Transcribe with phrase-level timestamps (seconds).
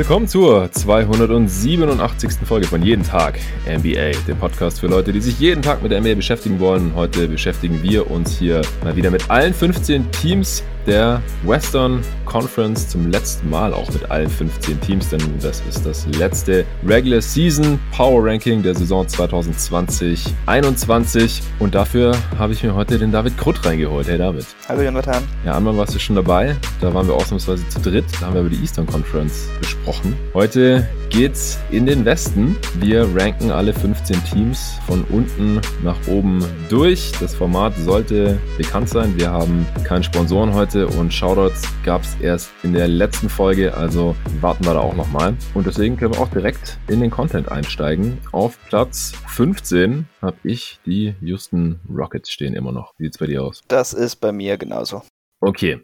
[0.00, 2.46] Willkommen zur 287.
[2.46, 3.38] Folge von Jeden Tag
[3.68, 6.94] NBA, dem Podcast für Leute, die sich jeden Tag mit der NBA beschäftigen wollen.
[6.94, 13.10] Heute beschäftigen wir uns hier mal wieder mit allen 15 Teams der Western Conference zum
[13.10, 18.24] letzten Mal auch mit allen 15 Teams, denn das ist das letzte Regular Season Power
[18.24, 24.08] Ranking der Saison 2020-21 und dafür habe ich mir heute den David Krutt reingeholt.
[24.08, 24.46] Hey David.
[24.68, 25.22] Hallo Jonathan.
[25.44, 28.42] Ja, einmal warst du schon dabei, da waren wir ausnahmsweise zu dritt, da haben wir
[28.42, 30.14] über die Eastern Conference gesprochen.
[30.34, 32.56] Heute geht's in den Westen.
[32.78, 37.12] Wir ranken alle 15 Teams von unten nach oben durch.
[37.20, 39.12] Das Format sollte bekannt sein.
[39.16, 43.74] Wir haben keinen Sponsoren heute heute und Shoutouts gab es erst in der letzten Folge,
[43.76, 45.34] also warten wir da auch nochmal.
[45.52, 48.18] Und deswegen können wir auch direkt in den Content einsteigen.
[48.30, 52.94] Auf Platz 15 habe ich die Houston Rockets stehen immer noch.
[52.98, 53.62] Wie sieht's bei dir aus?
[53.66, 55.02] Das ist bei mir genauso.
[55.40, 55.80] Okay.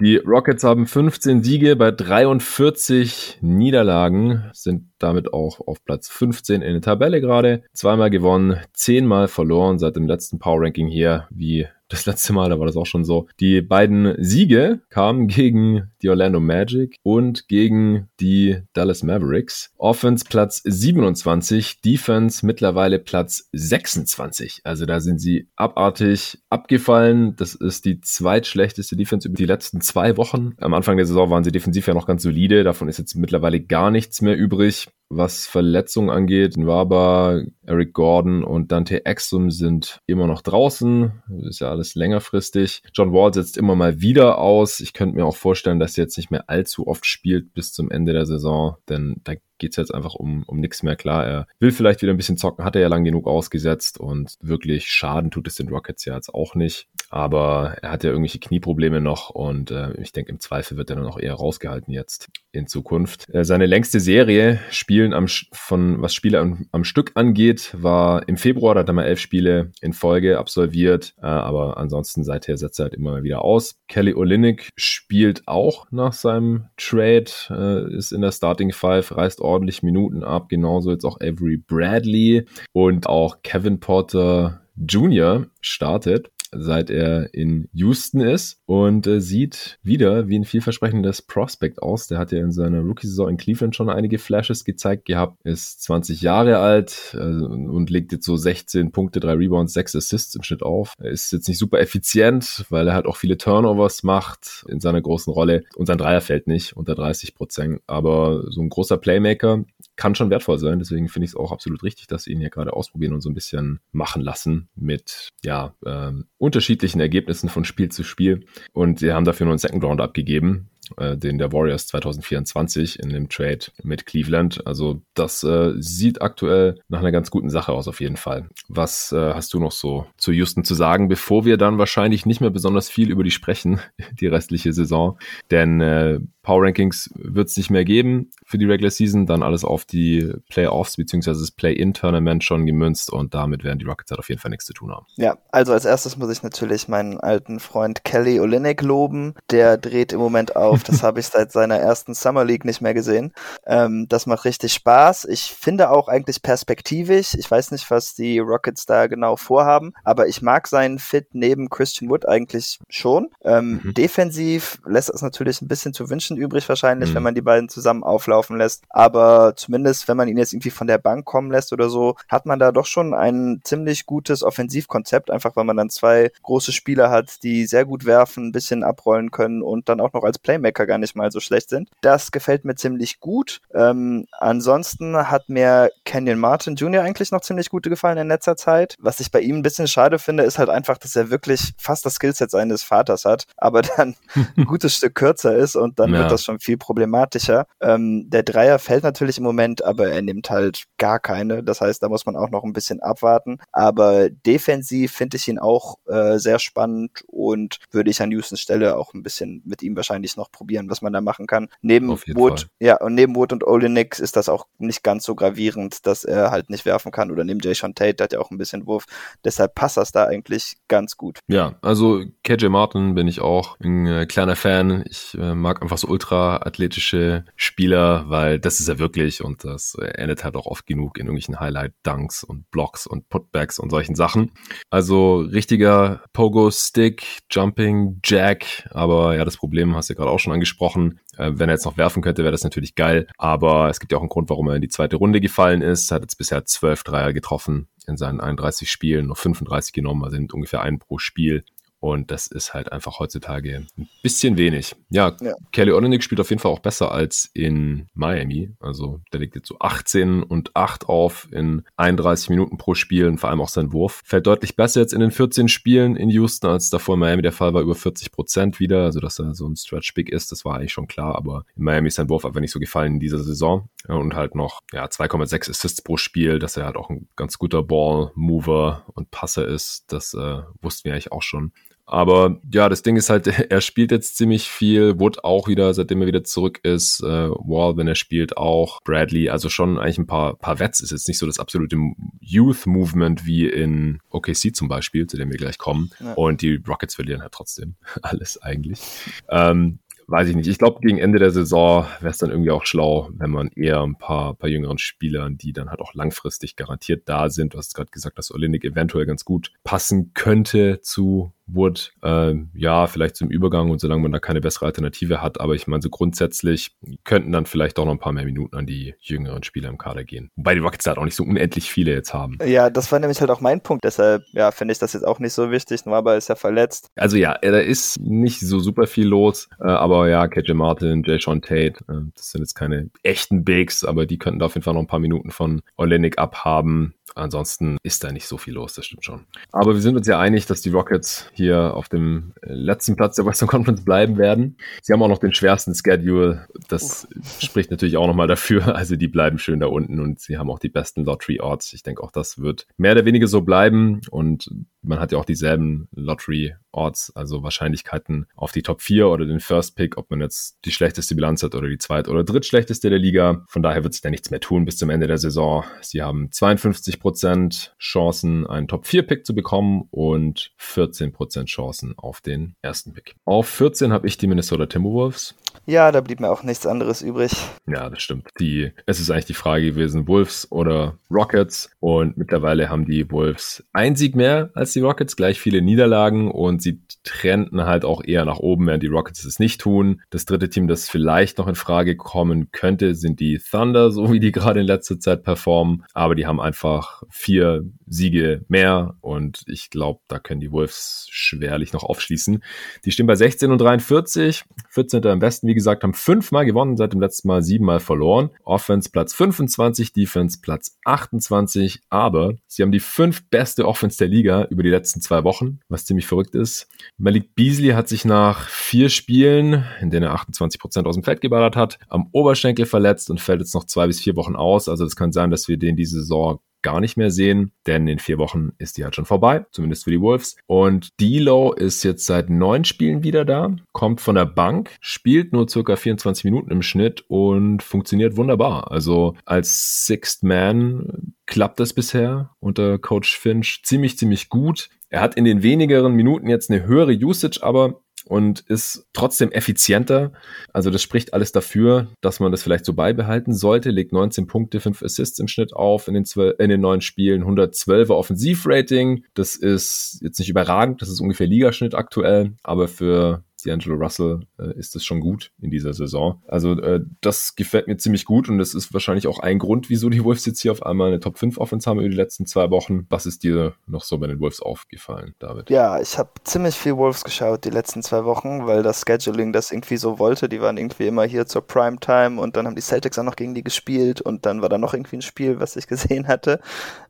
[0.00, 6.72] Die Rockets haben 15 Siege bei 43 Niederlagen, sind damit auch auf Platz 15 in
[6.72, 7.62] der Tabelle gerade.
[7.72, 12.58] Zweimal gewonnen, zehnmal verloren seit dem letzten Power Ranking hier, wie das letzte Mal, da
[12.58, 13.28] war das auch schon so.
[13.40, 19.72] Die beiden Siege kamen gegen die Orlando Magic und gegen die Dallas Mavericks.
[19.76, 24.60] Offense Platz 27, Defense mittlerweile Platz 26.
[24.64, 27.34] Also da sind sie abartig abgefallen.
[27.36, 30.52] Das ist die zweitschlechteste Defense über die letzten zwei Wochen.
[30.58, 32.64] Am Anfang der Saison waren sie defensiv ja noch ganz solide.
[32.64, 34.88] Davon ist jetzt mittlerweile gar nichts mehr übrig.
[35.12, 41.20] Was Verletzungen angeht, Nwaba, Eric Gordon und Dante Exum sind immer noch draußen.
[41.28, 42.84] Das ist ja alles längerfristig.
[42.94, 44.78] John Wall setzt immer mal wieder aus.
[44.78, 47.90] Ich könnte mir auch vorstellen, dass er jetzt nicht mehr allzu oft spielt bis zum
[47.90, 50.96] Ende der Saison, denn da geht es jetzt einfach um, um nichts mehr.
[50.96, 54.34] Klar, er will vielleicht wieder ein bisschen zocken, hat er ja lang genug ausgesetzt und
[54.40, 56.88] wirklich Schaden tut es den Rockets ja jetzt auch nicht.
[57.10, 60.96] Aber er hat ja irgendwelche Knieprobleme noch und äh, ich denke, im Zweifel wird er
[60.96, 63.32] dann auch eher rausgehalten jetzt in Zukunft.
[63.32, 68.36] Äh, seine längste Serie, Spielen am, von was Spiele am, am, Stück angeht, war im
[68.36, 72.80] Februar, da hat er mal elf Spiele in Folge absolviert, äh, aber ansonsten seither setzt
[72.80, 73.76] er halt immer wieder aus.
[73.88, 79.82] Kelly Olynyk spielt auch nach seinem Trade, äh, ist in der Starting Five, reißt ordentlich
[79.82, 85.46] Minuten ab, genauso jetzt auch Avery Bradley und auch Kevin Porter Jr.
[85.60, 92.08] startet seit er in Houston ist und äh, sieht wieder wie ein vielversprechendes Prospect aus.
[92.08, 96.22] Der hat ja in seiner Rookie-Saison in Cleveland schon einige Flashes gezeigt gehabt, ist 20
[96.22, 100.62] Jahre alt äh, und legt jetzt so 16 Punkte, 3 Rebounds, 6 Assists im Schnitt
[100.62, 100.94] auf.
[100.98, 105.00] Er ist jetzt nicht super effizient, weil er halt auch viele Turnovers macht in seiner
[105.00, 107.80] großen Rolle und sein Dreier fällt nicht unter 30 Prozent.
[107.86, 109.64] Aber so ein großer Playmaker
[110.00, 110.78] kann schon wertvoll sein.
[110.78, 113.28] Deswegen finde ich es auch absolut richtig, dass sie ihn hier gerade ausprobieren und so
[113.28, 118.46] ein bisschen machen lassen mit, ja, ähm, unterschiedlichen Ergebnissen von Spiel zu Spiel.
[118.72, 123.10] Und sie haben dafür nur einen Second Round abgegeben äh, den der Warriors 2024 in
[123.10, 124.66] dem Trade mit Cleveland.
[124.66, 128.48] Also das äh, sieht aktuell nach einer ganz guten Sache aus auf jeden Fall.
[128.68, 132.40] Was äh, hast du noch so zu Houston zu sagen, bevor wir dann wahrscheinlich nicht
[132.40, 133.80] mehr besonders viel über die sprechen,
[134.20, 135.18] die restliche Saison?
[135.50, 139.64] Denn äh, Power Rankings wird es nicht mehr geben für die Regular Season, dann alles
[139.64, 141.32] auf die Playoffs bzw.
[141.32, 144.72] das Play-In-Tournament schon gemünzt und damit werden die Rockets halt auf jeden Fall nichts zu
[144.72, 145.06] tun haben.
[145.16, 149.34] Ja, also als erstes muss ich natürlich meinen alten Freund Kelly Olynyk loben.
[149.50, 150.84] Der dreht im Moment auf auf.
[150.84, 153.32] Das habe ich seit seiner ersten Summer League nicht mehr gesehen.
[153.66, 155.26] Ähm, das macht richtig Spaß.
[155.26, 157.34] Ich finde auch eigentlich perspektivisch.
[157.34, 161.68] Ich weiß nicht, was die Rockets da genau vorhaben, aber ich mag seinen Fit neben
[161.68, 163.30] Christian Wood eigentlich schon.
[163.44, 163.94] Ähm, mhm.
[163.94, 167.14] Defensiv lässt es natürlich ein bisschen zu wünschen übrig wahrscheinlich, mhm.
[167.16, 168.84] wenn man die beiden zusammen auflaufen lässt.
[168.88, 172.46] Aber zumindest, wenn man ihn jetzt irgendwie von der Bank kommen lässt oder so, hat
[172.46, 177.10] man da doch schon ein ziemlich gutes Offensivkonzept, einfach weil man dann zwei große Spieler
[177.10, 180.69] hat, die sehr gut werfen, ein bisschen abrollen können und dann auch noch als Playmaker
[180.70, 181.88] Playmaker gar nicht mal so schlecht sind.
[182.00, 183.60] Das gefällt mir ziemlich gut.
[183.74, 187.02] Ähm, ansonsten hat mir Kenyon Martin Jr.
[187.02, 188.96] eigentlich noch ziemlich gut gefallen in letzter Zeit.
[188.98, 192.06] Was ich bei ihm ein bisschen schade finde, ist halt einfach, dass er wirklich fast
[192.06, 194.16] das Skillset seines Vaters hat, aber dann
[194.56, 196.20] ein gutes Stück kürzer ist und dann ja.
[196.20, 197.66] wird das schon viel problematischer.
[197.80, 201.62] Ähm, der Dreier fällt natürlich im Moment, aber er nimmt halt gar keine.
[201.62, 203.58] Das heißt, da muss man auch noch ein bisschen abwarten.
[203.72, 208.96] Aber defensiv finde ich ihn auch äh, sehr spannend und würde ich an Houstons Stelle
[208.96, 211.68] auch ein bisschen mit ihm wahrscheinlich noch probieren, was man da machen kann.
[211.80, 212.68] Neben Wood, Fall.
[212.80, 216.50] ja, und neben Wood und Olenek ist das auch nicht ganz so gravierend, dass er
[216.50, 217.30] halt nicht werfen kann.
[217.30, 219.06] Oder neben Jay Sean Tate, der hat ja auch ein bisschen Wurf.
[219.42, 221.38] Deshalb passt das da eigentlich ganz gut.
[221.48, 225.02] Ja, also KJ Martin bin ich auch ein äh, kleiner Fan.
[225.08, 229.96] Ich äh, mag einfach so ultra athletische Spieler, weil das ist er wirklich und das
[229.98, 234.14] äh, endet halt auch oft genug in irgendwelchen Highlight-Dunks und Blocks und Putbacks und solchen
[234.14, 234.52] Sachen.
[234.90, 240.49] Also richtiger Pogo-Stick, Jumping Jack, aber ja, das Problem hast du ja gerade auch schon
[240.50, 241.20] angesprochen.
[241.36, 243.26] Äh, wenn er jetzt noch werfen könnte, wäre das natürlich geil.
[243.38, 246.10] Aber es gibt ja auch einen Grund, warum er in die zweite Runde gefallen ist.
[246.10, 250.36] Er hat jetzt bisher zwölf Dreier getroffen in seinen 31 Spielen, noch 35 genommen, also
[250.52, 251.64] ungefähr ein pro Spiel.
[252.00, 254.96] Und das ist halt einfach heutzutage ein bisschen wenig.
[255.10, 255.54] Ja, ja.
[255.70, 258.70] Kelly Olynyk spielt auf jeden Fall auch besser als in Miami.
[258.80, 263.36] Also der liegt jetzt so 18 und 8 auf in 31 Minuten pro Spiel und
[263.36, 264.22] vor allem auch sein Wurf.
[264.24, 267.52] Fällt deutlich besser jetzt in den 14 Spielen in Houston, als davor in Miami der
[267.52, 269.04] Fall war, über 40 Prozent wieder.
[269.04, 271.36] Also dass er so ein Stretch Big ist, das war eigentlich schon klar.
[271.36, 273.90] Aber in Miami ist sein Wurf einfach nicht so gefallen in dieser Saison.
[274.08, 277.82] Und halt noch ja 2,6 Assists pro Spiel, dass er halt auch ein ganz guter
[277.82, 280.04] Ball-Mover und Passer ist.
[280.08, 281.72] Das äh, wussten wir eigentlich auch schon.
[282.10, 285.18] Aber ja, das Ding ist halt, er spielt jetzt ziemlich viel.
[285.20, 287.22] Wood auch wieder, seitdem er wieder zurück ist.
[287.22, 289.00] Äh, Wall, wenn er spielt, auch.
[289.04, 291.00] Bradley, also schon eigentlich ein paar, paar Vets.
[291.00, 291.96] Ist jetzt nicht so das absolute
[292.40, 296.10] Youth-Movement wie in OKC zum Beispiel, zu dem wir gleich kommen.
[296.18, 296.34] Ja.
[296.34, 299.00] Und die Rockets verlieren halt trotzdem alles eigentlich.
[299.48, 300.68] Ähm, weiß ich nicht.
[300.68, 304.00] Ich glaube, gegen Ende der Saison wäre es dann irgendwie auch schlau, wenn man eher
[304.02, 307.74] ein paar, paar jüngeren Spielern, die dann halt auch langfristig garantiert da sind.
[307.74, 313.06] Du hast gerade gesagt, dass Olinik eventuell ganz gut passen könnte zu Wood, äh, ja,
[313.06, 315.60] vielleicht zum Übergang und solange man da keine bessere Alternative hat.
[315.60, 316.92] Aber ich meine, so grundsätzlich
[317.24, 320.24] könnten dann vielleicht auch noch ein paar mehr Minuten an die jüngeren Spieler im Kader
[320.24, 320.50] gehen.
[320.56, 322.58] Wobei die Rockets halt auch nicht so unendlich viele jetzt haben.
[322.64, 324.04] Ja, das war nämlich halt auch mein Punkt.
[324.04, 326.00] Deshalb, ja, finde ich das jetzt auch nicht so wichtig.
[326.06, 327.10] Aber ist ja verletzt.
[327.16, 329.68] Also ja, da ist nicht so super viel los.
[329.80, 334.04] Äh, aber ja, KJ Martin, Jay Sean Tate, äh, das sind jetzt keine echten Bigs,
[334.04, 337.14] aber die könnten da auf jeden Fall noch ein paar Minuten von Olenek abhaben.
[337.34, 339.46] Ansonsten ist da nicht so viel los, das stimmt schon.
[339.72, 343.36] Aber wir sind uns ja einig, dass die Rockets hier auf dem äh, letzten Platz
[343.36, 344.76] der Western Conference bleiben werden.
[345.02, 346.66] Sie haben auch noch den schwersten Schedule.
[346.88, 347.60] Das Uff.
[347.62, 348.80] spricht natürlich auch nochmal dafür.
[349.00, 351.94] Also die bleiben schön da unten und sie haben auch die besten Lottery-Orts.
[351.94, 354.70] Ich denke auch, das wird mehr oder weniger so bleiben und
[355.02, 359.96] man hat ja auch dieselben Lottery-Orts, also Wahrscheinlichkeiten auf die Top 4 oder den First
[359.96, 363.64] Pick, ob man jetzt die schlechteste Bilanz hat oder die zweit- oder drittschlechteste der Liga.
[363.68, 365.84] Von daher wird sich da nichts mehr tun bis zum Ende der Saison.
[366.00, 372.74] Sie haben 52 Prozent Chancen, einen Top-4-Pick zu bekommen und 14 Prozent Chancen auf den
[372.82, 373.36] ersten Pick.
[373.44, 375.54] Auf 14 habe ich die Minnesota Timberwolves.
[375.86, 377.52] Ja, da blieb mir auch nichts anderes übrig.
[377.86, 378.48] Ja, das stimmt.
[378.60, 381.90] Die, es ist eigentlich die Frage gewesen, Wolves oder Rockets.
[382.00, 386.82] Und mittlerweile haben die Wolves ein Sieg mehr als die Rockets, gleich viele Niederlagen und
[386.82, 390.22] sie trennten halt auch eher nach oben, während die Rockets es nicht tun.
[390.30, 394.40] Das dritte Team, das vielleicht noch in Frage kommen könnte, sind die Thunder, so wie
[394.40, 396.04] die gerade in letzter Zeit performen.
[396.14, 401.92] Aber die haben einfach vier Siege mehr und ich glaube, da können die Wolves schwerlich
[401.92, 402.62] noch aufschließen.
[403.04, 405.26] Die stehen bei 16 und 43, 14.
[405.26, 408.50] am besten, wie gesagt, haben fünfmal gewonnen, seit dem letzten Mal siebenmal verloren.
[408.64, 414.64] Offense Platz 25, Defense Platz 28, aber sie haben die fünf beste Offense der Liga
[414.70, 416.88] über die letzten zwei Wochen, was ziemlich verrückt ist.
[417.18, 421.40] Malik Beasley hat sich nach vier Spielen, in denen er 28 Prozent aus dem Feld
[421.40, 424.88] geballert hat, am Oberschenkel verletzt und fällt jetzt noch zwei bis vier Wochen aus.
[424.88, 428.18] Also es kann sein, dass wir den diese Saison gar nicht mehr sehen, denn in
[428.18, 430.56] vier Wochen ist die halt schon vorbei, zumindest für die Wolves.
[430.66, 435.68] Und D'Lo ist jetzt seit neun Spielen wieder da, kommt von der Bank, spielt nur
[435.68, 438.90] circa 24 Minuten im Schnitt und funktioniert wunderbar.
[438.90, 444.88] Also als Sixth Man klappt das bisher unter Coach Finch ziemlich, ziemlich gut.
[445.08, 448.00] Er hat in den wenigeren Minuten jetzt eine höhere Usage, aber
[448.30, 450.32] und ist trotzdem effizienter.
[450.72, 453.90] Also das spricht alles dafür, dass man das vielleicht so beibehalten sollte.
[453.90, 457.42] Legt 19 Punkte, 5 Assists im Schnitt auf in den, 12, in den neun Spielen,
[457.42, 459.24] 112er Offensivrating.
[459.34, 464.76] Das ist jetzt nicht überragend, das ist ungefähr Ligaschnitt aktuell, aber für D'Angelo Russell äh,
[464.78, 466.42] ist es schon gut in dieser Saison.
[466.46, 470.08] Also äh, das gefällt mir ziemlich gut und das ist wahrscheinlich auch ein Grund, wieso
[470.08, 472.70] die Wolves jetzt hier auf einmal eine Top 5 Offense haben über die letzten zwei
[472.70, 473.06] Wochen.
[473.10, 475.70] Was ist dir noch so bei den Wolves aufgefallen, David?
[475.70, 479.70] Ja, ich habe ziemlich viel Wolves geschaut die letzten zwei Wochen, weil das Scheduling das
[479.70, 480.48] irgendwie so wollte.
[480.48, 483.54] Die waren irgendwie immer hier zur Primetime und dann haben die Celtics auch noch gegen
[483.54, 486.60] die gespielt und dann war da noch irgendwie ein Spiel, was ich gesehen hatte.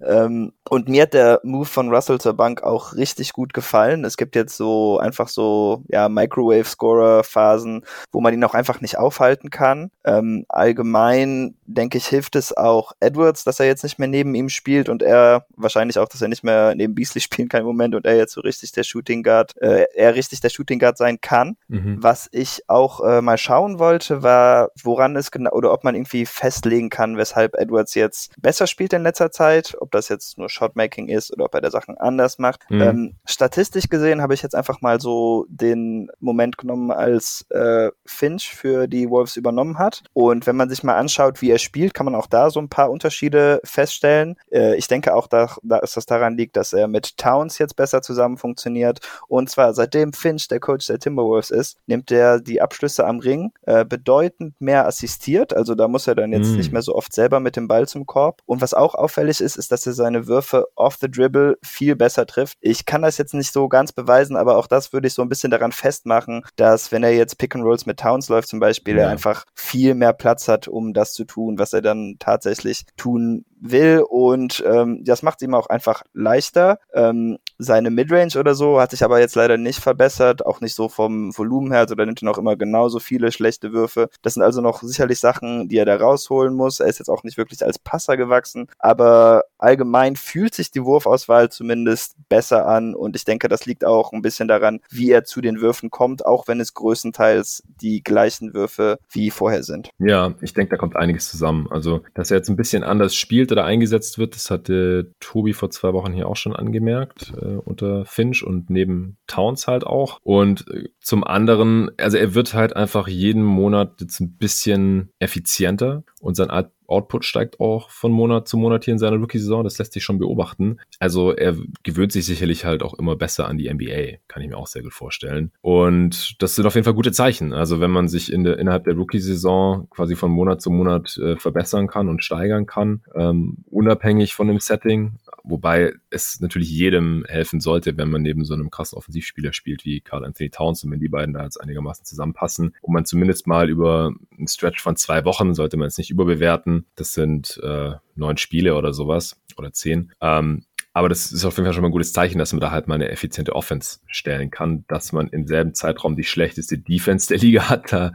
[0.04, 4.04] Ähm, und mir hat der Move von Russell zur Bank auch richtig gut gefallen.
[4.04, 8.98] Es gibt jetzt so einfach so, ja, Micro Microwave-Scorer-Phasen, wo man ihn auch einfach nicht
[8.98, 9.90] aufhalten kann.
[10.04, 14.48] Ähm, allgemein, denke ich, hilft es auch Edwards, dass er jetzt nicht mehr neben ihm
[14.48, 17.94] spielt und er wahrscheinlich auch, dass er nicht mehr neben Beasley spielen kann im Moment
[17.94, 21.20] und er jetzt so richtig der Shooting Guard, äh, er richtig der Shooting Guard sein
[21.20, 21.56] kann.
[21.68, 21.98] Mhm.
[22.00, 26.26] Was ich auch äh, mal schauen wollte, war, woran es genau, oder ob man irgendwie
[26.26, 31.08] festlegen kann, weshalb Edwards jetzt besser spielt in letzter Zeit, ob das jetzt nur Shotmaking
[31.08, 32.62] ist oder ob er der Sachen anders macht.
[32.70, 32.80] Mhm.
[32.80, 38.54] Ähm, statistisch gesehen habe ich jetzt einfach mal so den Moment genommen, als äh, Finch
[38.54, 40.02] für die Wolves übernommen hat.
[40.12, 42.68] Und wenn man sich mal anschaut, wie er spielt, kann man auch da so ein
[42.68, 44.36] paar Unterschiede feststellen.
[44.52, 48.02] Äh, ich denke auch, da, dass das daran liegt, dass er mit Towns jetzt besser
[48.02, 49.00] zusammen funktioniert.
[49.28, 53.52] Und zwar seitdem Finch der Coach der Timberwolves ist, nimmt er die Abschlüsse am Ring
[53.62, 55.54] äh, bedeutend mehr assistiert.
[55.54, 56.56] Also da muss er dann jetzt mm.
[56.56, 58.42] nicht mehr so oft selber mit dem Ball zum Korb.
[58.46, 62.26] Und was auch auffällig ist, ist, dass er seine Würfe off the dribble viel besser
[62.26, 62.56] trifft.
[62.60, 65.28] Ich kann das jetzt nicht so ganz beweisen, aber auch das würde ich so ein
[65.28, 66.19] bisschen daran festmachen,
[66.56, 69.04] dass wenn er jetzt Pick and Rolls mit Towns läuft zum Beispiel, ja.
[69.04, 73.44] er einfach viel mehr Platz hat, um das zu tun, was er dann tatsächlich tun
[73.60, 76.78] will und ähm, das macht ihm auch einfach leichter.
[76.94, 80.88] Ähm, seine Midrange oder so hat sich aber jetzt leider nicht verbessert, auch nicht so
[80.88, 84.08] vom Volumen her, also da nimmt er noch immer genauso viele schlechte Würfe.
[84.22, 86.80] Das sind also noch sicherlich Sachen, die er da rausholen muss.
[86.80, 91.50] Er ist jetzt auch nicht wirklich als Passer gewachsen, aber allgemein fühlt sich die Wurfauswahl
[91.50, 95.42] zumindest besser an und ich denke, das liegt auch ein bisschen daran, wie er zu
[95.42, 99.90] den Würfen kommt, auch wenn es größtenteils die gleichen Würfe wie vorher sind.
[99.98, 101.68] Ja, ich denke, da kommt einiges zusammen.
[101.70, 105.70] Also, dass er jetzt ein bisschen anders spielt oder eingesetzt wird, das hatte Tobi vor
[105.70, 107.32] zwei Wochen hier auch schon angemerkt.
[107.40, 110.18] Äh, unter Finch und neben Towns halt auch.
[110.22, 116.04] Und äh, zum anderen, also er wird halt einfach jeden Monat jetzt ein bisschen effizienter
[116.20, 116.50] und sein
[116.90, 119.64] Output steigt auch von Monat zu Monat hier in seiner Rookie-Saison.
[119.64, 120.78] Das lässt sich schon beobachten.
[120.98, 124.18] Also er gewöhnt sich sicherlich halt auch immer besser an die NBA.
[124.28, 125.52] Kann ich mir auch sehr gut vorstellen.
[125.60, 127.52] Und das sind auf jeden Fall gute Zeichen.
[127.52, 131.36] Also wenn man sich in der, innerhalb der Rookie-Saison quasi von Monat zu Monat äh,
[131.36, 137.60] verbessern kann und steigern kann, ähm, unabhängig von dem Setting, wobei es natürlich jedem helfen
[137.60, 141.00] sollte, wenn man neben so einem krassen Offensivspieler spielt wie Carl Anthony Towns und wenn
[141.00, 145.24] die beiden da jetzt einigermaßen zusammenpassen, wo man zumindest mal über einen Stretch von zwei
[145.24, 146.79] Wochen sollte man es nicht überbewerten.
[146.96, 150.12] Das sind äh, neun Spiele oder sowas oder zehn.
[150.20, 152.72] Ähm, aber das ist auf jeden Fall schon mal ein gutes Zeichen, dass man da
[152.72, 157.28] halt mal eine effiziente Offense stellen kann, dass man im selben Zeitraum die schlechteste Defense
[157.28, 157.92] der Liga hat.
[157.92, 158.12] Da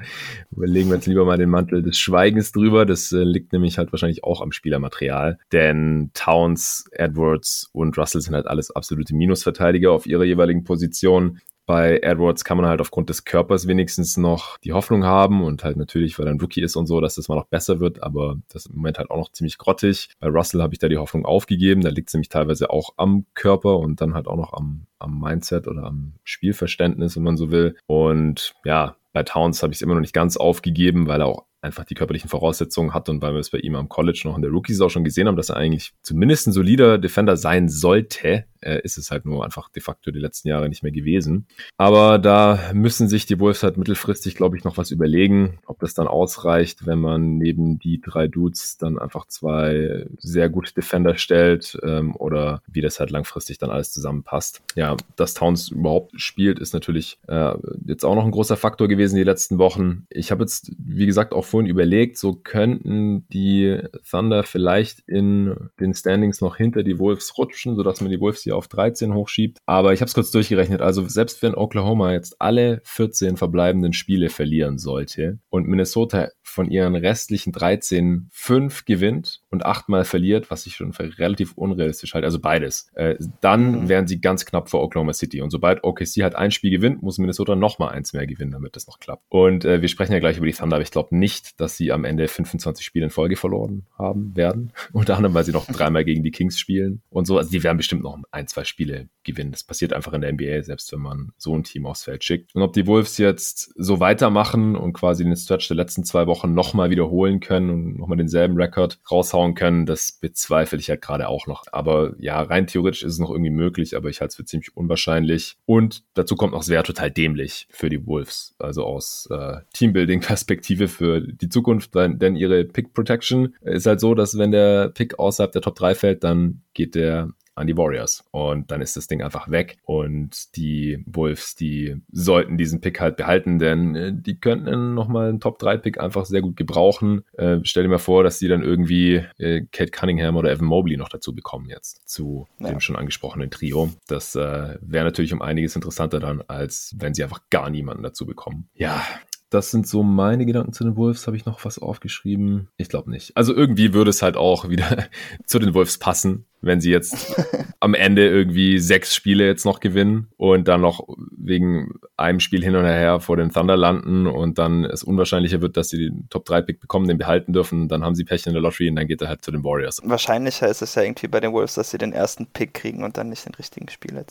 [0.51, 2.86] überlegen wir uns lieber mal den Mantel des Schweigens drüber.
[2.86, 5.39] Das äh, liegt nämlich halt wahrscheinlich auch am Spielermaterial.
[5.53, 11.39] Denn Towns, Edwards und Russell sind halt alles absolute Minusverteidiger auf ihrer jeweiligen Position.
[11.65, 15.77] Bei Edwards kann man halt aufgrund des Körpers wenigstens noch die Hoffnung haben und halt
[15.77, 18.38] natürlich, weil er ein Rookie ist und so, dass das mal noch besser wird, aber
[18.50, 20.10] das ist im Moment halt auch noch ziemlich grottig.
[20.19, 23.25] Bei Russell habe ich da die Hoffnung aufgegeben, da liegt es nämlich teilweise auch am
[23.34, 27.51] Körper und dann halt auch noch am, am Mindset oder am Spielverständnis, wenn man so
[27.51, 27.75] will.
[27.88, 31.45] Und ja, bei Towns habe ich es immer noch nicht ganz aufgegeben, weil er auch
[31.65, 34.41] einfach die körperlichen Voraussetzungen hat und weil wir es bei ihm am College noch in
[34.41, 38.45] der Rookies auch schon gesehen haben, dass er eigentlich zumindest ein solider Defender sein sollte,
[38.65, 41.45] äh, ist es halt nur einfach de facto die letzten Jahre nicht mehr gewesen.
[41.77, 45.93] Aber da müssen sich die Wolves halt mittelfristig, glaube ich, noch was überlegen, ob das
[45.93, 51.77] dann ausreicht, wenn man neben die drei Dudes dann einfach zwei sehr gute Defender stellt
[51.84, 54.62] ähm, oder wie das halt langfristig dann alles zusammenpasst.
[54.75, 57.53] Ja, dass Towns überhaupt spielt, ist natürlich äh,
[57.86, 60.07] jetzt auch noch ein großer Faktor gewesen die letzten Wochen.
[60.10, 63.79] Ich habe jetzt, wie gesagt, auch vorhin überlegt, so könnten die
[64.10, 68.55] Thunder vielleicht in den Standings noch hinter die Wolves rutschen, sodass man die Wolves hier
[68.56, 69.60] auf 13 hochschiebt.
[69.66, 70.82] Aber ich habe es kurz durchgerechnet.
[70.82, 76.96] Also selbst wenn Oklahoma jetzt alle 14 verbleibenden Spiele verlieren sollte und Minnesota von ihren
[76.96, 82.40] restlichen 13 5 gewinnt und achtmal verliert, was ich schon für relativ unrealistisch halte, also
[82.40, 83.90] beides, äh, dann mhm.
[83.90, 85.42] wären sie ganz knapp vor Oklahoma City.
[85.42, 88.88] Und sobald OKC halt ein Spiel gewinnt, muss Minnesota nochmal eins mehr gewinnen, damit das
[88.88, 89.24] noch klappt.
[89.30, 91.92] Und äh, wir sprechen ja gleich über die Thunder, aber ich glaube nicht, dass sie
[91.92, 94.72] am Ende 25 Spiele in Folge verloren haben werden.
[94.94, 97.38] Unter anderem, weil sie noch dreimal gegen die Kings spielen und so.
[97.38, 99.52] Also die werden bestimmt noch ein, zwei Spiele gewinnen.
[99.52, 102.54] Das passiert einfach in der NBA, selbst wenn man so ein Team aufs Feld schickt.
[102.56, 106.54] Und ob die Wolves jetzt so weitermachen und quasi den Stretch der letzten zwei Wochen
[106.54, 111.48] nochmal wiederholen können und nochmal denselben Rekord raushauen können, das bezweifle ich halt gerade auch
[111.48, 111.66] noch.
[111.72, 114.75] Aber ja, rein theoretisch ist es noch irgendwie möglich, aber ich halte es für ziemlich
[114.75, 115.58] unwahrscheinlich.
[115.66, 118.56] Und dazu kommt noch, es wäre total dämlich für die Wolves.
[118.60, 124.38] Also aus äh, Teambuilding-Perspektive für die Zukunft, denn ihre Pick Protection ist halt so, dass
[124.38, 128.24] wenn der Pick außerhalb der Top 3 fällt, dann geht der an die Warriors.
[128.32, 129.78] Und dann ist das Ding einfach weg.
[129.84, 135.40] Und die Wolves, die sollten diesen Pick halt behalten, denn äh, die könnten nochmal einen
[135.40, 137.24] Top-3-Pick einfach sehr gut gebrauchen.
[137.34, 140.98] Äh, stell dir mal vor, dass die dann irgendwie äh, Kate Cunningham oder Evan Mobley
[140.98, 142.70] noch dazu bekommen jetzt zu ja.
[142.70, 143.90] dem schon angesprochenen Trio.
[144.08, 148.26] Das äh, wäre natürlich um einiges interessanter dann, als wenn sie einfach gar niemanden dazu
[148.26, 148.70] bekommen.
[148.74, 149.02] Ja,
[149.50, 151.28] das sind so meine Gedanken zu den Wolves.
[151.28, 152.68] Habe ich noch was aufgeschrieben?
[152.78, 153.38] Ich glaube nicht.
[153.38, 155.08] Also irgendwie würde es halt auch wieder
[155.46, 157.36] zu den Wolves passen, wenn sie jetzt
[157.80, 161.08] am Ende irgendwie sechs Spiele jetzt noch gewinnen und dann noch
[161.38, 165.78] wegen einem Spiel hin und her vor den Thunder landen und dann es unwahrscheinlicher wird,
[165.78, 168.90] dass sie den Top-3-Pick bekommen, den behalten dürfen, dann haben sie Pech in der Lottery
[168.90, 170.02] und dann geht er halt zu den Warriors.
[170.04, 173.18] Wahrscheinlicher ist es ja irgendwie bei den Wolves, dass sie den ersten Pick kriegen und
[173.18, 174.26] dann nicht den richtigen Spieler.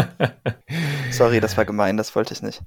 [1.10, 2.62] Sorry, das war gemein, das wollte ich nicht.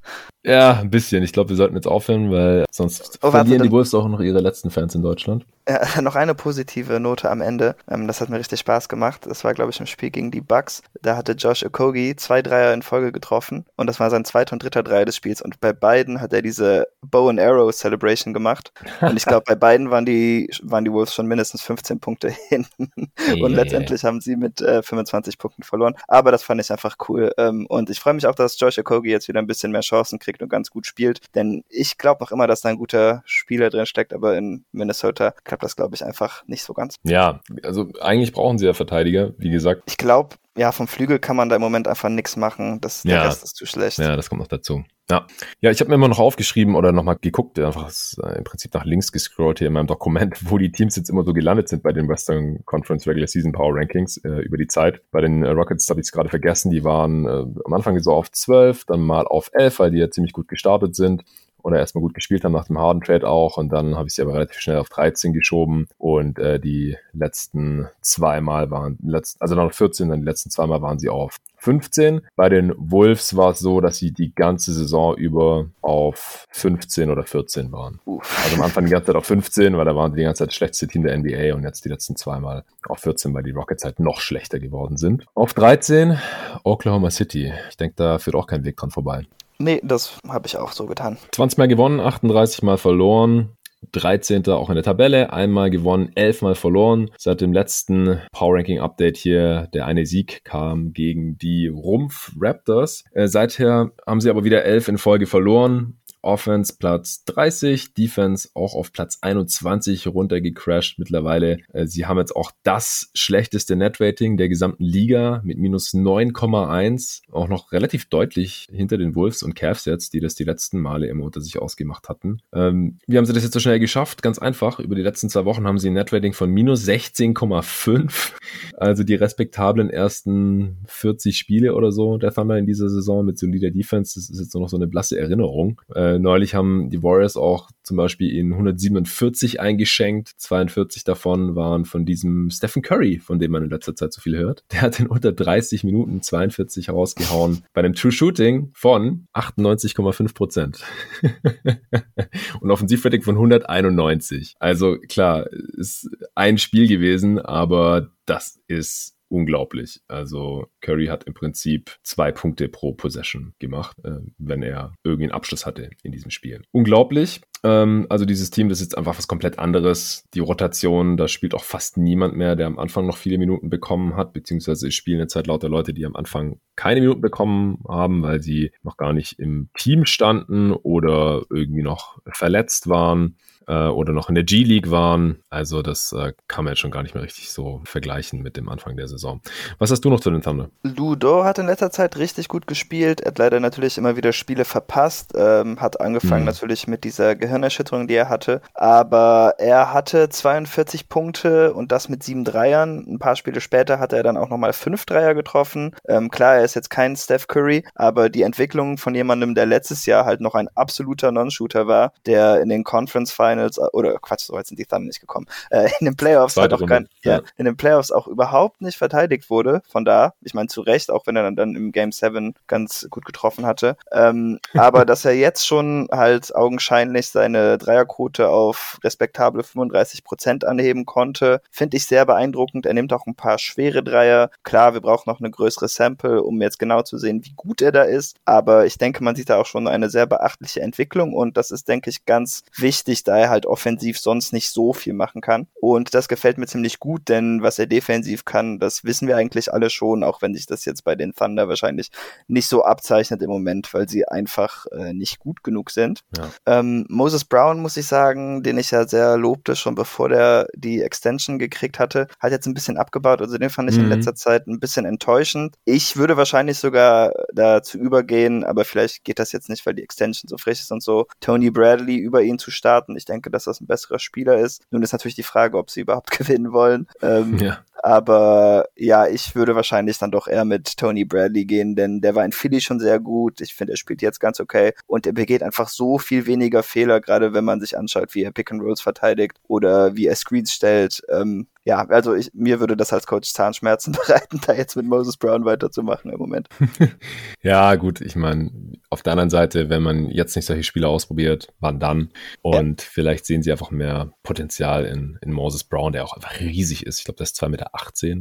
[0.45, 1.23] Ja, ein bisschen.
[1.23, 4.19] Ich glaube, wir sollten jetzt aufhören, weil sonst oh, verlieren warte, die Wolves auch noch
[4.19, 5.45] ihre letzten Fans in Deutschland.
[5.67, 7.75] Ja, noch eine positive Note am Ende.
[7.89, 9.21] Ähm, das hat mir richtig Spaß gemacht.
[9.25, 10.81] Das war, glaube ich, im Spiel gegen die Bucks.
[11.01, 14.63] Da hatte Josh Okogi zwei Dreier in Folge getroffen und das war sein zweiter und
[14.63, 15.41] dritter Dreier des Spiels.
[15.41, 18.71] Und bei beiden hat er diese Bow and Arrow Celebration gemacht.
[19.01, 22.91] Und ich glaube, bei beiden waren die, waren die Wolves schon mindestens 15 Punkte hinten.
[22.95, 23.47] und yeah.
[23.47, 25.95] letztendlich haben sie mit äh, 25 Punkten verloren.
[26.07, 27.31] Aber das fand ich einfach cool.
[27.37, 30.19] Ähm, und ich freue mich auch, dass Josh Okogi jetzt wieder ein bisschen mehr Chancen
[30.19, 31.19] kriegt und ganz gut spielt.
[31.35, 35.33] Denn ich glaube noch immer, dass da ein guter Spieler drin steckt, aber in Minnesota
[35.43, 36.95] klappt das, glaube ich, einfach nicht so ganz.
[37.03, 39.83] Ja, also eigentlich brauchen sie ja Verteidiger, wie gesagt.
[39.87, 42.81] Ich glaube, ja, vom Flügel kann man da im Moment einfach nichts machen.
[42.81, 43.23] Das, der ja.
[43.23, 43.97] Rest ist zu schlecht.
[43.99, 44.83] Ja, das kommt noch dazu.
[45.09, 45.27] Ja,
[45.61, 47.89] ja ich habe mir immer noch aufgeschrieben oder nochmal geguckt, einfach
[48.21, 51.23] äh, im Prinzip nach links gescrollt hier in meinem Dokument, wo die Teams jetzt immer
[51.23, 55.01] so gelandet sind bei den Western Conference Regular Season Power Rankings äh, über die Zeit.
[55.11, 58.11] Bei den äh, Rockets habe ich es gerade vergessen, die waren äh, am Anfang so
[58.11, 61.23] auf 12, dann mal auf 11, weil die ja ziemlich gut gestartet sind
[61.63, 64.21] oder erstmal gut gespielt haben nach dem Harden Trade auch und dann habe ich sie
[64.21, 69.73] aber relativ schnell auf 13 geschoben und äh, die letzten zweimal waren, letzt, also auf
[69.73, 72.21] 14, dann die letzten zweimal waren sie auf 15.
[72.35, 77.23] Bei den Wolves war es so, dass sie die ganze Saison über auf 15 oder
[77.23, 78.01] 14 waren.
[78.05, 80.49] Also am Anfang die ganze Zeit auf 15, weil da waren sie die ganze Zeit
[80.49, 83.85] das schlechteste Team der NBA und jetzt die letzten zweimal auf 14, weil die Rockets
[83.85, 85.25] halt noch schlechter geworden sind.
[85.35, 86.19] Auf 13
[86.65, 87.53] Oklahoma City.
[87.69, 89.25] Ich denke, da führt auch kein Weg dran vorbei.
[89.63, 91.17] Nee, das habe ich auch so getan.
[91.31, 93.55] 20 Mal gewonnen, 38 Mal verloren.
[93.91, 94.47] 13.
[94.47, 97.11] auch in der Tabelle, einmal gewonnen, 11 Mal verloren.
[97.17, 103.03] Seit dem letzten Power Ranking Update hier, der eine Sieg kam gegen die Rumpf Raptors.
[103.11, 105.97] Äh, seither haben sie aber wieder 11 in Folge verloren.
[106.23, 111.59] Offense Platz 30, Defense auch auf Platz 21 runtergecrashed mittlerweile.
[111.73, 117.49] Äh, sie haben jetzt auch das schlechteste Netrating der gesamten Liga mit minus 9,1, auch
[117.49, 121.25] noch relativ deutlich hinter den Wolves und Cavs jetzt, die das die letzten Male immer
[121.25, 122.39] unter sich ausgemacht hatten.
[122.53, 124.21] Ähm, wie haben sie das jetzt so schnell geschafft?
[124.21, 124.79] Ganz einfach.
[124.79, 128.31] Über die letzten zwei Wochen haben sie ein Netrating von minus 16,5.
[128.77, 133.71] Also die respektablen ersten 40 Spiele oder so der Thunder in dieser Saison mit solider
[133.71, 134.15] Defense.
[134.15, 135.81] Das ist jetzt nur noch so eine blasse Erinnerung.
[135.93, 140.29] Äh, äh, neulich haben die Warriors auch zum Beispiel in 147 eingeschenkt.
[140.37, 144.37] 42 davon waren von diesem Stephen Curry, von dem man in letzter Zeit so viel
[144.37, 144.63] hört.
[144.71, 150.83] Der hat in unter 30 Minuten 42 herausgehauen bei einem True Shooting von 98,5 Prozent.
[152.61, 154.55] Und Offensivrating von 191.
[154.59, 159.99] Also klar, ist ein Spiel gewesen, aber das ist unglaublich.
[160.07, 165.33] Also Curry hat im Prinzip zwei Punkte pro Possession gemacht, äh, wenn er irgendwie einen
[165.33, 166.61] Abschluss hatte in diesem Spiel.
[166.71, 167.41] Unglaublich.
[167.63, 170.25] Ähm, also dieses Team, das ist jetzt einfach was komplett anderes.
[170.33, 174.15] Die Rotation, da spielt auch fast niemand mehr, der am Anfang noch viele Minuten bekommen
[174.15, 178.41] hat, beziehungsweise spielen jetzt halt lauter Leute, die am Anfang keine Minuten bekommen haben, weil
[178.41, 184.29] sie noch gar nicht im Team standen oder irgendwie noch verletzt waren äh, oder noch
[184.29, 185.39] in der G-League waren.
[185.49, 188.69] Also das äh, kann man jetzt schon gar nicht mehr richtig so vergleichen mit dem
[188.69, 189.41] Anfang der Saison.
[189.79, 190.69] Was hast du noch zu den Thunder?
[190.83, 193.21] Ludo hat in letzter Zeit richtig gut gespielt.
[193.21, 195.33] Er hat leider natürlich immer wieder Spiele verpasst.
[195.35, 196.47] Ähm, hat angefangen mhm.
[196.47, 198.61] natürlich mit dieser Gehirnerschütterung, die er hatte.
[198.73, 203.05] Aber er hatte 42 Punkte und das mit sieben Dreiern.
[203.07, 205.95] Ein paar Spiele später hat er dann auch nochmal fünf Dreier getroffen.
[206.07, 210.05] Ähm, klar, er ist jetzt kein Steph Curry, aber die Entwicklung von jemandem, der letztes
[210.05, 214.53] Jahr halt noch ein absoluter Non-Shooter war, der in den Conference Finals, oder Quatsch, so
[214.53, 217.41] weit sind die Thunder nicht gekommen, äh, in den Playoffs halt auch kein, ja.
[217.57, 219.81] in den Playoffs auch überhaupt nicht verteidigt wurde.
[219.87, 223.07] Von da, ich meine, zu Recht, auch wenn er dann, dann im Game 7 ganz
[223.09, 223.95] gut getroffen hatte.
[224.11, 231.05] Ähm, aber dass er jetzt schon halt augenscheinlich seine Dreierquote auf respektable 35 Prozent anheben
[231.05, 232.85] konnte, finde ich sehr beeindruckend.
[232.85, 234.49] Er nimmt auch ein paar schwere Dreier.
[234.63, 237.91] Klar, wir brauchen noch eine größere Sample, um jetzt genau zu sehen, wie gut er
[237.91, 238.37] da ist.
[238.45, 241.89] Aber ich denke, man sieht da auch schon eine sehr beachtliche Entwicklung und das ist,
[241.89, 245.67] denke ich, ganz wichtig, da er halt offensiv sonst nicht so viel machen kann.
[245.81, 249.73] Und das gefällt mir ziemlich gut, denn was er defensiv kann, das wissen wir eigentlich
[249.73, 252.09] alle schon, auch wenn sich das jetzt bei den Thunder wahrscheinlich
[252.47, 256.21] nicht so abzeichnet im Moment, weil sie einfach äh, nicht gut genug sind.
[256.37, 256.79] Ja.
[256.79, 261.01] Ähm, Moses Brown, muss ich sagen, den ich ja sehr lobte, schon bevor der die
[261.01, 263.41] Extension gekriegt hatte, hat jetzt ein bisschen abgebaut.
[263.41, 264.05] Also den fand ich mhm.
[264.05, 265.75] in letzter Zeit ein bisschen enttäuschend.
[265.85, 270.49] Ich würde wahrscheinlich sogar dazu übergehen, aber vielleicht geht das jetzt nicht, weil die Extension
[270.49, 273.15] so frisch ist und so, Tony Bradley über ihn zu starten.
[273.15, 274.83] Ich denke, dass das ein besserer Spieler ist.
[274.91, 277.07] Nun ist natürlich die Frage, ob sie überhaupt gewinnen wollen.
[277.21, 277.79] Ähm, ja.
[278.03, 282.43] Aber ja, ich würde wahrscheinlich dann doch eher mit Tony Bradley gehen, denn der war
[282.43, 283.61] in Philly schon sehr gut.
[283.61, 287.12] Ich finde, er spielt jetzt ganz okay und er begeht einfach so viel weniger Fehler,
[287.19, 290.73] gerade wenn man sich anschaut, wie er Pick and Rolls verteidigt oder wie er Screens
[290.73, 291.21] stellt.
[291.29, 295.37] Ähm, ja, also ich, mir würde das als Coach Zahnschmerzen bereiten, da jetzt mit Moses
[295.37, 296.69] Brown weiterzumachen im Moment.
[297.61, 298.71] ja, gut, ich meine,
[299.09, 302.29] auf der anderen Seite, wenn man jetzt nicht solche Spiele ausprobiert, wann dann?
[302.61, 303.07] Und ja.
[303.11, 307.19] vielleicht sehen sie einfach mehr Potenzial in, in Moses Brown, der auch einfach riesig ist.
[307.19, 307.91] Ich glaube, der ist 2,18 Meter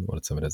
[0.09, 0.49] oder 2,16 Meter,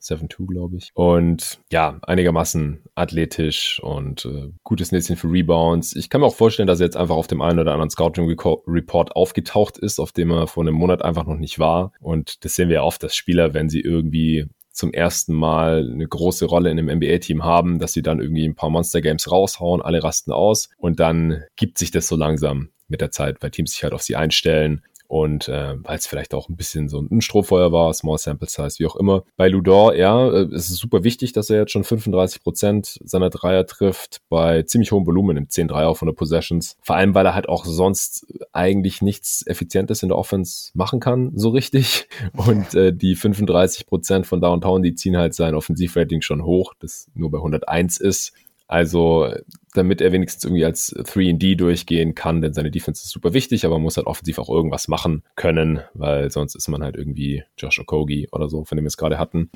[0.00, 0.90] 7,2, glaube ich.
[0.94, 5.94] Und ja, einigermaßen athletisch und äh, gutes Näschen für Rebounds.
[5.94, 8.26] Ich kann mir auch vorstellen, dass er jetzt einfach auf dem einen oder anderen Scouting
[8.66, 11.92] Report aufgetaucht ist, auf dem er vor einem Monat einfach noch nicht war.
[12.00, 16.06] Und das sehen wir ja oft, dass Spieler, wenn sie irgendwie zum ersten Mal eine
[16.06, 20.02] große Rolle in einem NBA-Team haben, dass sie dann irgendwie ein paar Monster-Games raushauen, alle
[20.02, 23.84] rasten aus und dann gibt sich das so langsam mit der Zeit, weil Teams sich
[23.84, 27.72] halt auf sie einstellen und äh, weil es vielleicht auch ein bisschen so ein Strohfeuer
[27.72, 29.24] war, Small Sample Size, wie auch immer.
[29.36, 33.30] Bei Ludor, ja, äh, es ist super wichtig, dass er jetzt schon 35 Prozent seiner
[33.30, 36.76] Dreier trifft, bei ziemlich hohem Volumen im 10 Dreier von der Possessions.
[36.80, 41.32] Vor allem, weil er halt auch sonst eigentlich nichts Effizientes in der Offense machen kann,
[41.34, 42.08] so richtig.
[42.34, 47.08] Und äh, die 35 Prozent von Downtown, die ziehen halt sein Offensivrating schon hoch, das
[47.14, 48.32] nur bei 101 ist.
[48.66, 49.28] Also,
[49.74, 53.74] damit er wenigstens irgendwie als 3D durchgehen kann, denn seine Defense ist super wichtig, aber
[53.74, 57.78] man muss halt offensiv auch irgendwas machen können, weil sonst ist man halt irgendwie Josh
[57.78, 59.50] Okogi oder so, von dem wir es gerade hatten.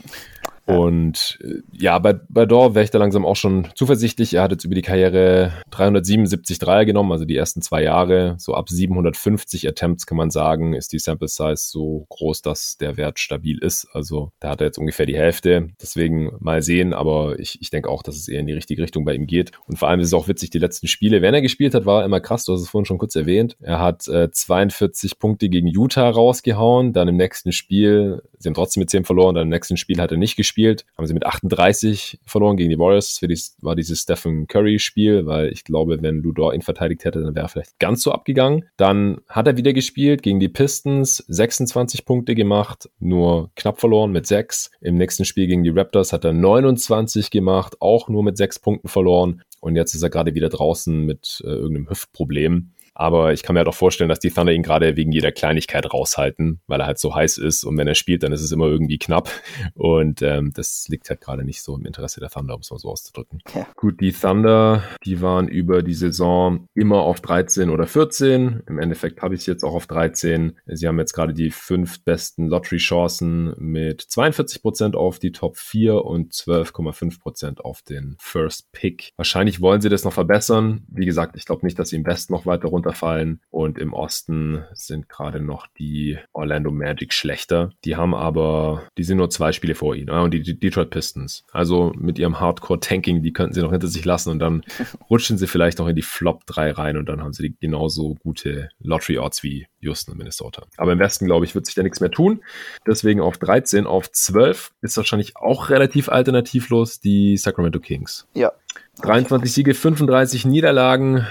[0.69, 4.35] Und äh, ja, bei, bei Dor wäre ich da langsam auch schon zuversichtlich.
[4.35, 8.35] Er hat jetzt über die Karriere 377 Dreier genommen, also die ersten zwei Jahre.
[8.39, 12.99] So ab 750 Attempts kann man sagen, ist die Sample Size so groß, dass der
[12.99, 13.89] Wert stabil ist.
[13.95, 15.69] Also da hat er jetzt ungefähr die Hälfte.
[15.81, 19.07] Deswegen mal sehen, aber ich, ich denke auch, dass es eher in die richtige Richtung
[19.07, 19.53] bei ihm geht.
[19.69, 22.03] Und vor allem ist es auch witzig, die letzten Spiele, wenn er gespielt hat, war
[22.03, 22.45] er immer krass.
[22.45, 23.57] Du hast es vorhin schon kurz erwähnt.
[23.61, 26.93] Er hat äh, 42 Punkte gegen Utah rausgehauen.
[26.93, 30.11] Dann im nächsten Spiel, sie haben trotzdem mit 10 verloren, dann im nächsten Spiel hat
[30.11, 33.19] er nicht gespielt gespielt, haben sie mit 38 verloren gegen die Warriors.
[33.19, 37.35] Für dies, war dieses Stephen Curry-Spiel, weil ich glaube, wenn Ludor ihn verteidigt hätte, dann
[37.35, 38.65] wäre er vielleicht ganz so abgegangen.
[38.77, 44.27] Dann hat er wieder gespielt gegen die Pistons, 26 Punkte gemacht, nur knapp verloren mit
[44.27, 44.71] 6.
[44.81, 48.89] Im nächsten Spiel gegen die Raptors hat er 29 gemacht, auch nur mit 6 Punkten
[48.89, 49.43] verloren.
[49.61, 52.73] Und jetzt ist er gerade wieder draußen mit äh, irgendeinem Hüftproblem.
[52.99, 55.93] Aber ich kann mir halt auch vorstellen, dass die Thunder ihn gerade wegen jeder Kleinigkeit
[55.93, 57.63] raushalten, weil er halt so heiß ist.
[57.63, 59.31] Und wenn er spielt, dann ist es immer irgendwie knapp.
[59.75, 62.79] Und ähm, das liegt halt gerade nicht so im Interesse der Thunder, um es mal
[62.79, 63.41] so auszudrücken.
[63.55, 63.69] Ja.
[63.77, 68.65] Gut, die Thunder, die waren über die Saison immer auf 13 oder 14.
[68.67, 70.59] Im Endeffekt habe ich es jetzt auch auf 13.
[70.67, 76.05] Sie haben jetzt gerade die fünf besten Lottery-Chancen mit 42 Prozent auf die Top 4
[76.05, 79.13] und 12,5 Prozent auf den First Pick.
[79.17, 80.85] Wahrscheinlich wollen sie das noch verbessern.
[80.89, 83.41] Wie gesagt, ich glaube nicht, dass sie im Westen noch weiter runter runterfallen.
[83.51, 87.71] Und im Osten sind gerade noch die Orlando Magic schlechter.
[87.85, 90.11] Die haben aber, die sind nur zwei Spiele vor ihnen.
[90.11, 91.45] Und die Detroit Pistons.
[91.53, 94.63] Also mit ihrem Hardcore-Tanking, die könnten sie noch hinter sich lassen und dann
[95.11, 98.71] rutschen sie vielleicht noch in die Flop 3 rein und dann haben sie genauso gute
[98.81, 100.65] Lottery-Odds wie Houston und Minnesota.
[100.77, 102.43] Aber im Westen, glaube ich, wird sich da nichts mehr tun.
[102.87, 108.27] Deswegen auf 13, auf 12 ist wahrscheinlich auch relativ alternativlos die Sacramento Kings.
[108.35, 108.53] Ja,
[109.01, 111.27] 23 Siege, 35 Niederlagen.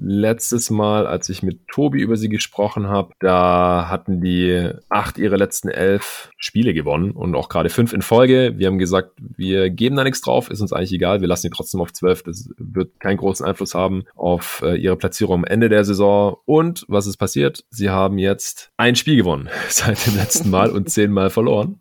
[0.00, 5.36] Letztes Mal, als ich mit Tobi über sie gesprochen habe, da hatten die acht ihre
[5.36, 8.54] letzten elf Spiele gewonnen und auch gerade fünf in Folge.
[8.56, 11.20] Wir haben gesagt, wir geben da nichts drauf, ist uns eigentlich egal.
[11.20, 12.22] Wir lassen sie trotzdem auf zwölf.
[12.22, 16.36] Das wird keinen großen Einfluss haben auf äh, ihre Platzierung am Ende der Saison.
[16.44, 17.64] Und was ist passiert?
[17.70, 21.80] Sie haben jetzt ein Spiel gewonnen seit dem letzten Mal und zehnmal verloren.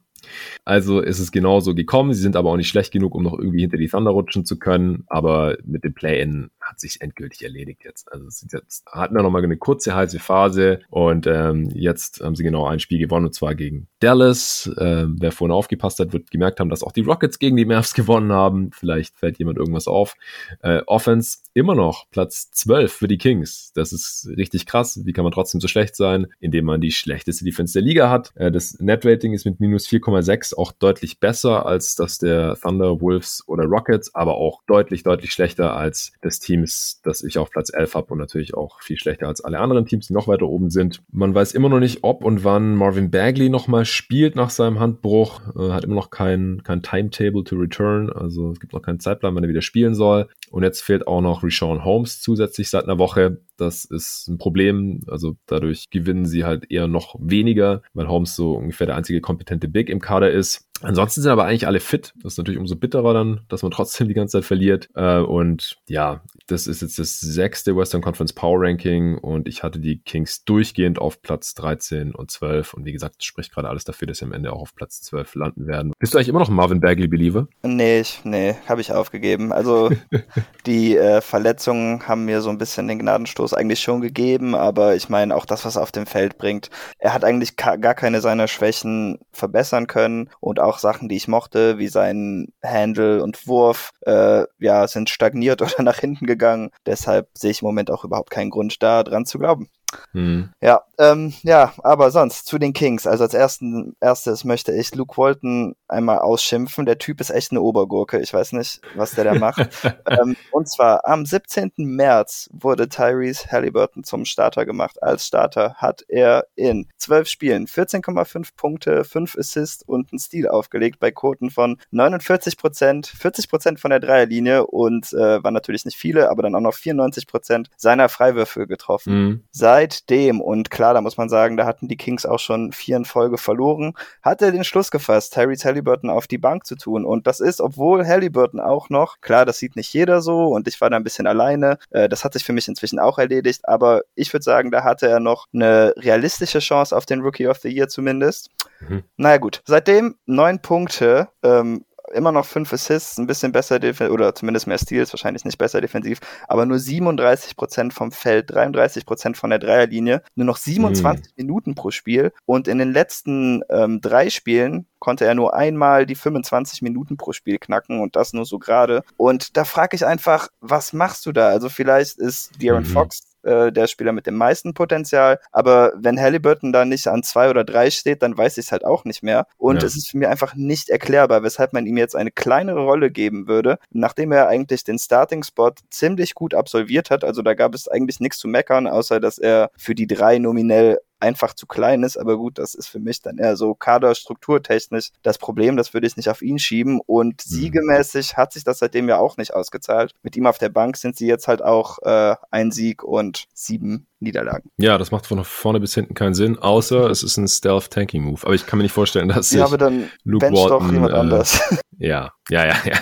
[0.65, 2.13] Also ist es genauso gekommen.
[2.13, 4.57] Sie sind aber auch nicht schlecht genug, um noch irgendwie hinter die Thunder rutschen zu
[4.57, 5.03] können.
[5.07, 8.11] Aber mit dem Play-In hat sich endgültig erledigt jetzt.
[8.11, 12.65] Also jetzt hatten wir nochmal eine kurze heiße Phase und ähm, jetzt haben sie genau
[12.65, 14.71] ein Spiel gewonnen und zwar gegen Dallas.
[14.77, 17.93] Ähm, wer vorhin aufgepasst hat, wird gemerkt haben, dass auch die Rockets gegen die Mavs
[17.93, 18.71] gewonnen haben.
[18.71, 20.15] Vielleicht fällt jemand irgendwas auf.
[20.61, 23.71] Äh, Offense immer noch Platz 12 für die Kings.
[23.75, 25.01] Das ist richtig krass.
[25.03, 28.31] Wie kann man trotzdem so schlecht sein, indem man die schlechteste Defense der Liga hat?
[28.35, 33.43] Äh, das Net-Rating ist mit minus 4,6 auch deutlich besser als das der Thunder, Wolves
[33.47, 37.73] oder Rockets, aber auch deutlich, deutlich schlechter als das Team Teams, das ich auf Platz
[37.73, 40.69] 11 habe und natürlich auch viel schlechter als alle anderen Teams, die noch weiter oben
[40.69, 41.01] sind.
[41.11, 45.41] Man weiß immer noch nicht, ob und wann Marvin Bagley nochmal spielt nach seinem Handbruch.
[45.57, 49.33] Äh, hat immer noch kein, kein Timetable to return, also es gibt noch keinen Zeitplan,
[49.33, 50.29] wann er wieder spielen soll.
[50.53, 53.41] Und jetzt fehlt auch noch Rashawn Holmes zusätzlich seit einer Woche.
[53.57, 55.01] Das ist ein Problem.
[55.07, 59.67] Also dadurch gewinnen sie halt eher noch weniger, weil Holmes so ungefähr der einzige kompetente
[59.67, 60.69] Big im Kader ist.
[60.83, 62.13] Ansonsten sind aber eigentlich alle fit.
[62.21, 64.89] Das ist natürlich umso bitterer dann, dass man trotzdem die ganze Zeit verliert.
[64.93, 69.79] Äh, und ja, das ist jetzt das sechste Western Conference Power Ranking und ich hatte
[69.79, 72.73] die Kings durchgehend auf Platz 13 und 12.
[72.73, 75.01] Und wie gesagt, das spricht gerade alles dafür, dass sie am Ende auch auf Platz
[75.01, 75.93] 12 landen werden.
[75.99, 77.47] Bist du eigentlich immer noch ein Marvin Bagley-Believer?
[77.63, 79.53] Nee, ich, nee, habe ich aufgegeben.
[79.53, 79.89] Also
[80.65, 85.09] die äh, Verletzungen haben mir so ein bisschen den Gnadenstoß eigentlich schon gegeben, aber ich
[85.09, 86.69] meine auch das, was er auf dem Feld bringt.
[86.99, 91.77] Er hat eigentlich gar keine seiner Schwächen verbessern können und auch Sachen, die ich mochte,
[91.77, 96.69] wie sein Handle und Wurf, äh, ja, sind stagniert oder nach hinten gegangen.
[96.85, 99.69] Deshalb sehe ich im Moment auch überhaupt keinen Grund da dran zu glauben.
[100.13, 100.49] Mhm.
[100.61, 103.07] Ja, ähm, ja, aber sonst zu den Kings.
[103.07, 106.85] Also als ersten, erstes möchte ich Luke Walton einmal ausschimpfen.
[106.85, 108.19] Der Typ ist echt eine Obergurke.
[108.19, 109.69] Ich weiß nicht, was der da macht.
[110.09, 111.71] ähm, und zwar am 17.
[111.77, 115.01] März wurde Tyrese Halliburton zum Starter gemacht.
[115.01, 120.99] Als Starter hat er in zwölf Spielen 14,5 Punkte, 5 Assists und einen Stil aufgelegt
[120.99, 125.97] bei Quoten von 49 Prozent, 40 Prozent von der Dreierlinie und äh, waren natürlich nicht
[125.97, 129.13] viele, aber dann auch noch 94 Prozent seiner Freiwürfe getroffen.
[129.13, 129.43] Mhm.
[129.51, 133.05] Seitdem, und klar, da muss man sagen, da hatten die Kings auch schon vier in
[133.05, 137.05] Folge verloren, hat er den Schluss gefasst, Tyrese Halliburton auf die Bank zu tun.
[137.05, 140.79] Und das ist, obwohl Halliburton auch noch, klar, das sieht nicht jeder so und ich
[140.81, 144.01] war da ein bisschen alleine, äh, das hat sich für mich inzwischen auch erledigt, aber
[144.15, 147.69] ich würde sagen, da hatte er noch eine realistische Chance auf den Rookie of the
[147.69, 148.49] Year zumindest.
[148.87, 149.03] Mhm.
[149.17, 154.67] Naja gut, seitdem neun Punkte, ähm, immer noch fünf Assists, ein bisschen besser oder zumindest
[154.67, 159.49] mehr Steals, wahrscheinlich nicht besser defensiv, aber nur 37 Prozent vom Feld, 33 Prozent von
[159.49, 161.31] der Dreierlinie, nur noch 27 mhm.
[161.37, 166.15] Minuten pro Spiel und in den letzten ähm, drei Spielen konnte er nur einmal die
[166.15, 169.03] 25 Minuten pro Spiel knacken und das nur so gerade.
[169.17, 171.49] Und da frage ich einfach, was machst du da?
[171.49, 172.85] Also vielleicht ist De'Aaron mhm.
[172.85, 175.41] Fox äh, der Spieler mit dem meisten Potenzial.
[175.51, 178.85] Aber wenn Halliburton da nicht an zwei oder drei steht, dann weiß ich es halt
[178.85, 179.45] auch nicht mehr.
[179.57, 179.87] Und ja.
[179.87, 183.49] es ist für mich einfach nicht erklärbar, weshalb man ihm jetzt eine kleinere Rolle geben
[183.49, 187.25] würde, nachdem er eigentlich den Starting-Spot ziemlich gut absolviert hat.
[187.25, 190.99] Also da gab es eigentlich nichts zu meckern, außer dass er für die drei nominell
[191.23, 192.17] einfach zu klein ist.
[192.17, 195.77] Aber gut, das ist für mich dann eher so kaderstrukturtechnisch das Problem.
[195.77, 196.99] Das würde ich nicht auf ihn schieben.
[197.05, 197.49] Und mhm.
[197.49, 200.13] siegemäßig hat sich das seitdem ja auch nicht ausgezahlt.
[200.21, 204.07] Mit ihm auf der Bank sind sie jetzt halt auch äh, ein Sieg und sieben
[204.23, 204.69] Niederlagen.
[204.77, 208.41] Ja, das macht von vorne bis hinten keinen Sinn, außer es ist ein Stealth-Tanking-Move.
[208.43, 211.17] Aber ich kann mir nicht vorstellen, dass ja, aber dann Luke Walton, doch jemand äh,
[211.17, 211.61] anders.
[211.99, 212.97] Ja, ja, ja, ja,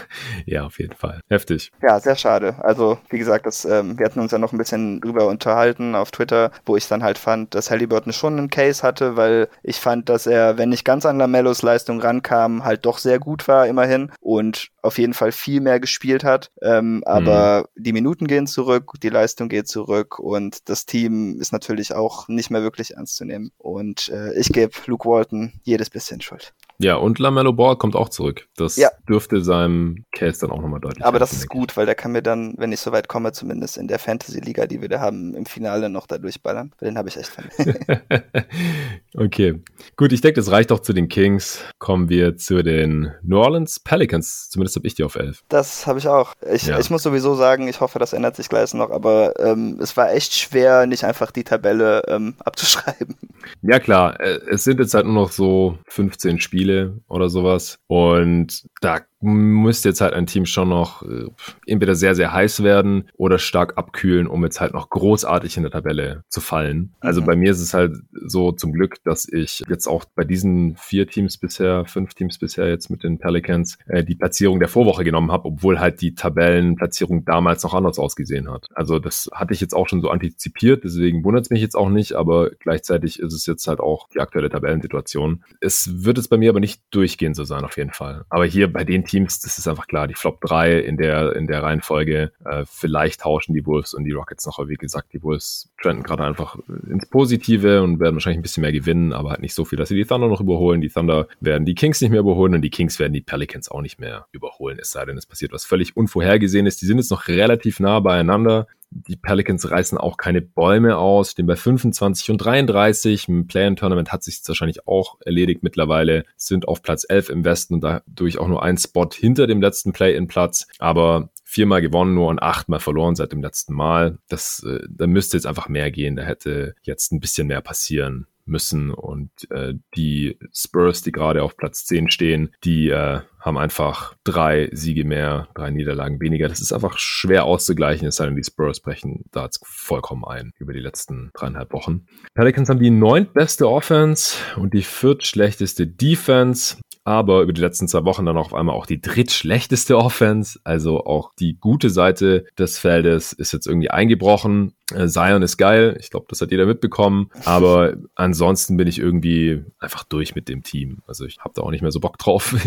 [0.46, 1.22] ja, auf jeden Fall.
[1.30, 1.72] Heftig.
[1.82, 2.56] Ja, sehr schade.
[2.60, 6.12] Also, wie gesagt, das, ähm, wir hatten uns ja noch ein bisschen drüber unterhalten auf
[6.12, 10.10] Twitter, wo ich dann halt fand, dass Halliburton schon einen Case hatte, weil ich fand,
[10.10, 14.12] dass er, wenn nicht ganz an Lamellos Leistung rankam, halt doch sehr gut war, immerhin.
[14.20, 16.52] Und auf jeden Fall viel mehr gespielt hat.
[16.62, 17.84] Ähm, aber mhm.
[17.84, 22.50] die Minuten gehen zurück, die Leistung geht zurück und das Team ist natürlich auch nicht
[22.50, 23.52] mehr wirklich ernst zu nehmen.
[23.58, 26.54] Und äh, ich gebe Luke Walton jedes bisschen Schuld.
[26.82, 28.48] Ja, und LaMelo Ball kommt auch zurück.
[28.58, 28.90] Das ja.
[29.08, 32.24] dürfte seinem Case dann auch nochmal deutlich Aber das ist gut, weil der kann mir
[32.24, 35.90] dann, wenn ich soweit komme, zumindest in der Fantasy-Liga, die wir da haben, im Finale
[35.90, 36.74] noch da durchballern.
[36.82, 37.80] Den habe ich echt vermisst.
[39.16, 39.62] okay.
[39.96, 41.60] Gut, ich denke, das reicht auch zu den Kings.
[41.78, 44.50] Kommen wir zu den New Orleans Pelicans.
[44.50, 45.44] Zumindest habe ich die auf 11.
[45.50, 46.34] Das habe ich auch.
[46.52, 46.80] Ich, ja.
[46.80, 50.12] ich muss sowieso sagen, ich hoffe, das ändert sich gleich noch, aber ähm, es war
[50.12, 53.16] echt schwer, nicht einfach die Tabelle ähm, abzuschreiben.
[53.62, 54.20] Ja, klar.
[54.20, 57.80] Äh, es sind jetzt halt nur noch so 15 Spiele Spiele oder sowas.
[57.88, 61.28] Und da müsste jetzt halt ein Team schon noch äh,
[61.66, 65.72] entweder sehr, sehr heiß werden oder stark abkühlen, um jetzt halt noch großartig in der
[65.72, 66.94] Tabelle zu fallen.
[67.00, 67.26] Also mhm.
[67.26, 71.08] bei mir ist es halt so zum Glück, dass ich jetzt auch bei diesen vier
[71.08, 75.32] Teams bisher, fünf Teams bisher jetzt mit den Pelicans, äh, die Platzierung der Vorwoche genommen
[75.32, 78.68] habe, obwohl halt die Tabellenplatzierung damals noch anders ausgesehen hat.
[78.74, 81.90] Also das hatte ich jetzt auch schon so antizipiert, deswegen wundert es mich jetzt auch
[81.90, 85.44] nicht, aber gleichzeitig ist es jetzt halt auch die aktuelle Tabellensituation.
[85.60, 88.26] Es wird jetzt bei mir aber nicht durchgehend so sein, auf jeden Fall.
[88.30, 91.48] Aber hier bei den Teams, das ist einfach klar, die Flop 3 in der, in
[91.48, 92.32] der Reihenfolge.
[92.46, 96.04] Äh, vielleicht tauschen die Wolves und die Rockets noch, aber wie gesagt, die Wolves trenden
[96.04, 96.58] gerade einfach
[96.90, 99.90] ins Positive und werden wahrscheinlich ein bisschen mehr gewinnen, aber halt nicht so viel, dass
[99.90, 100.82] sie die Thunder noch überholen.
[100.82, 103.82] Die Thunder werden die Kings nicht mehr überholen und die Kings werden die Pelicans auch
[103.82, 106.78] nicht mehr überholen, es sei denn, es passiert was völlig Unvorhergesehenes.
[106.78, 111.48] Die sind jetzt noch relativ nah beieinander die Pelicans reißen auch keine Bäume aus, stehen
[111.48, 113.30] bei 25 und 33.
[113.30, 117.82] Im Play-In-Tournament hat sich wahrscheinlich auch erledigt mittlerweile, sind auf Platz 11 im Westen und
[117.82, 120.68] dadurch auch nur ein Spot hinter dem letzten Play-In-Platz.
[120.78, 124.20] Aber viermal gewonnen nur und achtmal verloren seit dem letzten Mal.
[124.28, 126.16] Das, äh, da müsste jetzt einfach mehr gehen.
[126.16, 128.92] Da hätte jetzt ein bisschen mehr passieren müssen.
[128.92, 134.70] Und äh, die Spurs, die gerade auf Platz 10 stehen, die äh, haben einfach drei
[134.72, 136.48] Siege mehr, drei Niederlagen weniger.
[136.48, 140.52] Das ist einfach schwer auszugleichen, es sei denn, die Spurs brechen da jetzt vollkommen ein
[140.60, 142.06] über die letzten dreieinhalb Wochen.
[142.36, 146.78] Pelicans haben die neuntbeste Offense und die viertschlechteste Defense.
[147.04, 150.60] aber über die letzten zwei Wochen dann auf einmal auch die drittschlechteste Offense.
[150.64, 154.76] Also auch die gute Seite des Feldes ist jetzt irgendwie eingebrochen.
[154.92, 159.64] Äh, Zion ist geil, ich glaube, das hat jeder mitbekommen, aber ansonsten bin ich irgendwie
[159.80, 161.00] einfach durch mit dem Team.
[161.08, 162.56] Also ich habe da auch nicht mehr so Bock drauf.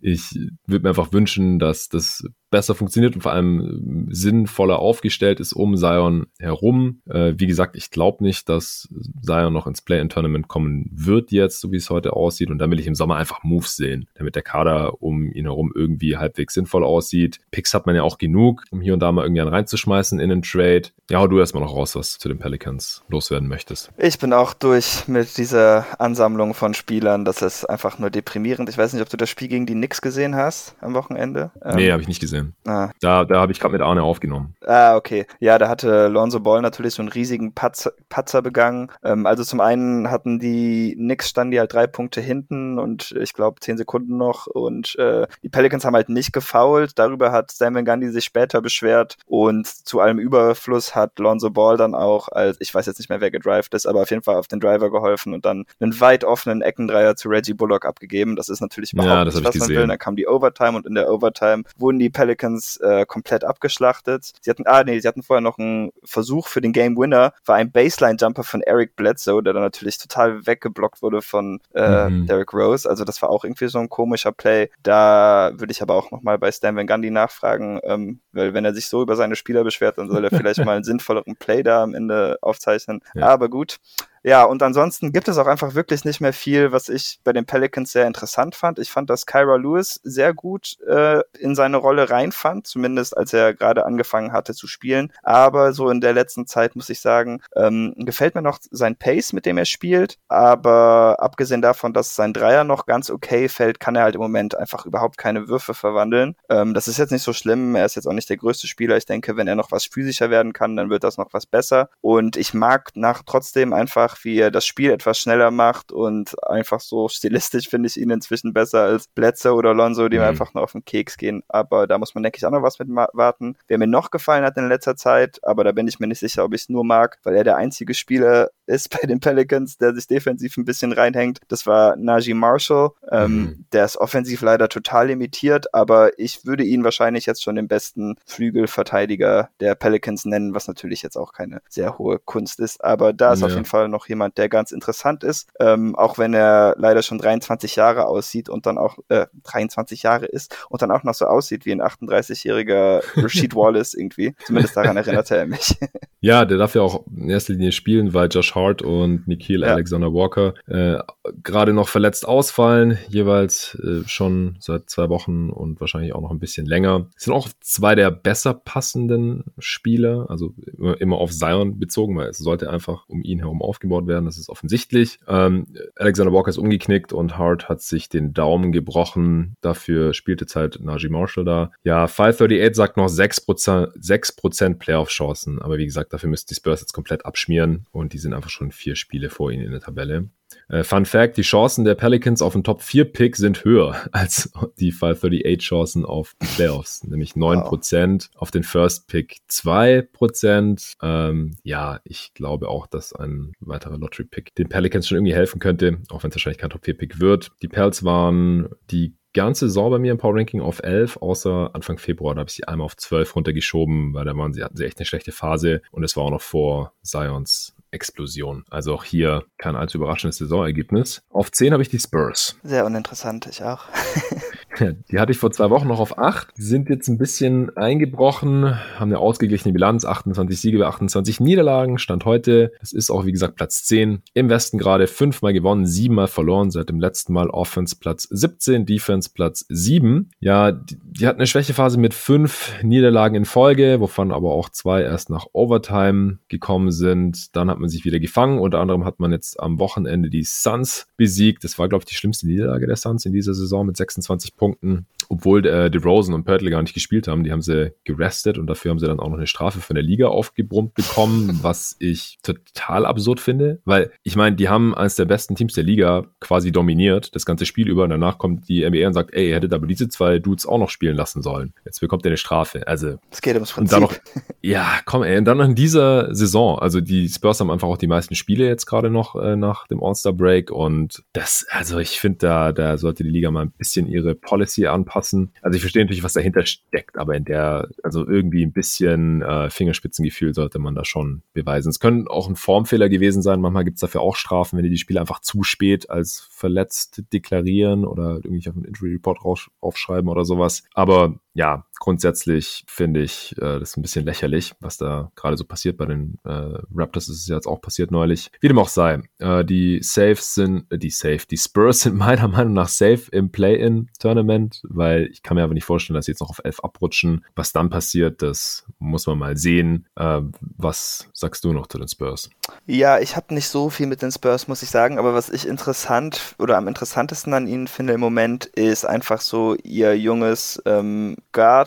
[0.00, 5.54] Ich würde mir einfach wünschen, dass das besser funktioniert und vor allem sinnvoller aufgestellt ist
[5.54, 7.00] um Zion herum.
[7.08, 8.88] Äh, wie gesagt, ich glaube nicht, dass
[9.22, 12.50] Zion noch ins Play-in-Tournament kommen wird jetzt, so wie es heute aussieht.
[12.50, 15.72] Und da will ich im Sommer einfach Moves sehen, damit der Kader um ihn herum
[15.74, 17.40] irgendwie halbwegs sinnvoll aussieht.
[17.50, 20.30] Picks hat man ja auch genug, um hier und da mal irgendwie einen reinzuschmeißen in
[20.30, 20.82] einen Trade.
[21.10, 23.90] Ja, hau du erstmal noch raus, was zu den Pelicans loswerden möchtest.
[23.96, 27.24] Ich bin auch durch mit dieser Ansammlung von Spielern.
[27.24, 28.68] Das ist einfach nur deprimierend.
[28.68, 31.50] Ich weiß nicht, ob du das Spiel gegen die Knicks gesehen hast am Wochenende.
[31.74, 32.54] Nee, ähm, habe ich nicht gesehen.
[32.66, 32.90] Ah.
[33.00, 34.54] Da, da habe ich gerade mit Arne aufgenommen.
[34.66, 35.26] Ah, okay.
[35.40, 38.90] Ja, da hatte Lonzo Ball natürlich so einen riesigen Patzer, Patzer begangen.
[39.02, 43.32] Ähm, also zum einen hatten die Knicks standen die halt drei Punkte hinten und ich
[43.32, 46.98] glaube zehn Sekunden noch und äh, die Pelicans haben halt nicht gefoult.
[46.98, 51.94] Darüber hat Sam Gandhi sich später beschwert und zu allem Überfluss hat Lonzo Ball dann
[51.94, 54.48] auch als, ich weiß jetzt nicht mehr, wer gedrived ist, aber auf jeden Fall auf
[54.48, 58.36] den Driver geholfen und dann einen weit offenen Eckendreier zu Reggie Bullock abgegeben.
[58.36, 59.86] Das ist natürlich überhaupt ja, nicht, was man will.
[59.86, 64.32] Dann kam die Overtime und in der Overtime wurden die Pelicans Pelicans äh, komplett abgeschlachtet.
[64.40, 67.56] Sie hatten, ah nee, sie hatten vorher noch einen Versuch für den Game Winner, war
[67.56, 72.26] ein Baseline-Jumper von Eric Bledsoe, der dann natürlich total weggeblockt wurde von äh, mhm.
[72.26, 72.88] Derrick Rose.
[72.88, 74.70] Also das war auch irgendwie so ein komischer Play.
[74.82, 78.74] Da würde ich aber auch nochmal bei Stan Van Gundy nachfragen, ähm, weil wenn er
[78.74, 81.82] sich so über seine Spieler beschwert, dann soll er vielleicht mal einen sinnvolleren Play da
[81.82, 83.00] am Ende aufzeichnen.
[83.14, 83.26] Ja.
[83.26, 83.78] Aber gut.
[84.24, 87.44] Ja, und ansonsten gibt es auch einfach wirklich nicht mehr viel, was ich bei den
[87.44, 88.78] Pelicans sehr interessant fand.
[88.78, 93.52] Ich fand, dass Kyra Lewis sehr gut äh, in seine Rolle reinfand, zumindest als er
[93.52, 95.12] gerade angefangen hatte zu spielen.
[95.24, 99.32] Aber so in der letzten Zeit muss ich sagen, ähm, gefällt mir noch sein Pace,
[99.32, 100.18] mit dem er spielt.
[100.28, 104.54] Aber abgesehen davon, dass sein Dreier noch ganz okay fällt, kann er halt im Moment
[104.54, 106.36] einfach überhaupt keine Würfe verwandeln.
[106.48, 107.74] Ähm, das ist jetzt nicht so schlimm.
[107.74, 108.96] Er ist jetzt auch nicht der größte Spieler.
[108.96, 111.88] Ich denke, wenn er noch was physischer werden kann, dann wird das noch was besser.
[112.00, 116.34] Und ich mag nach trotzdem einfach einfach, wie er das Spiel etwas schneller macht und
[116.48, 120.22] einfach so stilistisch finde ich ihn inzwischen besser als Bledsoe oder Lonzo, die mhm.
[120.22, 121.42] mir einfach nur auf den Keks gehen.
[121.48, 123.56] Aber da muss man, denke ich, auch noch was mit warten.
[123.68, 126.44] Wer mir noch gefallen hat in letzter Zeit, aber da bin ich mir nicht sicher,
[126.44, 129.94] ob ich es nur mag, weil er der einzige Spieler ist bei den Pelicans, der
[129.94, 131.40] sich defensiv ein bisschen reinhängt.
[131.48, 132.90] Das war Najee Marshall.
[133.10, 133.64] Ähm, mhm.
[133.72, 138.16] Der ist offensiv leider total limitiert, aber ich würde ihn wahrscheinlich jetzt schon den besten
[138.26, 142.82] Flügelverteidiger der Pelicans nennen, was natürlich jetzt auch keine sehr hohe Kunst ist.
[142.84, 143.46] Aber da ist ja.
[143.46, 147.02] auf jeden Fall noch noch jemand, der ganz interessant ist, ähm, auch wenn er leider
[147.02, 151.14] schon 23 Jahre aussieht und dann auch äh, 23 Jahre ist und dann auch noch
[151.14, 154.34] so aussieht wie ein 38-jähriger Rashid Wallace irgendwie.
[154.44, 155.76] Zumindest daran erinnerte er mich.
[156.24, 159.72] Ja, der darf ja auch in erster Linie spielen, weil Josh Hart und Nikhil ja.
[159.72, 161.02] Alexander Walker äh,
[161.42, 166.38] gerade noch verletzt ausfallen, jeweils äh, schon seit zwei Wochen und wahrscheinlich auch noch ein
[166.38, 167.08] bisschen länger.
[167.16, 172.28] Es sind auch zwei der besser passenden Spieler, also immer, immer auf Zion bezogen, weil
[172.28, 175.18] es sollte einfach um ihn herum aufgebaut aufgebaut werden, das ist offensichtlich.
[175.28, 179.56] Ähm, Alexander Walker ist umgeknickt und Hart hat sich den Daumen gebrochen.
[179.60, 181.70] Dafür spielt jetzt halt Najee Marshall da.
[181.84, 186.92] Ja, 538 sagt noch 6%, 6% Playoff-Chancen, aber wie gesagt, dafür müssten die Spurs jetzt
[186.92, 190.28] komplett abschmieren und die sind einfach schon vier Spiele vor ihnen in der Tabelle.
[190.68, 194.52] Äh, Fun Fact, die Chancen der Pelicans auf den Top 4 Pick sind höher als
[194.78, 198.40] die 538 Chancen auf die Playoffs, nämlich 9%, wow.
[198.40, 200.94] auf den First Pick 2%.
[201.02, 205.58] Ähm, ja, ich glaube auch, dass ein weiterer Lottery Pick den Pelicans schon irgendwie helfen
[205.58, 207.52] könnte, auch wenn es wahrscheinlich kein Top 4 Pick wird.
[207.62, 211.98] Die Pels waren die ganze Saison bei mir im Power Ranking auf 11, außer Anfang
[211.98, 214.84] Februar, da habe ich sie einmal auf 12 runtergeschoben, weil da waren sie, hatten sie
[214.84, 218.64] echt eine schlechte Phase und es war auch noch vor Zions Explosion.
[218.70, 221.22] Also auch hier kein allzu überraschendes Saisonergebnis.
[221.30, 222.56] Auf 10 habe ich die Spurs.
[222.62, 223.84] Sehr uninteressant, ich auch.
[224.80, 226.56] die hatte ich vor zwei Wochen noch auf 8.
[226.56, 231.98] Die sind jetzt ein bisschen eingebrochen, haben eine ausgeglichene Bilanz, 28 Siege bei 28 Niederlagen,
[231.98, 232.72] Stand heute.
[232.80, 234.22] Das ist auch, wie gesagt, Platz 10.
[234.34, 239.30] Im Westen gerade fünfmal gewonnen, siebenmal verloren, seit dem letzten Mal Offense Platz 17, Defense
[239.32, 240.30] Platz 7.
[240.40, 245.02] Ja, die, die hatten eine Schwächephase mit fünf Niederlagen in Folge, wovon aber auch zwei
[245.02, 247.54] erst nach Overtime gekommen sind.
[247.56, 248.58] Dann hat man sich wieder gefangen.
[248.58, 251.64] Unter anderem hat man jetzt am Wochenende die Suns besiegt.
[251.64, 254.61] Das war, glaube ich, die schlimmste Niederlage der Suns in dieser Saison mit 26 Punkten.
[254.62, 257.42] Punkten obwohl äh, DeRozan und Pörtl gar nicht gespielt haben.
[257.42, 260.02] Die haben sie gerestet und dafür haben sie dann auch noch eine Strafe von der
[260.02, 265.24] Liga aufgebrummt bekommen, was ich total absurd finde, weil ich meine, die haben eines der
[265.24, 269.06] besten Teams der Liga quasi dominiert, das ganze Spiel über und danach kommt die NBA
[269.06, 271.72] und sagt, ey, ihr hättet aber diese zwei Dudes auch noch spielen lassen sollen.
[271.86, 272.86] Jetzt bekommt ihr eine Strafe.
[272.86, 274.00] Also, es geht ums Prinzip.
[274.00, 274.14] Noch,
[274.60, 277.96] ja, komm, ey, und dann noch in dieser Saison, also die Spurs haben einfach auch
[277.96, 282.38] die meisten Spiele jetzt gerade noch äh, nach dem All-Star-Break und das, also ich finde,
[282.38, 285.52] da, da sollte die Liga mal ein bisschen ihre Policy anpassen passen.
[285.62, 289.70] Also ich verstehe natürlich, was dahinter steckt, aber in der, also irgendwie ein bisschen äh,
[289.70, 291.88] Fingerspitzengefühl sollte man da schon beweisen.
[291.88, 293.60] Es können auch ein Formfehler gewesen sein.
[293.60, 297.22] Manchmal gibt es dafür auch Strafen, wenn die die Spiele einfach zu spät als verletzt
[297.32, 299.38] deklarieren oder irgendwie auf einen Injury Report
[299.80, 300.82] aufschreiben oder sowas.
[300.92, 305.96] Aber ja, grundsätzlich finde ich äh, das ein bisschen lächerlich, was da gerade so passiert
[305.96, 307.26] bei den äh, Raptors.
[307.26, 308.50] Das ist jetzt auch passiert neulich.
[308.60, 312.48] Wie dem auch sei, äh, die Saves sind, äh, die Safe, die Spurs sind meiner
[312.48, 316.40] Meinung nach safe im Play-In-Tournament, weil ich kann mir aber nicht vorstellen, dass sie jetzt
[316.40, 317.44] noch auf elf abrutschen.
[317.54, 320.08] Was dann passiert, das muss man mal sehen.
[320.16, 322.50] Äh, was sagst du noch zu den Spurs?
[322.84, 325.68] Ja, ich habe nicht so viel mit den Spurs, muss ich sagen, aber was ich
[325.68, 331.36] interessant oder am interessantesten an ihnen finde im Moment, ist einfach so ihr junges ähm,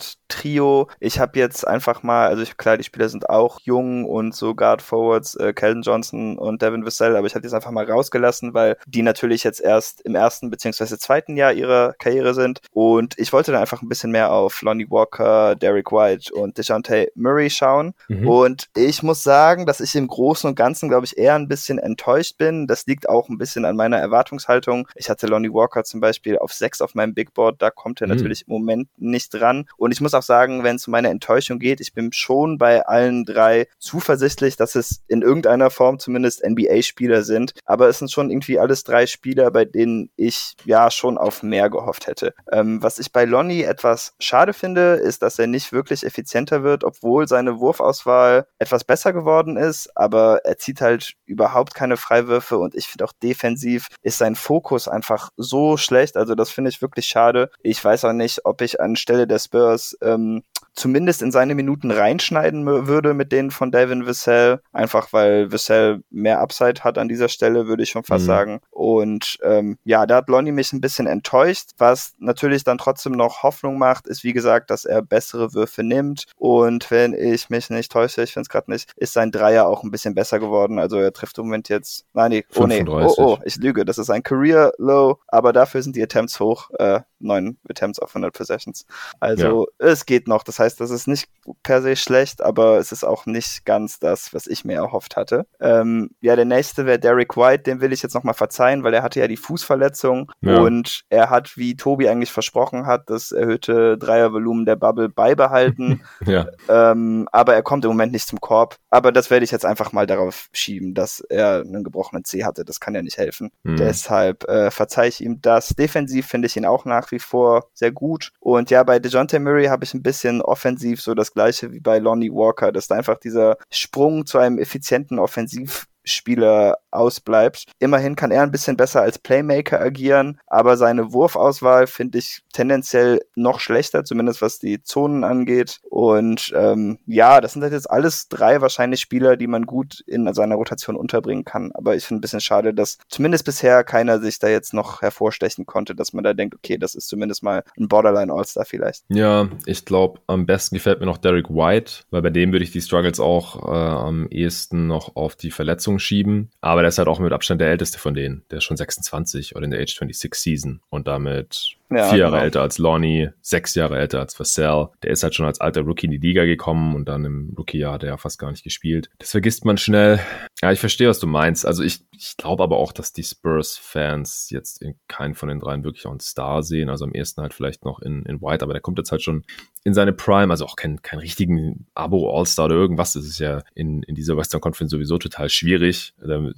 [0.06, 0.90] Guard-Trio.
[1.00, 4.56] Ich habe jetzt einfach mal, also ich, klar, die Spieler sind auch jung und so
[4.56, 8.54] Guard-Forwards, äh, Calvin Johnson und Devin Vassell, aber ich habe die jetzt einfach mal rausgelassen,
[8.54, 13.34] weil die natürlich jetzt erst im ersten beziehungsweise zweiten Jahr ihrer Karriere sind und ich
[13.34, 17.94] wollte dann einfach ein bisschen mehr auf Lonnie Walker, Derek White und DeJounte Murray schauen
[18.08, 18.28] mhm.
[18.28, 21.80] und ich muss sagen, dass ich im Großen und Ganzen, glaube ich, eher ein bisschen
[21.80, 22.68] enttäuscht bin.
[22.68, 24.88] Das liegt auch ein bisschen an meiner Erwartungshaltung.
[24.96, 28.08] Ich hatte Lonnie Walker zum Beispiel auf sechs auf meinem Big Board, da kommt er
[28.08, 28.14] mhm.
[28.14, 29.66] natürlich im Moment nicht dran.
[29.78, 32.86] Und ich muss auch sagen, wenn es um meine Enttäuschung geht, ich bin schon bei
[32.86, 37.54] allen drei zuversichtlich, dass es in irgendeiner Form zumindest NBA-Spieler sind.
[37.64, 41.70] Aber es sind schon irgendwie alles drei Spieler, bei denen ich ja schon auf mehr
[41.70, 42.34] gehofft hätte.
[42.52, 46.84] Ähm, was ich bei Lonnie etwas schade finde, ist, dass er nicht wirklich effizienter wird,
[46.84, 49.96] obwohl seine Wurfauswahl etwas besser geworden ist.
[49.96, 54.90] Aber er zieht halt überhaupt keine Freiwürfe und ich finde auch defensiv ist sein Fokus
[54.90, 56.18] einfach so schlecht.
[56.18, 57.50] Also das finde ich wirklich schade.
[57.64, 60.44] Ich weiß auch nicht, ob ich anstelle der Spurs ähm,
[60.76, 66.40] zumindest in seine Minuten reinschneiden würde mit denen von Devin Vassell, einfach weil Vassell mehr
[66.42, 68.28] Upside hat an dieser Stelle, würde ich schon fast mhm.
[68.28, 68.60] sagen.
[68.72, 71.72] Und ähm, ja, da hat Lonnie mich ein bisschen enttäuscht.
[71.78, 76.26] Was natürlich dann trotzdem noch Hoffnung macht, ist wie gesagt, dass er bessere Würfe nimmt.
[76.36, 79.84] Und wenn ich mich nicht täusche, ich finde es gerade nicht, ist sein Dreier auch
[79.84, 80.80] ein bisschen besser geworden.
[80.80, 83.98] Also er trifft im Moment jetzt, nein, nee, oh nee, oh, oh, ich lüge, das
[83.98, 88.34] ist ein Career Low, aber dafür sind die Attempts hoch, äh, neun Attempts auf 100
[88.34, 88.86] Possessions.
[89.20, 89.88] Also ja.
[89.88, 90.44] es geht noch.
[90.44, 91.30] Das heißt, das ist nicht
[91.62, 95.46] per se schlecht, aber es ist auch nicht ganz das, was ich mir erhofft hatte.
[95.60, 99.04] Ähm, ja, der nächste wäre Derek White, den will ich jetzt nochmal verzeihen, weil er
[99.04, 100.60] hatte ja die Fußverletzung ja.
[100.60, 106.04] und er hat, wie Tobi eigentlich versprochen hat, das erhöhte Dreiervolumen der Bubble beibehalten.
[106.26, 106.48] ja.
[106.68, 108.78] ähm, aber er kommt im Moment nicht zum Korb.
[108.90, 112.64] Aber das werde ich jetzt einfach mal darauf schieben, dass er einen gebrochenen C hatte.
[112.64, 113.52] Das kann ja nicht helfen.
[113.64, 113.78] Mhm.
[113.78, 115.70] Deshalb äh, verzeihe ich ihm das.
[115.70, 118.32] Defensiv finde ich ihn auch nach wie vor sehr gut.
[118.40, 122.00] Und ja, bei DeJounte Murray habe ich ein bisschen offensiv so das gleiche wie bei
[122.00, 127.66] Lonnie Walker, dass da einfach dieser Sprung zu einem effizienten Offensiv Spieler ausbleibt.
[127.80, 133.22] Immerhin kann er ein bisschen besser als Playmaker agieren, aber seine Wurfauswahl finde ich tendenziell
[133.36, 135.80] noch schlechter, zumindest was die Zonen angeht.
[135.90, 140.32] Und ähm, ja, das sind halt jetzt alles drei wahrscheinlich Spieler, die man gut in
[140.34, 141.72] seiner Rotation unterbringen kann.
[141.74, 145.66] Aber ich finde ein bisschen schade, dass zumindest bisher keiner sich da jetzt noch hervorstechen
[145.66, 149.04] konnte, dass man da denkt, okay, das ist zumindest mal ein Borderline All-Star vielleicht.
[149.10, 152.72] Ja, ich glaube, am besten gefällt mir noch Derek White, weil bei dem würde ich
[152.72, 156.50] die Struggles auch äh, am ehesten noch auf die Verletzung Verletzung schieben.
[156.62, 158.44] Aber der ist halt auch mit Abstand der älteste von denen.
[158.52, 162.34] Der ist schon 26 oder in der Age 26 Season und damit ja, vier Jahre
[162.34, 162.44] genau.
[162.44, 164.88] älter als Lonnie, sechs Jahre älter als Vassell.
[165.04, 167.94] Der ist halt schon als alter Rookie in die Liga gekommen und dann im Rookie-Jahr
[167.94, 169.10] hat er ja fast gar nicht gespielt.
[169.20, 170.20] Das vergisst man schnell.
[170.62, 171.66] Ja, ich verstehe, was du meinst.
[171.66, 175.84] Also ich, ich glaube aber auch, dass die Spurs-Fans jetzt in keinen von den dreien
[175.84, 176.90] wirklich auch einen Star sehen.
[176.90, 179.44] Also am ersten halt vielleicht noch in, in White, aber der kommt jetzt halt schon
[179.84, 180.52] in seine Prime.
[180.52, 183.14] Also auch kein, kein richtigen Abo-All-Star oder irgendwas.
[183.14, 185.85] Das ist ja in, in dieser Western Conference sowieso total schwierig.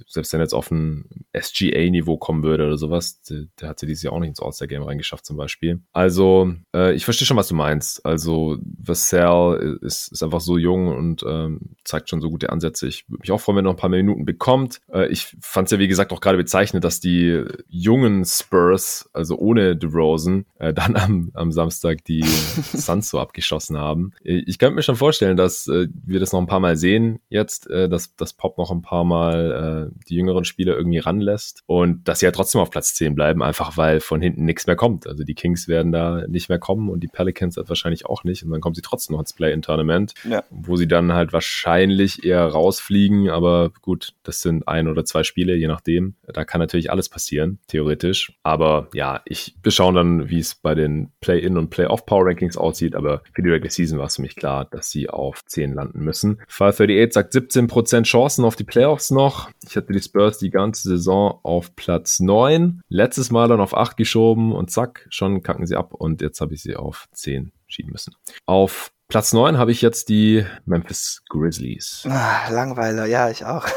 [0.06, 4.02] Selbst wenn er jetzt auf ein SGA-Niveau kommen würde oder sowas, der, hat ja dieses
[4.02, 5.80] Jahr auch nicht ins All-Star-Game reingeschafft geschafft zum Beispiel.
[5.92, 8.04] Also, äh, ich verstehe schon, was du meinst.
[8.04, 12.86] Also, Vassell ist, ist einfach so jung und ähm, zeigt schon so gute Ansätze.
[12.86, 14.80] Ich würde mich auch freuen, wenn er noch ein paar Minuten bekommt.
[14.92, 19.38] Äh, ich fand es ja, wie gesagt, auch gerade bezeichnet, dass die jungen Spurs, also
[19.38, 22.22] ohne DeRozan, äh, dann am, am Samstag die
[22.74, 24.12] Suns so abgeschossen haben.
[24.22, 27.68] Ich könnte mir schon vorstellen, dass äh, wir das noch ein paar Mal sehen jetzt,
[27.70, 31.62] äh, dass das Pop noch ein paar Mal mal äh, die jüngeren Spieler irgendwie ranlässt
[31.66, 34.76] und dass sie ja trotzdem auf Platz 10 bleiben, einfach weil von hinten nichts mehr
[34.76, 35.06] kommt.
[35.06, 38.42] Also die Kings werden da nicht mehr kommen und die Pelicans halt wahrscheinlich auch nicht
[38.44, 40.44] und dann kommen sie trotzdem noch ins Play-In-Tournament, ja.
[40.50, 45.54] wo sie dann halt wahrscheinlich eher rausfliegen, aber gut, das sind ein oder zwei Spiele,
[45.54, 46.14] je nachdem.
[46.26, 48.32] Da kann natürlich alles passieren, theoretisch.
[48.42, 53.42] Aber ja, ich beschaue dann, wie es bei den Play-In und Play-Off-Power-Rankings aussieht, aber für
[53.42, 56.40] die Regular Season war es für mich klar, dass sie auf 10 landen müssen.
[56.46, 59.50] Fall 38 sagt 17% Chancen auf die Playoffs noch.
[59.66, 62.80] Ich hatte die Spurs die ganze Saison auf Platz 9.
[62.88, 66.54] Letztes Mal dann auf 8 geschoben und zack, schon kacken sie ab und jetzt habe
[66.54, 68.14] ich sie auf 10 schieben müssen.
[68.46, 72.06] Auf Platz 9 habe ich jetzt die Memphis Grizzlies.
[72.10, 73.66] Ah, Langweiler, ja, ich auch.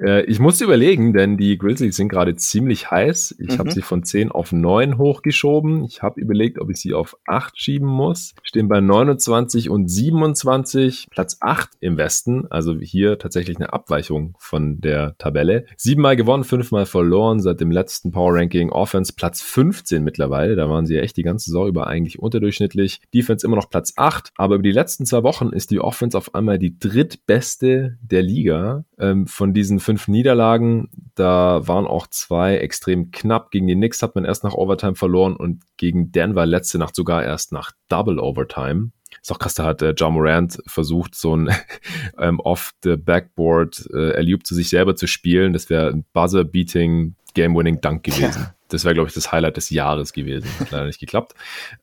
[0.00, 3.34] Äh, ich musste überlegen, denn die Grizzlies sind gerade ziemlich heiß.
[3.40, 3.58] Ich mhm.
[3.58, 5.82] habe sie von 10 auf 9 hochgeschoben.
[5.82, 8.34] Ich habe überlegt, ob ich sie auf 8 schieben muss.
[8.44, 12.46] Stehen bei 29 und 27, Platz 8 im Westen.
[12.48, 15.66] Also hier tatsächlich eine Abweichung von der Tabelle.
[15.76, 18.70] Siebenmal gewonnen, fünfmal verloren seit dem letzten Power Ranking.
[18.70, 20.54] Offense Platz 15 mittlerweile.
[20.54, 23.00] Da waren sie ja echt die ganze Saison über eigentlich unterdurchschnittlich.
[23.12, 26.34] Defense immer noch Platz 8, aber über die letzten zwei Wochen ist die Offense auf
[26.34, 28.84] einmal die drittbeste der Liga.
[28.98, 33.50] Ähm, von diesen fünf Niederlagen, da waren auch zwei extrem knapp.
[33.50, 37.22] Gegen die Knicks hat man erst nach Overtime verloren und gegen Denver letzte Nacht sogar
[37.22, 38.90] erst nach Double Overtime.
[39.20, 41.50] Ist auch krass, da hat äh, John Morant versucht, so ein
[42.18, 45.52] ähm, off-the-backboard äh, Alley zu sich selber zu spielen.
[45.52, 48.42] Das wäre ein Buzzer-Beating Game-Winning-Dunk gewesen.
[48.42, 48.54] Ja.
[48.68, 50.48] Das wäre, glaube ich, das Highlight des Jahres gewesen.
[50.60, 51.34] Hat leider nicht geklappt.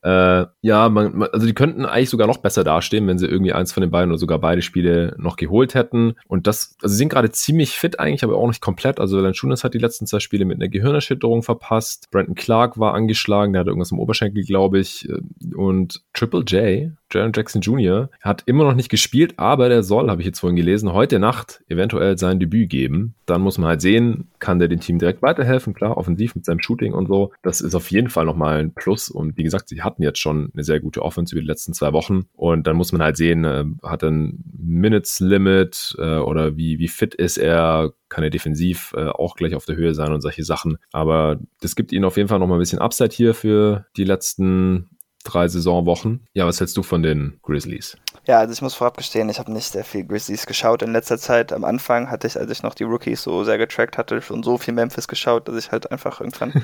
[0.02, 3.52] Äh, ja, man, man, also die könnten eigentlich sogar noch besser dastehen, wenn sie irgendwie
[3.52, 6.14] eins von den beiden oder sogar beide Spiele noch geholt hätten.
[6.28, 9.00] Und das, also sie sind gerade ziemlich fit eigentlich, aber auch nicht komplett.
[9.00, 12.08] Also Valanciunas hat die letzten zwei Spiele mit einer Gehirnerschütterung verpasst.
[12.10, 15.08] Brandon Clark war angeschlagen, der hatte irgendwas im Oberschenkel, glaube ich.
[15.54, 20.20] Und Triple J, Jaron Jackson Jr., hat immer noch nicht gespielt, aber der soll, habe
[20.20, 23.14] ich jetzt vorhin gelesen, heute Nacht eventuell sein Debüt geben.
[23.26, 26.60] Dann muss man halt sehen, kann der dem Team direkt weiterhelfen, klar, offensiv mit seinem
[26.60, 27.32] Shooting und so.
[27.42, 29.08] Das ist auf jeden Fall nochmal ein Plus.
[29.08, 31.92] Und wie gesagt, sie hatten jetzt schon eine sehr gute Offense über die letzten zwei
[31.92, 32.26] Wochen.
[32.34, 36.78] Und dann muss man halt sehen, äh, hat er ein Minutes Limit äh, oder wie,
[36.78, 37.92] wie fit ist er?
[38.08, 40.78] Kann er defensiv äh, auch gleich auf der Höhe sein und solche Sachen.
[40.92, 44.90] Aber das gibt ihnen auf jeden Fall nochmal ein bisschen Upside hier für die letzten
[45.24, 46.26] drei Saisonwochen.
[46.34, 47.96] Ja, was hältst du von den Grizzlies?
[48.26, 51.16] Ja, also ich muss vorab gestehen, ich habe nicht sehr viel Grizzlies geschaut in letzter
[51.16, 51.52] Zeit.
[51.52, 54.58] Am Anfang hatte ich, als ich noch die Rookies so sehr getrackt hatte, schon so
[54.58, 56.52] viel Memphis geschaut, dass ich halt einfach irgendwann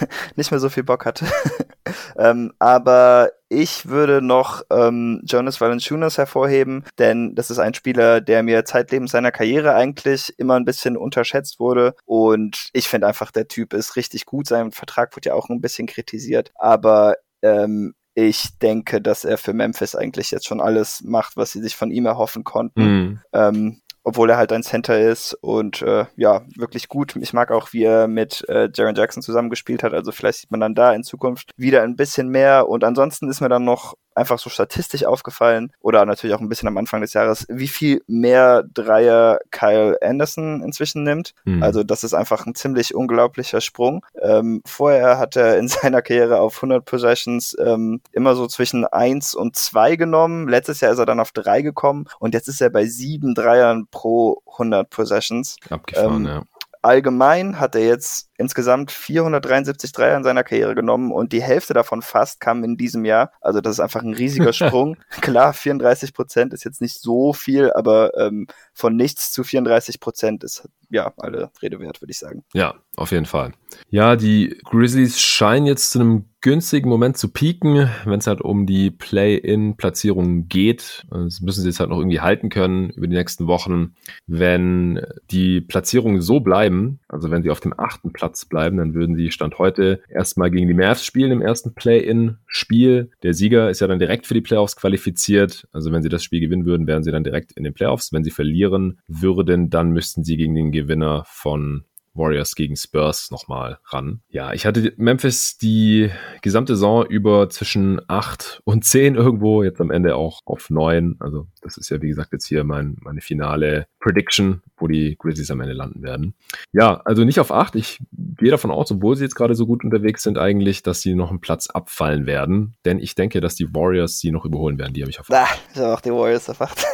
[0.36, 1.26] nicht mehr so viel Bock hatte.
[2.16, 8.44] ähm, aber ich würde noch ähm, Jonas Valanciunas hervorheben, denn das ist ein Spieler, der
[8.44, 11.96] mir zeitlebens seiner Karriere eigentlich immer ein bisschen unterschätzt wurde.
[12.04, 14.46] Und ich finde einfach, der Typ ist richtig gut.
[14.46, 16.52] Sein Vertrag wird ja auch ein bisschen kritisiert.
[16.54, 17.94] Aber ähm,
[18.28, 21.90] ich denke, dass er für Memphis eigentlich jetzt schon alles macht, was sie sich von
[21.90, 22.82] ihm erhoffen konnten.
[22.82, 23.20] Mhm.
[23.32, 27.16] Ähm, obwohl er halt ein Center ist und äh, ja, wirklich gut.
[27.16, 29.92] Ich mag auch, wie er mit äh, Jaron Jackson zusammengespielt hat.
[29.92, 32.68] Also vielleicht sieht man dann da in Zukunft wieder ein bisschen mehr.
[32.68, 36.68] Und ansonsten ist mir dann noch einfach so statistisch aufgefallen oder natürlich auch ein bisschen
[36.68, 41.34] am Anfang des Jahres, wie viel mehr Dreier Kyle Anderson inzwischen nimmt.
[41.44, 41.62] Mhm.
[41.62, 44.04] Also das ist einfach ein ziemlich unglaublicher Sprung.
[44.20, 49.34] Ähm, vorher hat er in seiner Karriere auf 100 Possessions ähm, immer so zwischen 1
[49.34, 50.48] und 2 genommen.
[50.48, 53.86] Letztes Jahr ist er dann auf 3 gekommen und jetzt ist er bei 7 Dreiern
[53.90, 55.56] pro 100 Possessions.
[55.70, 56.42] Abgefahren, ähm, ja
[56.82, 62.02] allgemein hat er jetzt insgesamt 473 Dreier in seiner Karriere genommen und die Hälfte davon
[62.02, 63.32] fast kam in diesem Jahr.
[63.40, 64.96] Also das ist einfach ein riesiger Sprung.
[65.20, 70.42] Klar, 34 Prozent ist jetzt nicht so viel, aber ähm, von nichts zu 34 Prozent
[70.42, 72.42] ist ja alle Rede wert, würde ich sagen.
[72.52, 73.52] Ja, auf jeden Fall.
[73.90, 78.66] Ja, die Grizzlies scheinen jetzt zu einem günstigen Moment zu pieken, wenn es halt um
[78.66, 81.04] die Play-in-Platzierung geht.
[81.10, 83.94] Das müssen sie jetzt halt noch irgendwie halten können über die nächsten Wochen.
[84.26, 89.16] Wenn die Platzierungen so bleiben, also wenn sie auf dem achten Platz bleiben, dann würden
[89.16, 93.10] sie Stand heute erstmal gegen die Mavs spielen im ersten Play-in-Spiel.
[93.22, 95.66] Der Sieger ist ja dann direkt für die Playoffs qualifiziert.
[95.72, 98.12] Also wenn sie das Spiel gewinnen würden, wären sie dann direkt in den Playoffs.
[98.12, 101.84] Wenn sie verlieren würden, dann müssten sie gegen den Gewinner von
[102.20, 104.20] Warriors gegen Spurs nochmal ran.
[104.28, 106.10] Ja, ich hatte Memphis die
[106.42, 111.16] gesamte Saison über zwischen 8 und 10 irgendwo, jetzt am Ende auch auf 9.
[111.20, 115.50] Also das ist ja wie gesagt jetzt hier mein, meine finale Prediction, wo die Grizzlies
[115.50, 116.34] am Ende landen werden.
[116.72, 117.74] Ja, also nicht auf 8.
[117.76, 121.14] Ich gehe davon aus, obwohl sie jetzt gerade so gut unterwegs sind eigentlich, dass sie
[121.14, 122.76] noch einen Platz abfallen werden.
[122.84, 124.94] Denn ich denke, dass die Warriors sie noch überholen werden.
[124.94, 125.38] Die habe ich auf 8.
[125.38, 126.84] Ah, ich habe auch die Warriors auf 8.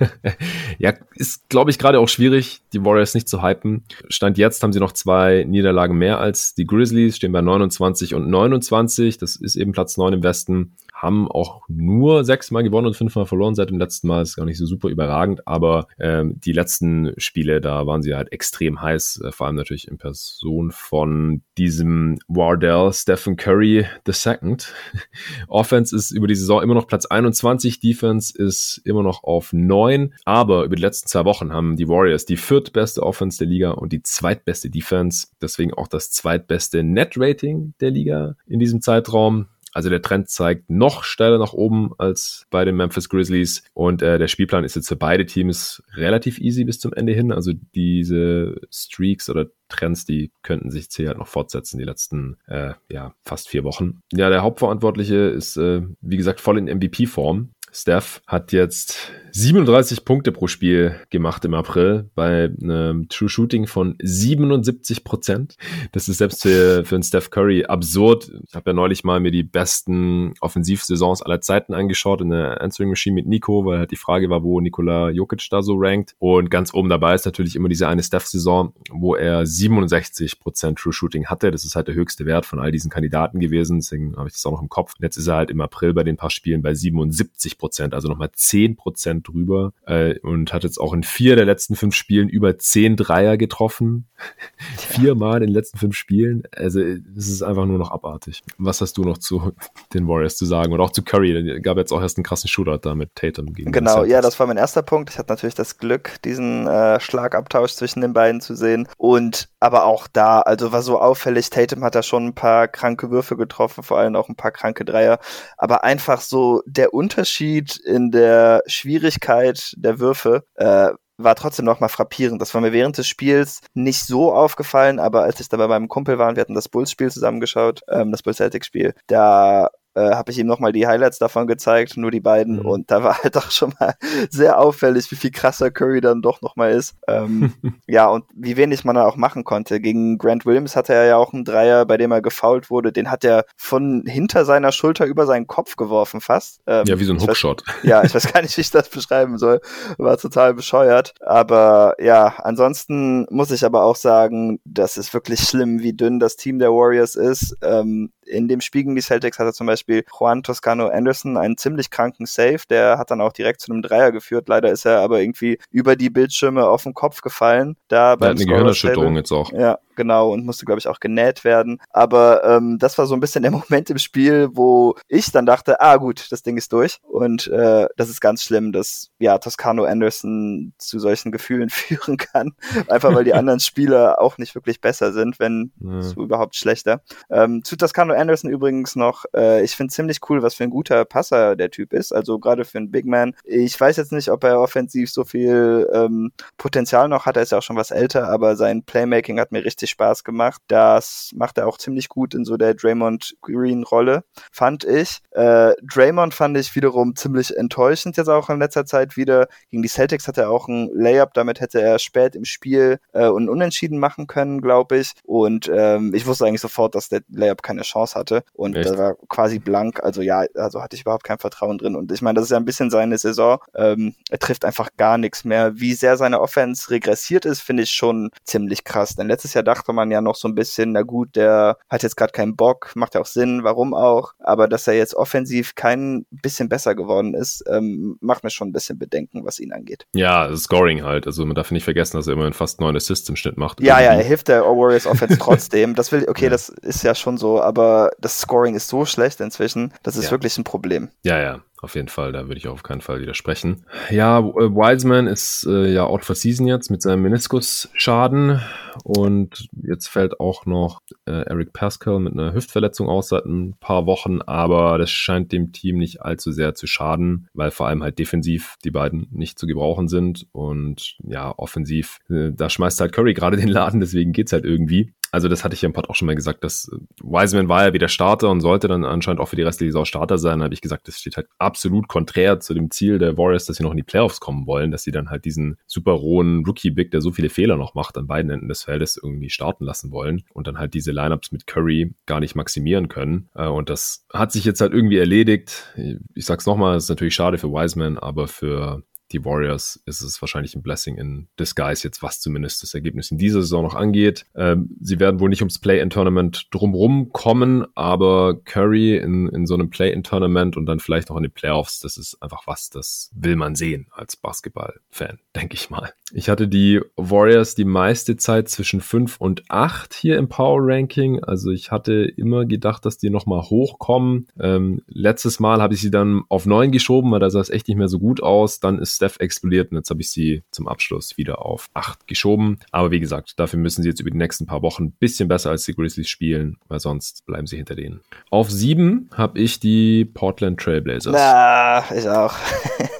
[0.82, 3.84] ja, ist glaube ich gerade auch schwierig, die Warriors nicht zu hypen.
[4.08, 8.28] Stand jetzt haben sie noch zwei Niederlagen mehr als die Grizzlies, stehen bei 29 und
[8.28, 9.16] 29.
[9.16, 10.74] Das ist eben Platz 9 im Westen.
[11.02, 14.22] Haben auch nur sechsmal gewonnen und fünfmal verloren seit dem letzten Mal.
[14.22, 18.30] Ist gar nicht so super überragend, aber ähm, die letzten Spiele, da waren sie halt
[18.30, 24.56] extrem heiß, äh, vor allem natürlich in Person von diesem Wardell Stephen Curry II.
[25.48, 30.14] Offense ist über die Saison immer noch Platz 21, Defense ist immer noch auf 9,
[30.24, 33.92] aber über die letzten zwei Wochen haben die Warriors die viertbeste Offense der Liga und
[33.92, 39.48] die zweitbeste Defense, deswegen auch das zweitbeste Net-Rating der Liga in diesem Zeitraum.
[39.72, 44.18] Also der Trend zeigt noch steiler nach oben als bei den Memphis Grizzlies und äh,
[44.18, 47.32] der Spielplan ist jetzt für beide Teams relativ easy bis zum Ende hin.
[47.32, 52.74] Also diese Streaks oder Trends, die könnten sich hier halt noch fortsetzen, die letzten äh,
[52.90, 54.02] ja, fast vier Wochen.
[54.12, 57.50] Ja, der Hauptverantwortliche ist, äh, wie gesagt, voll in MVP-Form.
[57.72, 63.96] Steph hat jetzt 37 Punkte pro Spiel gemacht im April bei einem True Shooting von
[64.02, 65.56] 77 Prozent.
[65.92, 68.30] Das ist selbst für, für einen Steph Curry absurd.
[68.46, 72.90] Ich habe ja neulich mal mir die besten Offensivsaisons aller Zeiten angeschaut in der Answering
[72.90, 76.14] Machine mit Nico, weil halt die Frage war, wo Nikola Jokic da so rankt.
[76.18, 80.92] Und ganz oben dabei ist natürlich immer diese eine Steph-Saison, wo er 67 Prozent True
[80.92, 81.50] Shooting hatte.
[81.50, 83.78] Das ist halt der höchste Wert von all diesen Kandidaten gewesen.
[83.78, 84.92] Deswegen habe ich das auch noch im Kopf.
[85.00, 88.30] Jetzt ist er halt im April bei den paar Spielen bei 77 Prozent, also nochmal
[88.34, 92.58] 10 Prozent drüber äh, und hat jetzt auch in vier der letzten fünf Spielen über
[92.58, 94.08] zehn Dreier getroffen.
[94.76, 96.42] Viermal in den letzten fünf Spielen.
[96.56, 98.42] Also es ist einfach nur noch abartig.
[98.58, 99.52] Was hast du noch zu
[99.94, 100.72] den Warriors zu sagen?
[100.72, 101.60] Oder auch zu Curry?
[101.60, 104.48] Gab jetzt auch erst einen krassen Shootout da mit Tatum gegen Genau, ja, das war
[104.48, 105.10] mein erster Punkt.
[105.10, 108.88] Ich hatte natürlich das Glück, diesen äh, Schlagabtausch zwischen den beiden zu sehen.
[108.96, 113.12] Und aber auch da, also war so auffällig, Tatum hat da schon ein paar kranke
[113.12, 115.20] Würfe getroffen, vor allem auch ein paar kranke Dreier.
[115.56, 121.88] Aber einfach so der Unterschied in der Schwierigkeit der Würfe äh, war trotzdem noch mal
[121.88, 122.40] frappierend.
[122.40, 125.88] Das war mir während des Spiels nicht so aufgefallen, aber als ich da bei meinem
[125.88, 130.38] Kumpel war und wir hatten das Bulls-Spiel zusammengeschaut, ähm, das Bulls-Celtics-Spiel, da äh, habe ich
[130.38, 132.60] ihm nochmal die Highlights davon gezeigt, nur die beiden.
[132.60, 132.66] Mhm.
[132.66, 133.94] Und da war halt auch schon mal
[134.30, 136.96] sehr auffällig, wie viel krasser Curry dann doch nochmal ist.
[137.08, 137.52] Ähm,
[137.86, 139.80] ja, und wie wenig man da auch machen konnte.
[139.80, 142.92] Gegen Grant Williams hatte er ja auch einen Dreier, bei dem er gefoult wurde.
[142.92, 146.60] Den hat er von hinter seiner Schulter über seinen Kopf geworfen fast.
[146.66, 147.66] Ähm, ja, wie so ein Hookshot.
[147.66, 149.60] Weiß, ja, ich weiß gar nicht, wie ich das beschreiben soll.
[149.98, 151.14] War total bescheuert.
[151.20, 156.36] Aber ja, ansonsten muss ich aber auch sagen, das ist wirklich schlimm, wie dünn das
[156.36, 157.56] Team der Warriors ist.
[157.62, 161.90] Ähm, in dem Spiel gegen die Celtics hatte zum Beispiel Juan Toscano Anderson einen ziemlich
[161.90, 164.48] kranken Save, der hat dann auch direkt zu einem Dreier geführt.
[164.48, 167.76] Leider ist er aber irgendwie über die Bildschirme auf den Kopf gefallen.
[167.88, 169.52] Da beim eine Gehirnerschütterung jetzt auch.
[169.52, 171.80] Ja, genau, und musste, glaube ich, auch genäht werden.
[171.90, 175.80] Aber ähm, das war so ein bisschen der Moment im Spiel, wo ich dann dachte,
[175.80, 176.98] ah gut, das Ding ist durch.
[177.02, 182.52] Und äh, das ist ganz schlimm, dass ja Toscano Anderson zu solchen Gefühlen führen kann.
[182.88, 186.02] Einfach weil die anderen Spieler auch nicht wirklich besser sind, wenn ja.
[186.02, 187.02] so überhaupt schlechter.
[187.30, 191.04] Ähm, zu Toscano Anderson übrigens noch, äh, ich finde ziemlich cool, was für ein guter
[191.04, 192.12] Passer der Typ ist.
[192.12, 193.34] Also gerade für einen Big Man.
[193.44, 197.36] Ich weiß jetzt nicht, ob er offensiv so viel ähm, Potenzial noch hat.
[197.36, 200.62] Er ist ja auch schon was älter, aber sein Playmaking hat mir richtig Spaß gemacht.
[200.68, 205.20] Das macht er auch ziemlich gut in so der Draymond Green Rolle, fand ich.
[205.30, 209.48] Äh, Draymond fand ich wiederum ziemlich enttäuschend jetzt auch in letzter Zeit wieder.
[209.70, 213.26] Gegen die Celtics hat er auch ein Layup, damit hätte er spät im Spiel äh,
[213.28, 215.12] und Unentschieden machen können, glaube ich.
[215.24, 218.44] Und ähm, ich wusste eigentlich sofort, dass der Layup keine Chance hatte.
[218.54, 218.96] Und Echt?
[218.96, 220.02] war quasi blank.
[220.02, 221.96] Also ja, also hatte ich überhaupt kein Vertrauen drin.
[221.96, 223.58] Und ich meine, das ist ja ein bisschen seine Saison.
[223.74, 225.78] Ähm, er trifft einfach gar nichts mehr.
[225.78, 229.14] Wie sehr seine Offense regressiert ist, finde ich schon ziemlich krass.
[229.16, 232.16] Denn letztes Jahr dachte man ja noch so ein bisschen, na gut, der hat jetzt
[232.16, 234.34] gerade keinen Bock, macht ja auch Sinn, warum auch.
[234.38, 238.72] Aber dass er jetzt offensiv kein bisschen besser geworden ist, ähm, macht mir schon ein
[238.72, 240.06] bisschen Bedenken, was ihn angeht.
[240.14, 241.26] Ja, Scoring halt.
[241.26, 243.80] Also man darf nicht vergessen, dass er immerhin fast neun Assists im Schnitt macht.
[243.80, 244.04] Ja, irgendwie.
[244.04, 245.94] ja, er hilft der Warriors Offense trotzdem.
[245.94, 246.50] Das will, okay, ja.
[246.50, 250.30] das ist ja schon so, aber das Scoring ist so schlecht inzwischen, das ist ja.
[250.32, 251.08] wirklich ein Problem.
[251.22, 253.84] Ja, ja auf jeden Fall, da würde ich auf keinen Fall widersprechen.
[254.08, 258.60] Ja, äh, Wiseman ist äh, ja out for season jetzt mit seinem Meniskusschaden
[259.02, 264.06] und jetzt fällt auch noch äh, Eric Pascal mit einer Hüftverletzung aus seit ein paar
[264.06, 268.20] Wochen, aber das scheint dem Team nicht allzu sehr zu schaden, weil vor allem halt
[268.20, 273.34] defensiv die beiden nicht zu gebrauchen sind und ja, offensiv, äh, da schmeißt halt Curry
[273.34, 275.12] gerade den Laden, deswegen geht's halt irgendwie.
[275.32, 277.86] Also das hatte ich ja im Pod auch schon mal gesagt, dass äh, Wiseman war
[277.86, 280.58] ja wieder Starter und sollte dann anscheinend auch für die restliche Saison Starter sein.
[280.58, 283.78] Da habe ich gesagt, das steht halt absolut konträr zu dem Ziel der Warriors, dass
[283.78, 287.10] sie noch in die Playoffs kommen wollen, dass sie dann halt diesen super rohen Rookie-Big,
[287.10, 290.42] der so viele Fehler noch macht, an beiden Enden des Feldes irgendwie starten lassen wollen
[290.52, 293.48] und dann halt diese Lineups mit Curry gar nicht maximieren können.
[293.54, 295.94] Äh, und das hat sich jetzt halt irgendwie erledigt.
[296.34, 299.02] Ich sag's nochmal, ist natürlich schade für Wiseman, aber für
[299.32, 303.38] die Warriors ist es wahrscheinlich ein Blessing in Disguise jetzt, was zumindest das Ergebnis in
[303.38, 304.44] dieser Saison noch angeht.
[304.54, 309.90] Ähm, sie werden wohl nicht ums Play-in-Tournament drumrum kommen, aber Curry in, in so einem
[309.90, 313.74] Play-in-Tournament und dann vielleicht auch in den Playoffs, das ist einfach was, das will man
[313.74, 316.12] sehen als Basketball-Fan, denke ich mal.
[316.34, 321.44] Ich hatte die Warriors die meiste Zeit zwischen 5 und 8 hier im Power Ranking.
[321.44, 324.48] Also ich hatte immer gedacht, dass die nochmal hochkommen.
[324.58, 327.88] Ähm, letztes Mal habe ich sie dann auf 9 geschoben, weil da sah es echt
[327.88, 328.80] nicht mehr so gut aus.
[328.80, 332.78] Dann ist Steph explodiert und jetzt habe ich sie zum Abschluss wieder auf 8 geschoben.
[332.90, 335.70] Aber wie gesagt, dafür müssen sie jetzt über die nächsten paar Wochen ein bisschen besser
[335.70, 338.20] als die Grizzlies spielen, weil sonst bleiben sie hinter denen.
[338.50, 341.32] Auf 7 habe ich die Portland Trailblazers.
[341.32, 342.56] Na, ich auch.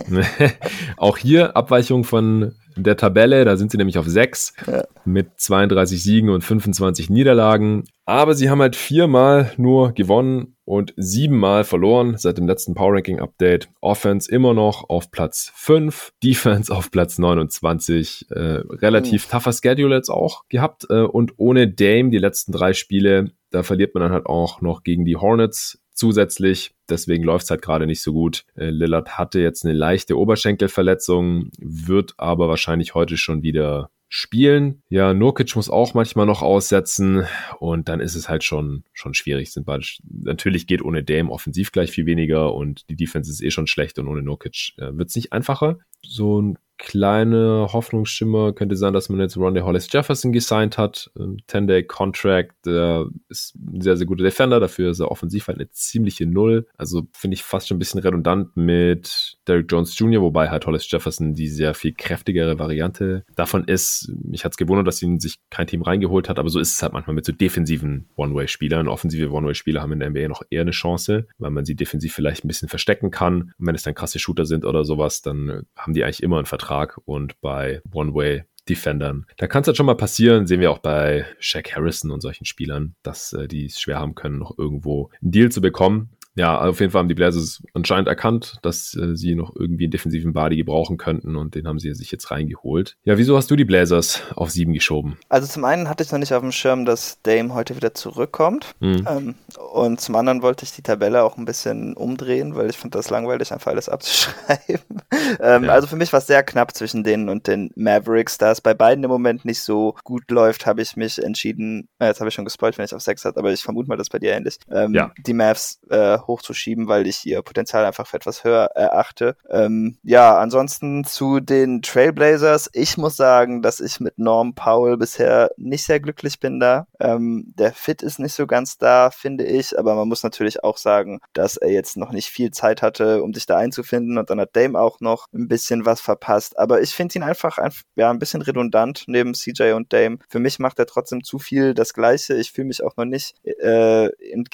[0.96, 3.44] auch hier Abweichung von der Tabelle.
[3.44, 4.84] Da sind sie nämlich auf 6 ja.
[5.04, 7.84] mit 32 Siegen und 25 Niederlagen.
[8.06, 13.20] Aber sie haben halt viermal nur gewonnen und siebenmal verloren seit dem letzten Power Ranking
[13.20, 13.68] Update.
[13.80, 18.26] Offense immer noch auf Platz 5, Defense auf Platz 29.
[18.30, 19.30] Äh, relativ mhm.
[19.30, 20.86] tougher Schedule jetzt auch gehabt.
[20.88, 24.82] Äh, und ohne Dame die letzten drei Spiele, da verliert man dann halt auch noch
[24.82, 26.74] gegen die Hornets zusätzlich.
[26.88, 28.44] Deswegen läuft es halt gerade nicht so gut.
[28.56, 34.82] Äh, Lillard hatte jetzt eine leichte Oberschenkelverletzung, wird aber wahrscheinlich heute schon wieder spielen.
[34.90, 37.24] Ja, Nurkic muss auch manchmal noch aussetzen
[37.60, 39.50] und dann ist es halt schon, schon schwierig.
[39.50, 39.66] Sind
[40.06, 43.98] natürlich geht ohne Dame offensiv gleich viel weniger und die Defense ist eh schon schlecht
[43.98, 45.78] und ohne Nurkic äh, wird es nicht einfacher.
[46.04, 51.12] So ein kleine Hoffnungsschimmer könnte sein, dass man jetzt Ronde Hollis Jefferson gesigned hat.
[51.16, 56.26] 10-Day-Contract, der ist ein sehr, sehr guter Defender, dafür ist er offensiv halt eine ziemliche
[56.26, 56.66] Null.
[56.76, 60.90] Also finde ich fast schon ein bisschen redundant mit Derrick Jones Jr., wobei halt Hollis
[60.90, 64.12] Jefferson die sehr viel kräftigere Variante davon ist.
[64.24, 66.82] Mich hat es gewundert, dass ihn sich kein Team reingeholt hat, aber so ist es
[66.82, 68.88] halt manchmal mit so defensiven One-Way-Spielern.
[68.88, 72.44] Offensive One-Way-Spieler haben in der NBA noch eher eine Chance, weil man sie defensiv vielleicht
[72.44, 73.52] ein bisschen verstecken kann.
[73.56, 76.46] Und wenn es dann krasse Shooter sind oder sowas, dann haben die eigentlich immer einen
[76.46, 79.26] Vertrag Vertrag und bei One-Way Defendern.
[79.38, 82.44] Da kann es halt schon mal passieren, sehen wir auch bei Shaq Harrison und solchen
[82.44, 86.58] Spielern, dass äh, die es schwer haben können, noch irgendwo einen Deal zu bekommen ja,
[86.60, 90.32] auf jeden Fall haben die Blazers anscheinend erkannt, dass äh, sie noch irgendwie einen defensiven
[90.32, 92.96] Body gebrauchen könnten und den haben sie sich jetzt reingeholt.
[93.04, 95.18] Ja, wieso hast du die Blazers auf sieben geschoben?
[95.28, 98.74] Also zum einen hatte ich noch nicht auf dem Schirm, dass Dame heute wieder zurückkommt
[98.80, 99.06] mhm.
[99.08, 99.34] ähm,
[99.72, 103.10] und zum anderen wollte ich die Tabelle auch ein bisschen umdrehen, weil ich finde das
[103.10, 105.02] langweilig, einfach alles abzuschreiben.
[105.40, 105.72] ähm, ja.
[105.72, 108.38] Also für mich war es sehr knapp zwischen denen und den Mavericks.
[108.38, 112.06] Da es bei beiden im Moment nicht so gut läuft, habe ich mich entschieden, äh,
[112.06, 114.08] jetzt habe ich schon gespoilt, wenn ich auf sechs hatte, aber ich vermute mal, das
[114.08, 114.56] bei dir ähnlich.
[114.70, 115.12] Ähm, ja.
[115.26, 119.36] Die Mavs äh, hochzuschieben, weil ich ihr Potenzial einfach für etwas höher erachte.
[119.50, 122.70] Ähm, ja, ansonsten zu den Trailblazers.
[122.72, 126.86] Ich muss sagen, dass ich mit Norm Powell bisher nicht sehr glücklich bin da.
[127.00, 130.76] Ähm, der Fit ist nicht so ganz da, finde ich, aber man muss natürlich auch
[130.76, 134.40] sagen, dass er jetzt noch nicht viel Zeit hatte, um sich da einzufinden und dann
[134.40, 136.58] hat Dame auch noch ein bisschen was verpasst.
[136.58, 140.18] Aber ich finde ihn einfach ein, ja, ein bisschen redundant neben CJ und Dame.
[140.28, 142.34] Für mich macht er trotzdem zu viel das Gleiche.
[142.34, 144.08] Ich fühle mich auch noch nicht äh,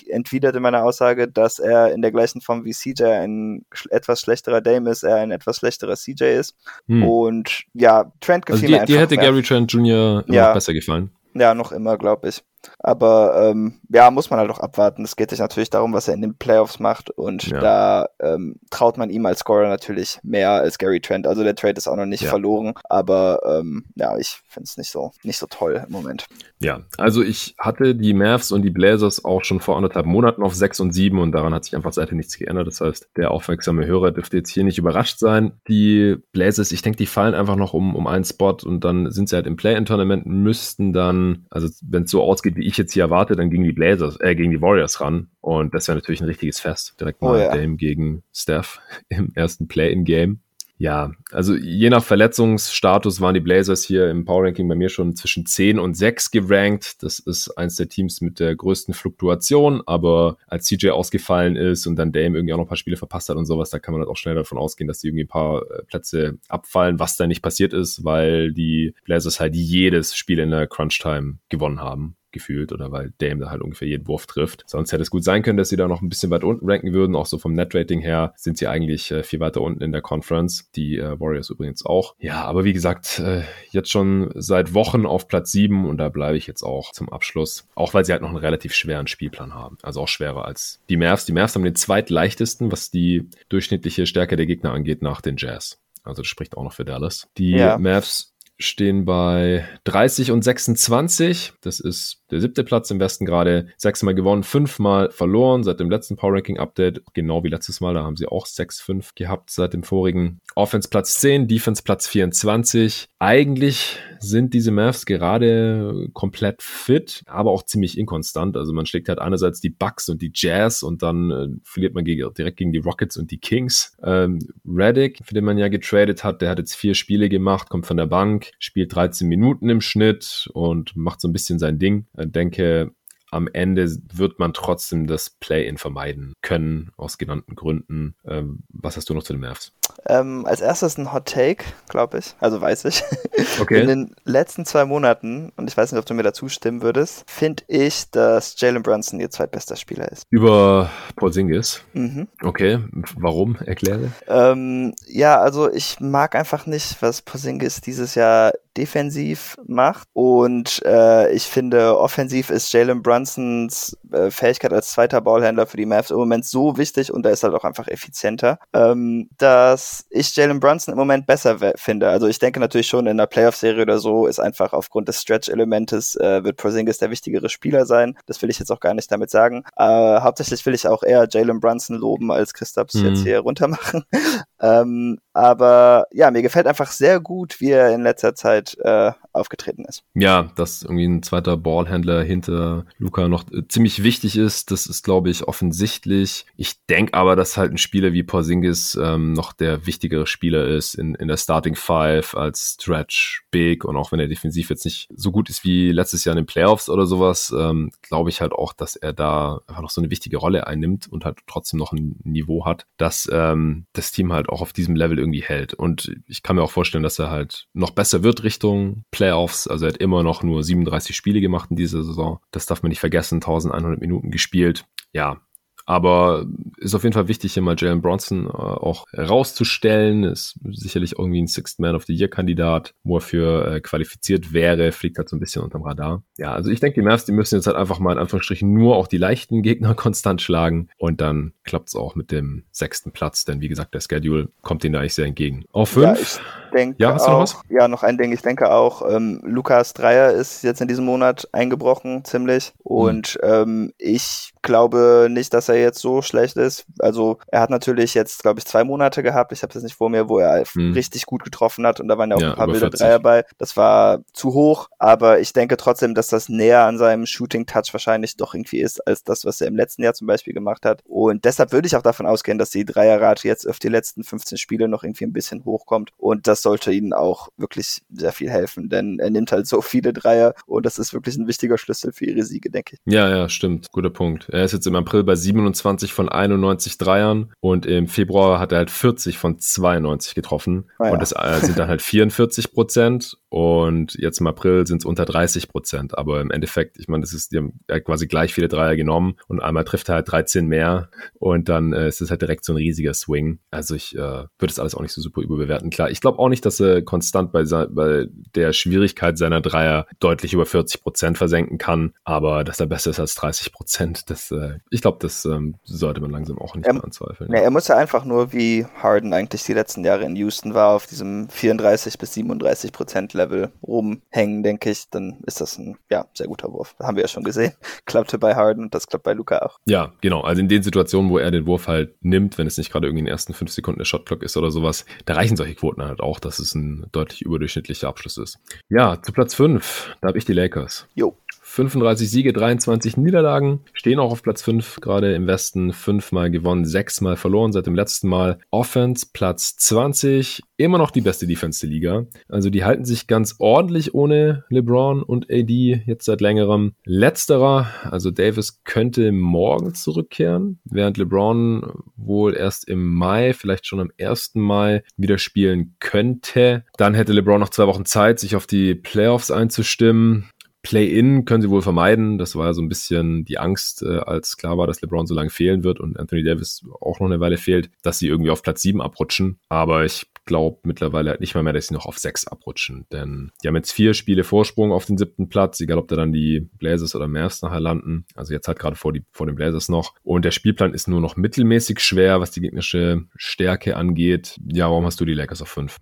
[0.08, 4.60] entwidert in meiner Aussage, dass er in der gleichen Form wie CJ ein etwas schlechterer
[4.60, 6.56] Dame ist, er ein etwas schlechterer CJ ist.
[6.86, 7.02] Hm.
[7.02, 8.86] Und ja, Trent gefiel also die, mir einfach.
[8.86, 9.24] Dir hätte mehr.
[9.24, 10.24] Gary Trent Jr.
[10.28, 11.10] Ja, besser gefallen.
[11.34, 12.42] Ja, noch immer, glaube ich.
[12.78, 15.04] Aber ähm, ja, muss man halt auch abwarten.
[15.04, 17.10] Es geht sich natürlich darum, was er in den Playoffs macht.
[17.10, 17.60] Und ja.
[17.60, 21.26] da ähm, traut man ihm als Scorer natürlich mehr als Gary Trent.
[21.26, 22.30] Also der Trade ist auch noch nicht ja.
[22.30, 22.74] verloren.
[22.88, 26.26] Aber ähm, ja, ich finde es nicht so, nicht so toll im Moment.
[26.60, 30.54] Ja, also ich hatte die Mavs und die Blazers auch schon vor anderthalb Monaten auf
[30.54, 32.66] 6 und 7 und daran hat sich einfach seitdem nichts geändert.
[32.66, 35.52] Das heißt, der aufmerksame Hörer dürfte jetzt hier nicht überrascht sein.
[35.68, 39.28] Die Blazers, ich denke, die fallen einfach noch um, um einen Spot und dann sind
[39.28, 43.04] sie halt im Play-In-Tournament, müssten dann, also wenn es so ausgeht, wie ich jetzt hier
[43.04, 45.28] erwarte, dann gegen die Blazers, äh, gegen die Warriors ran.
[45.40, 46.94] Und das wäre natürlich ein richtiges Fest.
[47.00, 47.54] Direkt mal oh, ja.
[47.54, 50.40] Dame gegen Steph im ersten Play-in-Game.
[50.80, 55.16] Ja, also je nach Verletzungsstatus waren die Blazers hier im Power Ranking bei mir schon
[55.16, 57.02] zwischen 10 und 6 gerankt.
[57.02, 61.96] Das ist eins der Teams mit der größten Fluktuation, aber als CJ ausgefallen ist und
[61.96, 64.02] dann Dame irgendwie auch noch ein paar Spiele verpasst hat und sowas, da kann man
[64.02, 67.26] halt auch schnell davon ausgehen, dass die irgendwie ein paar äh, Plätze abfallen, was da
[67.26, 72.14] nicht passiert ist, weil die Blazers halt jedes Spiel in der Crunch Time gewonnen haben
[72.32, 74.64] gefühlt oder weil Dame da halt ungefähr jeden Wurf trifft.
[74.66, 76.92] Sonst hätte es gut sein können, dass sie da noch ein bisschen weit unten ranken
[76.92, 77.16] würden.
[77.16, 80.70] Auch so vom Net-Rating her sind sie eigentlich äh, viel weiter unten in der Conference.
[80.74, 82.14] Die äh, Warriors übrigens auch.
[82.18, 86.36] Ja, aber wie gesagt, äh, jetzt schon seit Wochen auf Platz 7 und da bleibe
[86.36, 87.66] ich jetzt auch zum Abschluss.
[87.74, 89.78] Auch weil sie halt noch einen relativ schweren Spielplan haben.
[89.82, 91.24] Also auch schwerer als die Mavs.
[91.24, 95.80] Die Mavs haben den zweitleichtesten, was die durchschnittliche Stärke der Gegner angeht, nach den Jazz.
[96.04, 97.28] Also das spricht auch noch für Dallas.
[97.36, 97.78] Die ja.
[97.78, 101.52] Mavs stehen bei 30 und 26.
[101.60, 103.68] Das ist der siebte Platz im Westen gerade.
[103.76, 107.02] Sechsmal gewonnen, fünfmal verloren seit dem letzten Power Ranking Update.
[107.14, 110.40] Genau wie letztes Mal, da haben sie auch 6-5 gehabt seit dem vorigen.
[110.54, 113.08] Offense Platz 10, Defense Platz 24.
[113.18, 118.56] Eigentlich sind diese Mavs gerade komplett fit, aber auch ziemlich inkonstant.
[118.56, 122.04] Also man schlägt halt einerseits die Bucks und die Jazz und dann äh, verliert man
[122.04, 123.96] gegen, direkt gegen die Rockets und die Kings.
[124.02, 127.86] Ähm, Reddick, für den man ja getradet hat, der hat jetzt vier Spiele gemacht, kommt
[127.86, 132.06] von der Bank, spielt 13 Minuten im Schnitt und macht so ein bisschen sein Ding.
[132.18, 132.92] Ich denke,
[133.30, 138.14] am Ende wird man trotzdem das Play-In vermeiden können, aus genannten Gründen.
[138.26, 139.72] Ähm, was hast du noch zu den Mavs?
[140.06, 142.34] Ähm, als erstes ein Hot Take, glaube ich.
[142.40, 143.02] Also weiß ich.
[143.60, 143.80] Okay.
[143.80, 147.24] In den letzten zwei Monaten, und ich weiß nicht, ob du mir dazu stimmen würdest,
[147.28, 150.24] finde ich, dass Jalen Brunson ihr zweitbester Spieler ist.
[150.30, 151.82] Über Porzingis?
[151.92, 152.28] Mhm.
[152.42, 152.78] Okay.
[153.16, 153.56] Warum?
[153.56, 154.12] Erkläre.
[154.28, 160.08] Ähm, ja, also ich mag einfach nicht, was Porzingis dieses Jahr defensiv macht.
[160.12, 165.84] Und äh, ich finde, offensiv ist Jalen Brunsons äh, Fähigkeit als zweiter Ballhändler für die
[165.86, 170.34] Mavs im Moment so wichtig und da ist halt auch einfach effizienter, ähm, dass ich
[170.36, 172.08] Jalen Brunson im Moment besser finde.
[172.08, 176.14] Also ich denke natürlich schon in der Playoff-Serie oder so ist einfach aufgrund des Stretch-Elementes
[176.16, 178.16] äh, wird Porzingis der wichtigere Spieler sein.
[178.26, 179.64] Das will ich jetzt auch gar nicht damit sagen.
[179.76, 183.06] Äh, hauptsächlich will ich auch eher Jalen Brunson loben, als Christophs mhm.
[183.06, 184.04] jetzt hier runtermachen.
[184.60, 189.84] ähm, aber ja, mir gefällt einfach sehr gut, wie er in letzter Zeit äh, aufgetreten
[189.84, 190.02] ist.
[190.14, 195.04] Ja, dass irgendwie ein zweiter Ballhändler hinter Luca noch äh, ziemlich wichtig ist, das ist,
[195.04, 196.46] glaube ich, offensichtlich.
[196.56, 200.94] Ich denke aber, dass halt ein Spieler wie Porzingis ähm, noch der wichtigere Spieler ist
[200.94, 205.08] in, in der Starting Five als Stretch Big und auch wenn er defensiv jetzt nicht
[205.14, 208.52] so gut ist wie letztes Jahr in den Playoffs oder sowas, ähm, glaube ich halt
[208.52, 211.92] auch, dass er da einfach noch so eine wichtige Rolle einnimmt und halt trotzdem noch
[211.92, 215.74] ein Niveau hat, dass ähm, das Team halt auch auf diesem Level irgendwie hält.
[215.74, 219.68] Und ich kann mir auch vorstellen, dass er halt noch besser wird Richtung Playoffs.
[219.68, 222.40] Also er hat immer noch nur 37 Spiele gemacht in dieser Saison.
[222.50, 223.36] Das darf man nicht vergessen.
[223.36, 224.86] 1100 Minuten gespielt.
[225.12, 225.42] Ja,
[225.88, 226.44] aber
[226.76, 230.22] ist auf jeden Fall wichtig, hier mal Jalen Bronson äh, auch herauszustellen.
[230.22, 234.52] Ist sicherlich irgendwie ein Sixth Man of the Year Kandidat, wo er für äh, qualifiziert
[234.52, 236.22] wäre, fliegt halt so ein bisschen unterm Radar.
[236.36, 238.96] Ja, also ich denke, die Mavs, die müssen jetzt halt einfach mal in Anführungsstrichen nur
[238.96, 243.46] auch die leichten Gegner konstant schlagen und dann klappt es auch mit dem sechsten Platz,
[243.46, 245.64] denn wie gesagt, der Schedule kommt ihnen da eigentlich sehr entgegen.
[245.72, 246.36] Auf fünf.
[246.36, 247.56] Ja, denke ja, hast du noch was?
[247.68, 248.32] Ja, noch ein Ding.
[248.32, 252.72] Ich denke auch, ähm, Lukas Dreier ist jetzt in diesem Monat eingebrochen, ziemlich.
[252.82, 253.48] Und mhm.
[253.48, 256.86] ähm, ich glaube nicht, dass er jetzt so schlecht ist.
[256.98, 259.52] Also er hat natürlich jetzt, glaube ich, zwei Monate gehabt.
[259.52, 260.92] Ich habe es nicht vor mir, wo er mhm.
[260.92, 262.00] richtig gut getroffen hat.
[262.00, 263.44] Und da waren ja auch ja, ein paar wilde Dreier bei.
[263.58, 264.88] Das war zu hoch.
[264.98, 269.24] Aber ich denke trotzdem, dass das näher an seinem Shooting-Touch wahrscheinlich doch irgendwie ist, als
[269.24, 271.02] das, was er im letzten Jahr zum Beispiel gemacht hat.
[271.06, 274.58] Und deshalb würde ich auch davon ausgehen, dass die Dreierrate jetzt auf die letzten 15
[274.58, 276.12] Spiele noch irgendwie ein bisschen hochkommt.
[276.18, 279.80] Und das das sollte ihnen auch wirklich sehr viel helfen, denn er nimmt halt so
[279.80, 283.12] viele Dreier und das ist wirklich ein wichtiger Schlüssel für ihre Siege, denke ich.
[283.12, 283.86] Ja, ja, stimmt.
[283.92, 284.48] Guter Punkt.
[284.48, 288.78] Er ist jetzt im April bei 27 von 91 Dreiern und im Februar hat er
[288.78, 291.12] halt 40 von 92 getroffen ah, ja.
[291.12, 295.24] und das äh, sind dann halt 44 Prozent und jetzt im April sind es unter
[295.24, 296.18] 30 Prozent.
[296.18, 299.62] Aber im Endeffekt, ich meine, das ist, die haben quasi gleich viele Dreier genommen und
[299.62, 302.76] einmal trifft er halt 13 mehr und dann äh, ist es halt direkt so ein
[302.76, 303.60] riesiger Swing.
[303.70, 305.90] Also ich äh, würde das alles auch nicht so super überbewerten.
[305.90, 310.52] Klar, ich glaube auch nicht, dass er konstant bei, bei der Schwierigkeit seiner Dreier deutlich
[310.52, 314.78] über 40 Prozent versenken kann, aber dass er besser ist als 30 Prozent, das, äh,
[314.90, 317.50] ich glaube, das ähm, sollte man langsam auch nicht er, mehr anzweifeln.
[317.50, 320.94] Nee, er muss ja einfach nur wie Harden eigentlich die letzten Jahre in Houston war,
[320.94, 326.26] auf diesem 34 bis 37 Prozent Level rumhängen, denke ich, dann ist das ein ja,
[326.34, 326.94] sehr guter Wurf.
[326.98, 327.72] Das haben wir ja schon gesehen.
[328.06, 329.78] Klappte bei Harden und das klappt bei Luca auch.
[329.86, 330.42] Ja, genau.
[330.42, 333.20] Also in den Situationen, wo er den Wurf halt nimmt, wenn es nicht gerade irgendwie
[333.20, 336.20] in den ersten fünf Sekunden der Shotclock ist oder sowas, da reichen solche Quoten halt
[336.20, 338.58] auch, dass es ein deutlich überdurchschnittlicher Abschluss ist.
[338.88, 341.06] Ja, zu Platz fünf, da habe ich die Lakers.
[341.14, 341.36] Jo.
[341.78, 347.36] 35 Siege, 23 Niederlagen, stehen auch auf Platz 5, gerade im Westen fünfmal gewonnen, sechsmal
[347.36, 348.58] verloren seit dem letzten Mal.
[348.72, 352.26] Offense Platz 20, immer noch die beste Defense der Liga.
[352.48, 356.94] Also die halten sich ganz ordentlich ohne LeBron und AD jetzt seit längerem.
[357.04, 364.10] Letzterer, also Davis könnte morgen zurückkehren, während LeBron wohl erst im Mai, vielleicht schon am
[364.20, 364.56] 1.
[364.56, 366.84] Mai wieder spielen könnte.
[366.96, 370.50] Dann hätte LeBron noch zwei Wochen Zeit, sich auf die Playoffs einzustimmen.
[370.88, 372.38] Play-in können sie wohl vermeiden.
[372.38, 375.34] Das war ja so ein bisschen die Angst, äh, als klar war, dass LeBron so
[375.34, 378.62] lange fehlen wird und Anthony Davis auch noch eine Weile fehlt, dass sie irgendwie auf
[378.62, 379.58] Platz 7 abrutschen.
[379.68, 383.04] Aber ich glaube mittlerweile nicht mal mehr, dass sie noch auf 6 abrutschen.
[383.12, 386.32] Denn die haben jetzt vier Spiele Vorsprung auf den siebten Platz, egal ob da dann
[386.32, 388.24] die Blazers oder Mavs nachher landen.
[388.34, 390.14] Also jetzt halt gerade vor, vor den Blazers noch.
[390.22, 394.58] Und der Spielplan ist nur noch mittelmäßig schwer, was die gegnerische Stärke angeht.
[394.66, 395.98] Ja, warum hast du die Lakers auf 5?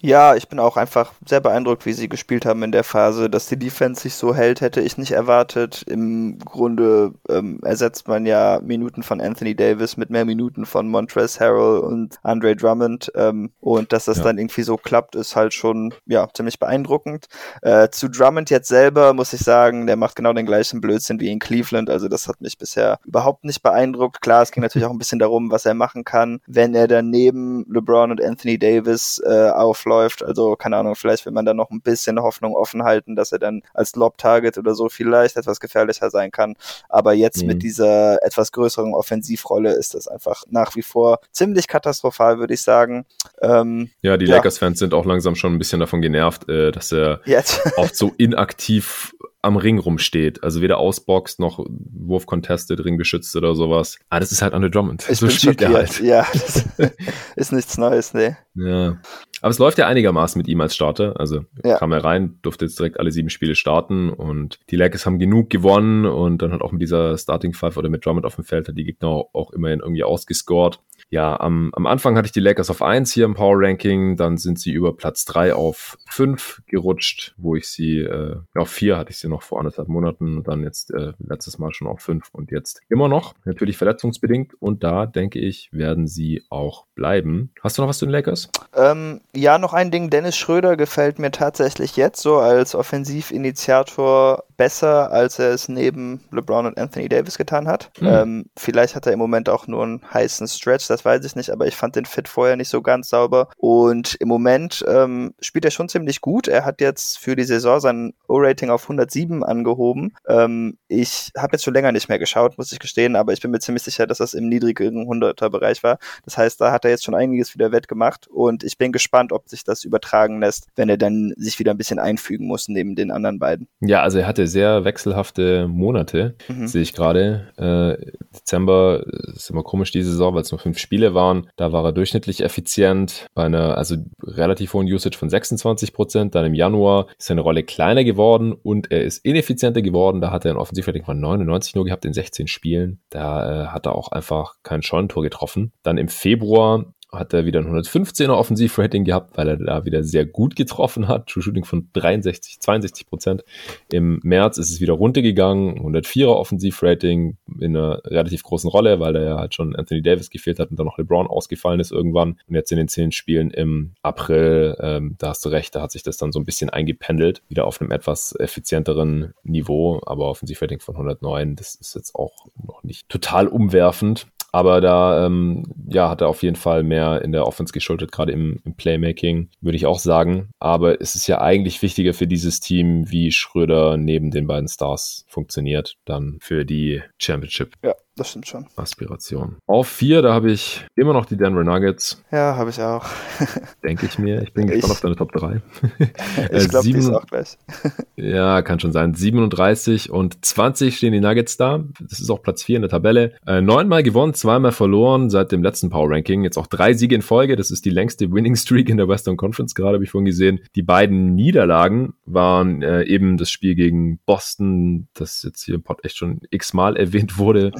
[0.00, 3.28] Ja, ich bin auch einfach sehr beeindruckt, wie sie gespielt haben in der Phase.
[3.28, 5.84] Dass die Defense sich so hält, hätte ich nicht erwartet.
[5.86, 11.40] Im Grunde ähm, ersetzt man ja Minuten von Anthony Davis mit mehr Minuten von Montrezl
[11.40, 13.10] Harrell und Andre Drummond.
[13.14, 14.24] Ähm, und dass das ja.
[14.24, 17.26] dann irgendwie so klappt, ist halt schon ja ziemlich beeindruckend.
[17.62, 21.30] Äh, zu Drummond jetzt selber muss ich sagen, der macht genau den gleichen Blödsinn wie
[21.30, 21.90] in Cleveland.
[21.90, 24.20] Also das hat mich bisher überhaupt nicht beeindruckt.
[24.20, 27.10] Klar, es ging natürlich auch ein bisschen darum, was er machen kann, wenn er dann
[27.10, 30.22] neben LeBron und Anthony Davis äh, aufläuft.
[30.24, 33.38] Also keine Ahnung, vielleicht will man da noch ein bisschen Hoffnung offen halten, dass er
[33.38, 36.54] dann als Lob-Target oder so vielleicht etwas gefährlicher sein kann.
[36.88, 37.48] Aber jetzt mhm.
[37.48, 42.62] mit dieser etwas größeren Offensivrolle ist das einfach nach wie vor ziemlich katastrophal, würde ich
[42.62, 43.04] sagen.
[43.42, 44.36] Ähm, ja, die ja.
[44.36, 47.60] Lakers-Fans sind auch langsam schon ein bisschen davon genervt, äh, dass er jetzt.
[47.76, 49.12] oft so inaktiv
[49.46, 50.42] am Ring rumsteht.
[50.42, 53.96] Also weder ausboxt noch Wurf contested, Ring beschützt oder sowas.
[54.10, 55.08] Ah, das ist halt Andre Drummond.
[55.08, 56.00] Ich so spielt er halt.
[56.00, 56.64] Ja, das
[57.36, 58.36] ist nichts Neues, ne.
[58.54, 58.98] Ja.
[59.42, 61.18] Aber es läuft ja einigermaßen mit ihm als Starter.
[61.20, 61.78] Also ja.
[61.78, 65.50] kam er rein, durfte jetzt direkt alle sieben Spiele starten und die Lakers haben genug
[65.50, 68.68] gewonnen und dann hat auch mit dieser Starting Five oder mit Drummond auf dem Feld
[68.68, 72.70] hat die Gegner auch immerhin irgendwie ausgescored ja, am, am Anfang hatte ich die Lakers
[72.70, 77.34] auf eins hier im Power Ranking, dann sind sie über Platz drei auf fünf gerutscht,
[77.36, 80.62] wo ich sie, äh, auf vier hatte ich sie noch vor anderthalb Monaten und dann
[80.62, 85.06] jetzt äh, letztes Mal schon auf fünf und jetzt immer noch, natürlich verletzungsbedingt und da
[85.06, 87.52] denke ich, werden sie auch bleiben.
[87.62, 88.50] Hast du noch was zu den Lakers?
[88.74, 95.12] Ähm, ja, noch ein Ding, Dennis Schröder gefällt mir tatsächlich jetzt so als Offensivinitiator besser,
[95.12, 97.90] als er es neben LeBron und Anthony Davis getan hat.
[98.00, 98.06] Mhm.
[98.06, 101.50] Ähm, vielleicht hat er im Moment auch nur einen heißen Stretch, das weiß ich nicht,
[101.50, 103.50] aber ich fand den Fit vorher nicht so ganz sauber.
[103.58, 106.48] Und im Moment ähm, spielt er schon ziemlich gut.
[106.48, 110.14] Er hat jetzt für die Saison sein O-Rating auf 107 angehoben.
[110.26, 113.50] Ähm, ich habe jetzt schon länger nicht mehr geschaut, muss ich gestehen, aber ich bin
[113.50, 115.98] mir ziemlich sicher, dass das im niedrigen 100er Bereich war.
[116.24, 119.50] Das heißt, da hat er jetzt schon einiges wieder wettgemacht und ich bin gespannt, ob
[119.50, 123.10] sich das übertragen lässt, wenn er dann sich wieder ein bisschen einfügen muss neben den
[123.10, 123.68] anderen beiden.
[123.80, 126.66] Ja, also er hatte sehr wechselhafte Monate, mhm.
[126.66, 127.52] sehe ich gerade.
[127.58, 131.48] Äh, Dezember ist immer komisch die Saison, weil es nur fünf Spiele waren.
[131.56, 136.34] Da war er durchschnittlich effizient bei einer also relativ hohen Usage von 26 Prozent.
[136.34, 140.20] Dann im Januar ist seine Rolle kleiner geworden und er ist ineffizienter geworden.
[140.20, 143.00] Da hat er ein Offensivrating von 99 nur gehabt in 16 Spielen.
[143.10, 145.72] Da äh, hat er auch einfach kein Scheunentor getroffen.
[145.82, 150.24] Dann im Februar hat er wieder ein 115er Offensivrating gehabt, weil er da wieder sehr
[150.24, 151.26] gut getroffen hat.
[151.26, 153.44] True Shooting von 63, 62 Prozent.
[153.90, 155.78] Im März ist es wieder runtergegangen.
[155.78, 160.58] 104er Offensivrating in einer relativ großen Rolle, weil da ja halt schon Anthony Davis gefehlt
[160.58, 162.38] hat und dann noch LeBron ausgefallen ist irgendwann.
[162.48, 165.92] Und jetzt in den zehn Spielen im April, ähm, da hast du recht, da hat
[165.92, 167.42] sich das dann so ein bisschen eingependelt.
[167.48, 172.82] Wieder auf einem etwas effizienteren Niveau, aber Offensivrating von 109, das ist jetzt auch noch
[172.82, 174.26] nicht total umwerfend.
[174.52, 178.32] Aber da ähm, ja, hat er auf jeden Fall mehr in der Offense geschuldet, gerade
[178.32, 180.50] im, im, Playmaking, würde ich auch sagen.
[180.58, 185.24] Aber es ist ja eigentlich wichtiger für dieses Team, wie Schröder neben den beiden Stars
[185.28, 187.74] funktioniert, dann für die Championship.
[187.84, 188.66] Ja, das stimmt schon.
[188.76, 189.56] Aspiration.
[189.66, 192.22] Auf vier, da habe ich immer noch die Denver Nuggets.
[192.32, 193.04] Ja, habe ich auch.
[193.84, 194.42] Denke ich mir.
[194.42, 195.60] Ich bin gespannt auf deine Top 3.
[196.50, 197.58] ich glaube, die ist auch gleich.
[198.16, 199.12] ja, kann schon sein.
[199.14, 201.84] 37 und 20 stehen die Nuggets da.
[202.00, 203.34] Das ist auch Platz 4 in der Tabelle.
[203.46, 206.42] Äh, neunmal gewonnen, zweimal verloren seit dem letzten Power Ranking.
[206.42, 207.54] Jetzt auch drei Siege in Folge.
[207.56, 209.74] Das ist die längste Winning Streak in der Western Conference.
[209.74, 210.60] Gerade habe ich vorhin gesehen.
[210.74, 216.02] Die beiden Niederlagen waren äh, eben das Spiel gegen Boston, das jetzt hier im Pod
[216.02, 217.72] echt schon x-mal erwähnt wurde.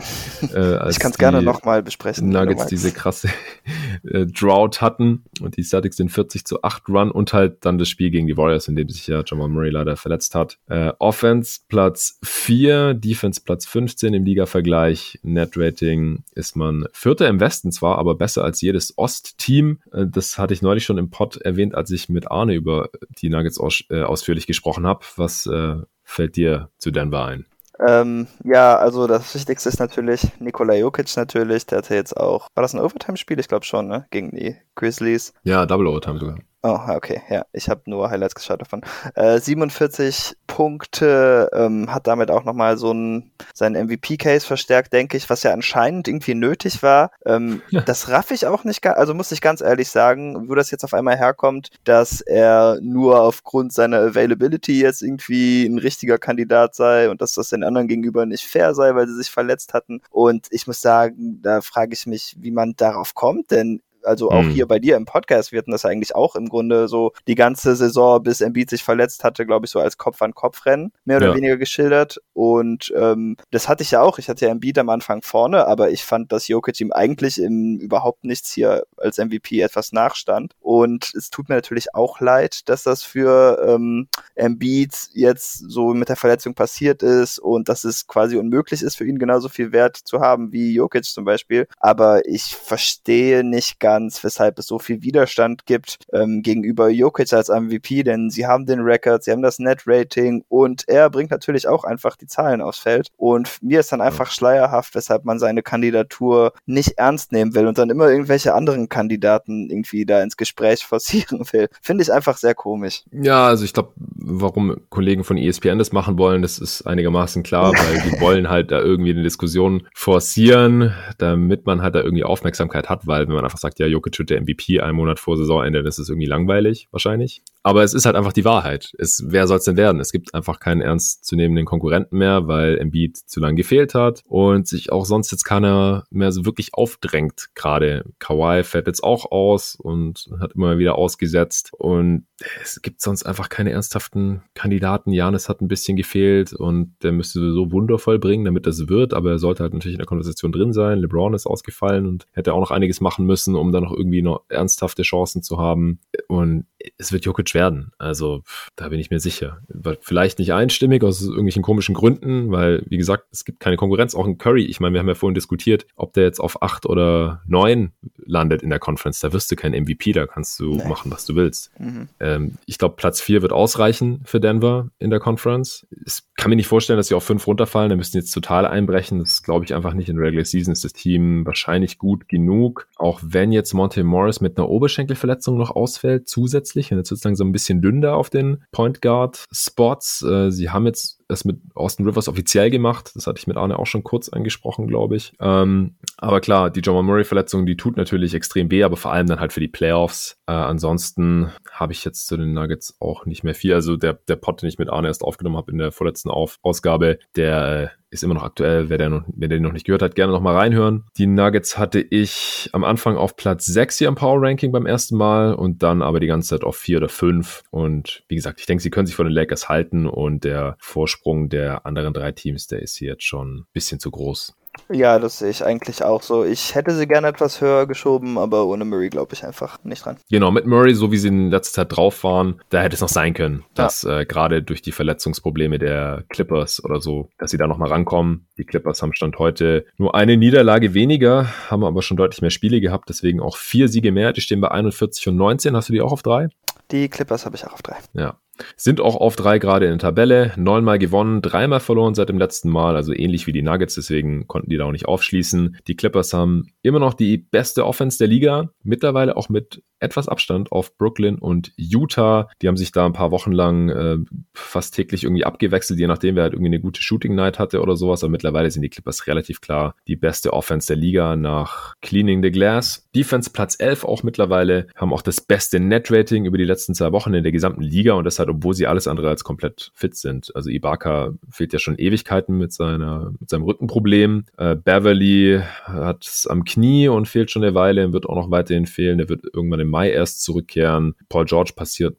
[0.55, 2.29] Äh, ich kann es gerne nochmal besprechen.
[2.29, 3.29] Nuggets diese krasse
[4.05, 7.89] äh, Drought hatten und die Celtics den 40 zu 8 Run und halt dann das
[7.89, 10.59] Spiel gegen die Warriors, in dem sich ja Jamal Murray leider verletzt hat.
[10.69, 15.19] Äh, Offense Platz 4, Defense Platz 15 im Liga-Vergleich.
[15.23, 19.81] Net Rating ist man Vierter im Westen zwar, aber besser als jedes Ost-Team.
[19.93, 23.29] Äh, das hatte ich neulich schon im Pod erwähnt, als ich mit Arne über die
[23.29, 25.05] Nuggets aus, äh, ausführlich gesprochen habe.
[25.17, 27.47] Was äh, fällt dir zu Denver ein?
[27.81, 31.67] Ähm, ja, also das Wichtigste ist natürlich Nikola Jokic natürlich.
[31.67, 33.39] Der hatte jetzt auch, war das ein Overtime-Spiel?
[33.39, 34.07] Ich glaube schon, ne?
[34.11, 35.35] Gegen die Grizzlies.
[35.43, 36.39] Ja, Double Overtime sogar.
[36.63, 38.81] Oh, okay, ja, ich habe nur Highlights geschaut davon.
[39.15, 45.31] Äh, 47 Punkte, ähm, hat damit auch nochmal so ein, seinen MVP-Case verstärkt, denke ich,
[45.31, 47.11] was ja anscheinend irgendwie nötig war.
[47.25, 47.83] Ähm, ja.
[47.83, 50.95] Das raff ich auch nicht, also muss ich ganz ehrlich sagen, wo das jetzt auf
[50.95, 57.21] einmal herkommt, dass er nur aufgrund seiner Availability jetzt irgendwie ein richtiger Kandidat sei und
[57.21, 60.01] dass das den anderen gegenüber nicht fair sei, weil sie sich verletzt hatten.
[60.11, 64.43] Und ich muss sagen, da frage ich mich, wie man darauf kommt, denn also auch
[64.43, 64.51] hm.
[64.51, 67.77] hier bei dir im Podcast, wir hatten das eigentlich auch im Grunde so die ganze
[67.77, 71.35] Saison, bis Embiid sich verletzt hatte, glaube ich, so als Kopf-an-Kopf-Rennen, mehr oder ja.
[71.35, 72.21] weniger geschildert.
[72.33, 74.19] Und ähm, das hatte ich ja auch.
[74.19, 77.79] Ich hatte ja Embiid am Anfang vorne, aber ich fand, dass Jokic ihm eigentlich im
[77.79, 80.55] überhaupt nichts hier als MVP etwas nachstand.
[80.61, 86.09] Und es tut mir natürlich auch leid, dass das für ähm, Embiid jetzt so mit
[86.09, 89.97] der Verletzung passiert ist und dass es quasi unmöglich ist, für ihn genauso viel Wert
[89.97, 91.67] zu haben wie Jokic zum Beispiel.
[91.79, 97.49] Aber ich verstehe nicht ganz, weshalb es so viel Widerstand gibt ähm, gegenüber Jokic als
[97.49, 101.85] MVP, denn sie haben den Record, sie haben das Net-Rating und er bringt natürlich auch
[101.85, 103.09] einfach die Zahlen aufs Feld.
[103.17, 107.79] Und mir ist dann einfach schleierhaft, weshalb man seine Kandidatur nicht ernst nehmen will und
[107.79, 111.69] dann immer irgendwelche anderen Kandidaten irgendwie da ins Gespräch forcieren will.
[111.81, 113.03] Finde ich einfach sehr komisch.
[113.13, 117.73] Ja, also ich glaube, warum Kollegen von ESPN das machen wollen, das ist einigermaßen klar,
[117.77, 122.91] weil die wollen halt da irgendwie eine Diskussion forcieren, damit man halt da irgendwie Aufmerksamkeit
[122.91, 125.83] hat, weil wenn man einfach sagt, ja, Jokic wird der MVP einen Monat vor Saisonende,
[125.83, 127.43] das ist irgendwie langweilig wahrscheinlich.
[127.67, 128.95] Aber es ist halt einfach die Wahrheit.
[128.97, 130.01] Es, wer soll es denn werden?
[130.01, 134.93] Es gibt einfach keinen ernstzunehmenden Konkurrenten mehr, weil Embiid zu lange gefehlt hat und sich
[134.93, 137.49] auch sonst jetzt keiner mehr so wirklich aufdrängt.
[137.57, 142.27] Gerade Kawhi fällt jetzt auch aus und hat immer wieder ausgesetzt und
[142.63, 145.11] es gibt sonst einfach keine ernsthaften Kandidaten.
[145.11, 149.31] Janis hat ein bisschen gefehlt und der müsste so wundervoll bringen, damit das wird, aber
[149.31, 150.99] er sollte halt natürlich in der Konversation drin sein.
[150.99, 154.43] LeBron ist ausgefallen und hätte auch noch einiges machen müssen, um dann noch irgendwie noch
[154.49, 156.01] ernsthafte Chancen zu haben.
[156.29, 156.67] Und
[156.99, 157.93] es wird Jokic werden.
[157.99, 158.43] Also
[158.77, 159.59] da bin ich mir sicher.
[160.01, 164.15] Vielleicht nicht einstimmig aus irgendwelchen komischen Gründen, weil, wie gesagt, es gibt keine Konkurrenz.
[164.15, 166.87] Auch in Curry, ich meine, wir haben ja vorhin diskutiert, ob der jetzt auf acht
[166.87, 167.93] oder neun
[168.25, 169.21] landet in der Conference.
[169.21, 170.89] Da wirst du kein MVP, da kannst du nee.
[170.89, 171.71] machen, was du willst.
[171.79, 172.09] Mhm.
[172.21, 175.87] Ähm, ich glaube, Platz vier wird ausreichen für Denver in der Conference.
[176.05, 177.91] Ich kann mir nicht vorstellen, dass sie auf fünf runterfallen.
[177.91, 179.21] Da müssen jetzt total einbrechen.
[179.21, 180.09] Das glaube ich einfach nicht.
[180.09, 182.89] In Regular Season ist das Team wahrscheinlich gut genug.
[182.97, 186.93] Auch wenn jetzt Monte Morris mit einer Oberschenkelverletzung noch ausfällt, zusätzlich.
[186.93, 190.23] Und jetzt wird es langsam ein bisschen dünner auf den Point Guard Spots.
[190.23, 193.13] Äh, sie haben jetzt es mit Austin Rivers offiziell gemacht.
[193.15, 195.33] Das hatte ich mit Arne auch schon kurz angesprochen, glaube ich.
[195.41, 199.41] Ähm, aber klar, die Jamal Murray-Verletzung, die tut natürlich extrem weh, aber vor allem dann
[199.41, 200.39] halt für die Playoffs.
[200.47, 203.75] Äh, ansonsten habe ich jetzt zu den Nuggets auch nicht mehr viel.
[203.75, 206.59] Also der, der Pot, den ich mit Arne erst aufgenommen habe in der vorletzten Auf
[206.63, 208.89] Ausgabe, der äh, ist immer noch aktuell.
[208.89, 211.05] Wer, der noch, wer den noch nicht gehört hat, gerne noch mal reinhören.
[211.19, 215.17] Die Nuggets hatte ich am Anfang auf Platz 6 hier im Power Ranking beim ersten
[215.17, 217.65] Mal und dann aber die ganze Zeit auf 4 oder 5.
[217.71, 221.16] Und wie gesagt, ich denke, sie können sich von den Lakers halten und der Vorsprung
[221.25, 224.55] der anderen drei Teams, der ist hier jetzt schon ein bisschen zu groß.
[224.91, 226.45] Ja, das sehe ich eigentlich auch so.
[226.45, 230.17] Ich hätte sie gerne etwas höher geschoben, aber ohne Murray glaube ich einfach nicht dran.
[230.31, 233.09] Genau, mit Murray, so wie sie in letzter Zeit drauf waren, da hätte es noch
[233.09, 234.21] sein können, dass ja.
[234.21, 238.47] äh, gerade durch die Verletzungsprobleme der Clippers oder so, dass sie da nochmal rankommen.
[238.59, 242.81] Die Clippers haben Stand heute nur eine Niederlage weniger, haben aber schon deutlich mehr Spiele
[242.81, 244.33] gehabt, deswegen auch vier Siege mehr.
[244.33, 245.75] Die stehen bei 41 und 19.
[245.75, 246.49] Hast du die auch auf drei?
[246.93, 247.97] Die Clippers habe ich auch auf drei.
[248.15, 248.37] Ja,
[248.77, 252.71] sind auch auf drei gerade in der Tabelle, neunmal gewonnen, dreimal verloren seit dem letzten
[252.71, 255.79] Mal, also ähnlich wie die Nuggets, deswegen konnten die da auch nicht aufschließen.
[255.87, 260.73] Die Clippers haben immer noch die beste Offense der Liga, mittlerweile auch mit etwas Abstand
[260.73, 262.49] auf Brooklyn und Utah.
[262.61, 264.19] Die haben sich da ein paar Wochen lang äh,
[264.53, 267.97] fast täglich irgendwie abgewechselt, je nachdem, wer halt irgendwie eine gute Shooting Night hatte oder
[267.97, 268.23] sowas.
[268.23, 272.51] Aber mittlerweile sind die Clippers relativ klar die beste Offense der Liga nach Cleaning the
[272.51, 273.09] Glass.
[273.15, 277.13] Defense Platz 11 auch mittlerweile, haben auch das beste Net Rating über die letzten zwei
[277.13, 280.17] Wochen in der gesamten Liga und das halt, obwohl sie alles andere als komplett fit
[280.17, 280.55] sind.
[280.55, 284.45] Also Ibaka fehlt ja schon Ewigkeiten mit seiner, mit seinem Rückenproblem.
[284.57, 288.87] Äh, Beverly hat es am Knie und fehlt schon eine Weile, wird auch noch weiterhin
[288.87, 289.19] fehlen.
[289.19, 291.15] Der wird irgendwann im Mai erst zurückkehren.
[291.29, 292.17] Paul George passiert,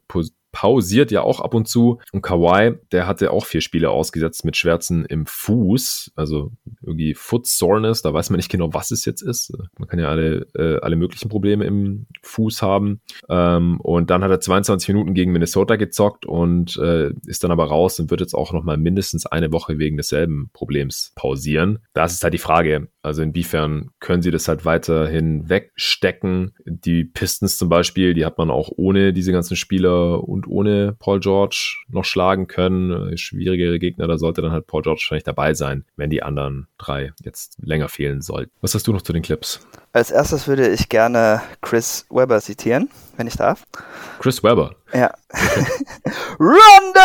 [0.52, 1.98] pausiert ja auch ab und zu.
[2.12, 7.46] Und Kawhi, der hatte auch vier Spiele ausgesetzt mit Schwärzen im Fuß, also irgendwie Foot
[7.46, 9.52] Soreness, da weiß man nicht genau, was es jetzt ist.
[9.78, 13.00] Man kann ja alle, äh, alle möglichen Probleme im Fuß haben.
[13.28, 17.66] Ähm, und dann hat er 22 Minuten gegen Minnesota gezockt und äh, ist dann aber
[17.66, 21.80] raus und wird jetzt auch nochmal mindestens eine Woche wegen desselben Problems pausieren.
[21.92, 26.52] Da ist halt die Frage, also inwiefern können sie das halt weiterhin wegstecken?
[26.64, 31.20] Die Pistons zum Beispiel, die hat man auch ohne diese ganzen Spieler und ohne Paul
[31.20, 33.16] George noch schlagen können.
[33.18, 37.12] Schwierigere Gegner, da sollte dann halt Paul George wahrscheinlich dabei sein, wenn die anderen drei
[37.24, 38.52] jetzt länger fehlen sollten.
[38.60, 39.66] Was hast du noch zu den Clips?
[39.92, 43.64] Als erstes würde ich gerne Chris Webber zitieren, wenn ich darf.
[44.20, 44.76] Chris Webber?
[44.92, 45.10] Ja.
[45.30, 45.66] Okay.
[46.38, 46.98] Rondo!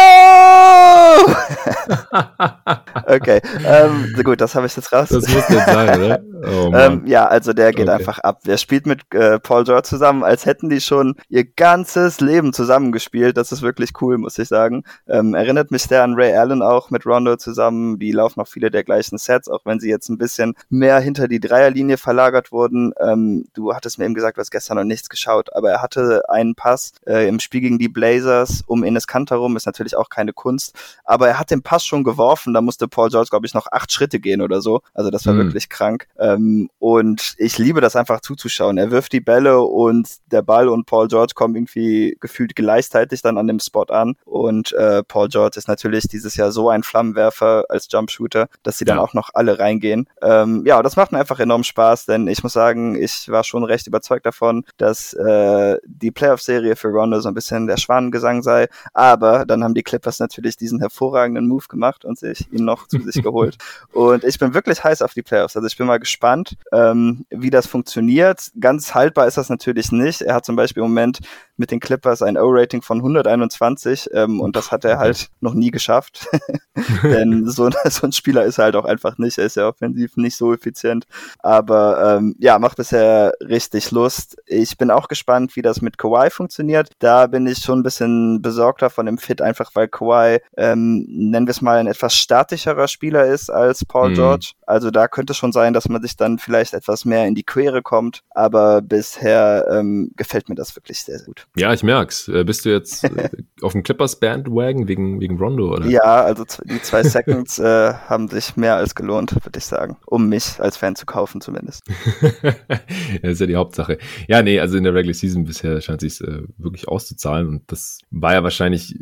[3.08, 5.10] okay, ähm, gut, das habe ich jetzt raus.
[5.10, 6.20] Das muss nicht sein, oder?
[6.46, 7.98] Oh, ähm, ja, also der geht okay.
[7.98, 8.42] einfach ab.
[8.46, 13.38] Der spielt mit äh, Paul George zusammen, als hätten die schon ihr ganzes Leben zusammengespielt.
[13.38, 14.84] Das ist wirklich cool, muss ich sagen.
[15.08, 18.00] Ähm, erinnert mich sehr an Ray Allen auch mit Rondo zusammen.
[18.00, 21.28] Die laufen auch viele der gleichen Sets, auch wenn sie jetzt ein bisschen mehr hinter
[21.28, 22.94] die Dreierlinie verlagert wurden.
[23.00, 26.24] Ähm, du hattest mir eben gesagt, du hast gestern noch nichts geschaut, aber er hatte
[26.30, 30.10] einen Pass äh, im Spiel gegen die Blazers um Ines Kanter rum, ist natürlich auch
[30.10, 30.76] keine Kunst,
[31.06, 33.92] aber er hat den Pass schon geworfen, da musste Paul George, glaube ich, noch acht
[33.92, 34.82] Schritte gehen oder so.
[34.94, 35.40] Also das war mhm.
[35.40, 36.08] wirklich krank.
[36.36, 38.78] Ähm, und ich liebe das einfach zuzuschauen.
[38.78, 43.38] Er wirft die Bälle und der Ball und Paul George kommen irgendwie gefühlt gleichzeitig dann
[43.38, 44.16] an dem Spot an.
[44.26, 48.86] Und äh, Paul George ist natürlich dieses Jahr so ein Flammenwerfer als Jumpshooter, dass sie
[48.86, 49.04] dann ja.
[49.04, 50.08] auch noch alle reingehen.
[50.22, 53.64] Ähm, ja, das macht mir einfach enorm Spaß, denn ich muss sagen, ich war schon
[53.64, 58.68] recht überzeugt davon, dass äh, die Playoff-Serie für Rondo so ein bisschen der Schwanengesang sei.
[58.94, 63.00] Aber dann haben die Clippers natürlich diesen hervorragenden Move gemacht und sich ihn noch zu
[63.00, 63.58] sich geholt.
[63.94, 65.56] Und ich bin wirklich heiß auf die Playoffs.
[65.56, 66.23] Also ich bin mal gespannt,
[66.72, 68.52] ähm, wie das funktioniert.
[68.60, 70.22] Ganz haltbar ist das natürlich nicht.
[70.22, 71.20] Er hat zum Beispiel im Moment
[71.56, 75.72] mit den Clippers ein O-Rating von 121 ähm, und das hat er halt noch nie
[75.72, 76.28] geschafft.
[77.04, 79.38] Denn so, so, ein Spieler ist er halt auch einfach nicht.
[79.38, 81.06] Er ist ja offensiv nicht so effizient.
[81.40, 84.38] Aber ähm, ja, macht bisher richtig Lust.
[84.48, 86.90] Ich bin auch gespannt, wie das mit Kawhi funktioniert.
[87.00, 91.46] Da bin ich schon ein bisschen besorgter von dem Fit, einfach weil Kawhi, ähm, nennen
[91.46, 94.16] wir es mal, ein etwas statischerer Spieler ist als Paul mhm.
[94.16, 94.54] George.
[94.66, 97.82] Also da könnte schon sein, dass man sich dann vielleicht etwas mehr in die Quere
[97.82, 98.24] kommt.
[98.32, 101.48] Aber bisher ähm, gefällt mir das wirklich sehr, sehr gut.
[101.56, 102.28] Ja, ich merk's.
[102.28, 103.30] Äh, bist du jetzt äh,
[103.62, 105.86] auf dem Clippers Bandwagon wegen, wegen Rondo, oder?
[105.86, 109.98] Ja, also die zwei Seconds äh, haben sich mehr als gelohnt, würde ich sagen.
[110.06, 111.84] Um mich als Fan zu kaufen, zumindest.
[112.42, 113.98] das ist ja die Hauptsache.
[114.28, 118.00] Ja, nee, also in der Regular Season bisher scheint sich äh, wirklich auszuzahlen und das
[118.12, 118.96] war ja wahrscheinlich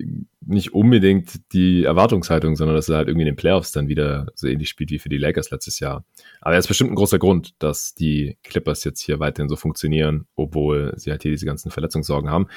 [0.45, 4.47] nicht unbedingt die Erwartungshaltung, sondern dass er halt irgendwie in den Playoffs dann wieder so
[4.47, 6.03] ähnlich spielt wie für die Lakers letztes Jahr.
[6.41, 10.25] Aber er ist bestimmt ein großer Grund, dass die Clippers jetzt hier weiterhin so funktionieren,
[10.35, 12.47] obwohl sie halt hier diese ganzen Verletzungssorgen haben.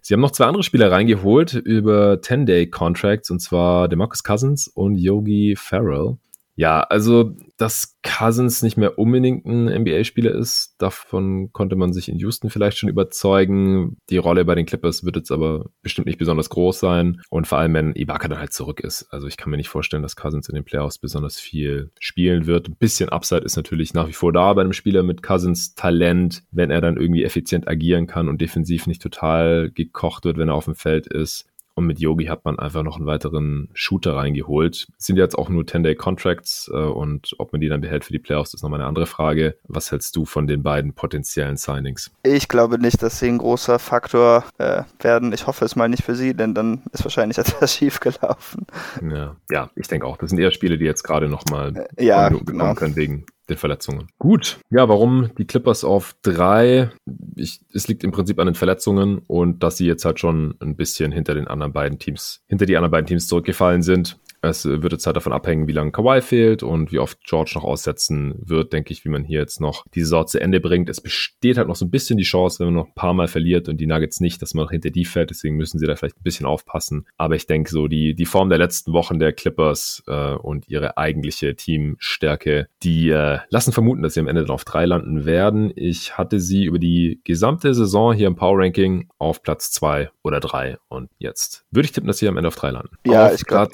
[0.00, 5.54] Sie haben noch zwei andere Spieler reingeholt über 10-Day-Contracts, und zwar DeMarcus Cousins und Yogi
[5.56, 6.16] Farrell.
[6.56, 12.18] Ja, also, dass Cousins nicht mehr unbedingt ein NBA-Spieler ist, davon konnte man sich in
[12.18, 13.96] Houston vielleicht schon überzeugen.
[14.08, 17.20] Die Rolle bei den Clippers wird jetzt aber bestimmt nicht besonders groß sein.
[17.28, 19.06] Und vor allem, wenn Ibaka dann halt zurück ist.
[19.10, 22.68] Also ich kann mir nicht vorstellen, dass Cousins in den Playoffs besonders viel spielen wird.
[22.68, 26.44] Ein bisschen Upside ist natürlich nach wie vor da bei einem Spieler mit Cousins Talent,
[26.52, 30.54] wenn er dann irgendwie effizient agieren kann und defensiv nicht total gekocht wird, wenn er
[30.54, 31.46] auf dem Feld ist.
[31.74, 34.86] Und mit Yogi hat man einfach noch einen weiteren Shooter reingeholt.
[34.96, 38.54] Sind jetzt auch nur 10-Day-Contracts äh, und ob man die dann behält für die Playoffs,
[38.54, 39.56] ist nochmal eine andere Frage.
[39.66, 42.12] Was hältst du von den beiden potenziellen Signings?
[42.22, 45.32] Ich glaube nicht, dass sie ein großer Faktor äh, werden.
[45.32, 48.66] Ich hoffe es mal nicht für sie, denn dann ist wahrscheinlich etwas schief gelaufen.
[49.02, 50.16] Ja, ja, ich denke auch.
[50.16, 52.74] Das sind eher Spiele, die jetzt gerade nochmal äh, ja, genau.
[52.74, 54.08] können wegen den Verletzungen.
[54.18, 54.58] Gut.
[54.70, 56.90] Ja, warum die Clippers auf drei?
[57.36, 60.76] Ich, es liegt im Prinzip an den Verletzungen und dass sie jetzt halt schon ein
[60.76, 64.18] bisschen hinter den anderen beiden Teams, hinter die anderen beiden Teams zurückgefallen sind.
[64.44, 67.64] Es wird jetzt halt davon abhängen, wie lange Kawhi fehlt und wie oft George noch
[67.64, 70.88] aussetzen wird, denke ich, wie man hier jetzt noch die Saison zu Ende bringt.
[70.88, 73.28] Es besteht halt noch so ein bisschen die Chance, wenn man noch ein paar Mal
[73.28, 75.30] verliert und die Nuggets nicht, dass man noch hinter die fällt.
[75.30, 77.06] Deswegen müssen sie da vielleicht ein bisschen aufpassen.
[77.16, 80.96] Aber ich denke, so die, die Form der letzten Wochen der Clippers äh, und ihre
[80.96, 85.72] eigentliche Teamstärke, die äh, lassen vermuten, dass sie am Ende dann auf drei landen werden.
[85.74, 90.40] Ich hatte sie über die gesamte Saison hier im Power Ranking auf Platz zwei oder
[90.40, 92.96] drei und jetzt würde ich tippen, dass sie am Ende auf drei landen.
[93.06, 93.72] Ja, auf ich glaube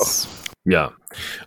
[0.64, 0.92] ja.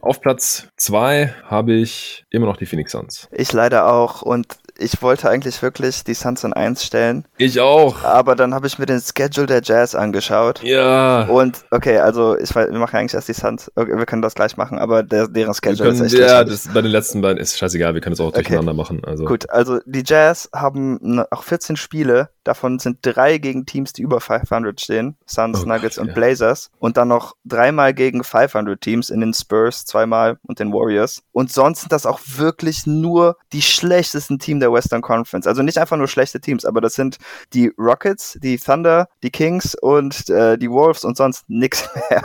[0.01, 3.29] Auf Platz zwei habe ich immer noch die Phoenix Suns.
[3.31, 4.21] Ich leider auch.
[4.21, 7.25] Und ich wollte eigentlich wirklich die Suns in 1 stellen.
[7.37, 8.03] Ich auch.
[8.03, 10.63] Aber dann habe ich mir den Schedule der Jazz angeschaut.
[10.63, 11.23] Ja.
[11.23, 13.71] Und okay, also ich wir machen eigentlich erst die Suns.
[13.75, 16.67] Okay, wir können das gleich machen, aber der, deren Schedule können, ist echt Ja, das,
[16.73, 18.41] bei den letzten beiden ist scheißegal, wir können es auch okay.
[18.41, 19.03] durcheinander machen.
[19.05, 19.25] Also.
[19.25, 24.21] Gut, also die Jazz haben auch 14 Spiele, davon sind drei gegen Teams, die über
[24.21, 25.15] 500 stehen.
[25.25, 26.13] Suns, oh Nuggets Gott, und ja.
[26.13, 26.71] Blazers.
[26.79, 31.21] Und dann noch dreimal gegen 500 Teams in den Spurs zweimal und den Warriors.
[31.31, 35.45] Und sonst sind das auch wirklich nur die schlechtesten Teams der Western Conference.
[35.45, 37.17] Also nicht einfach nur schlechte Teams, aber das sind
[37.53, 42.21] die Rockets, die Thunder, die Kings und äh, die Wolves und sonst nix mehr.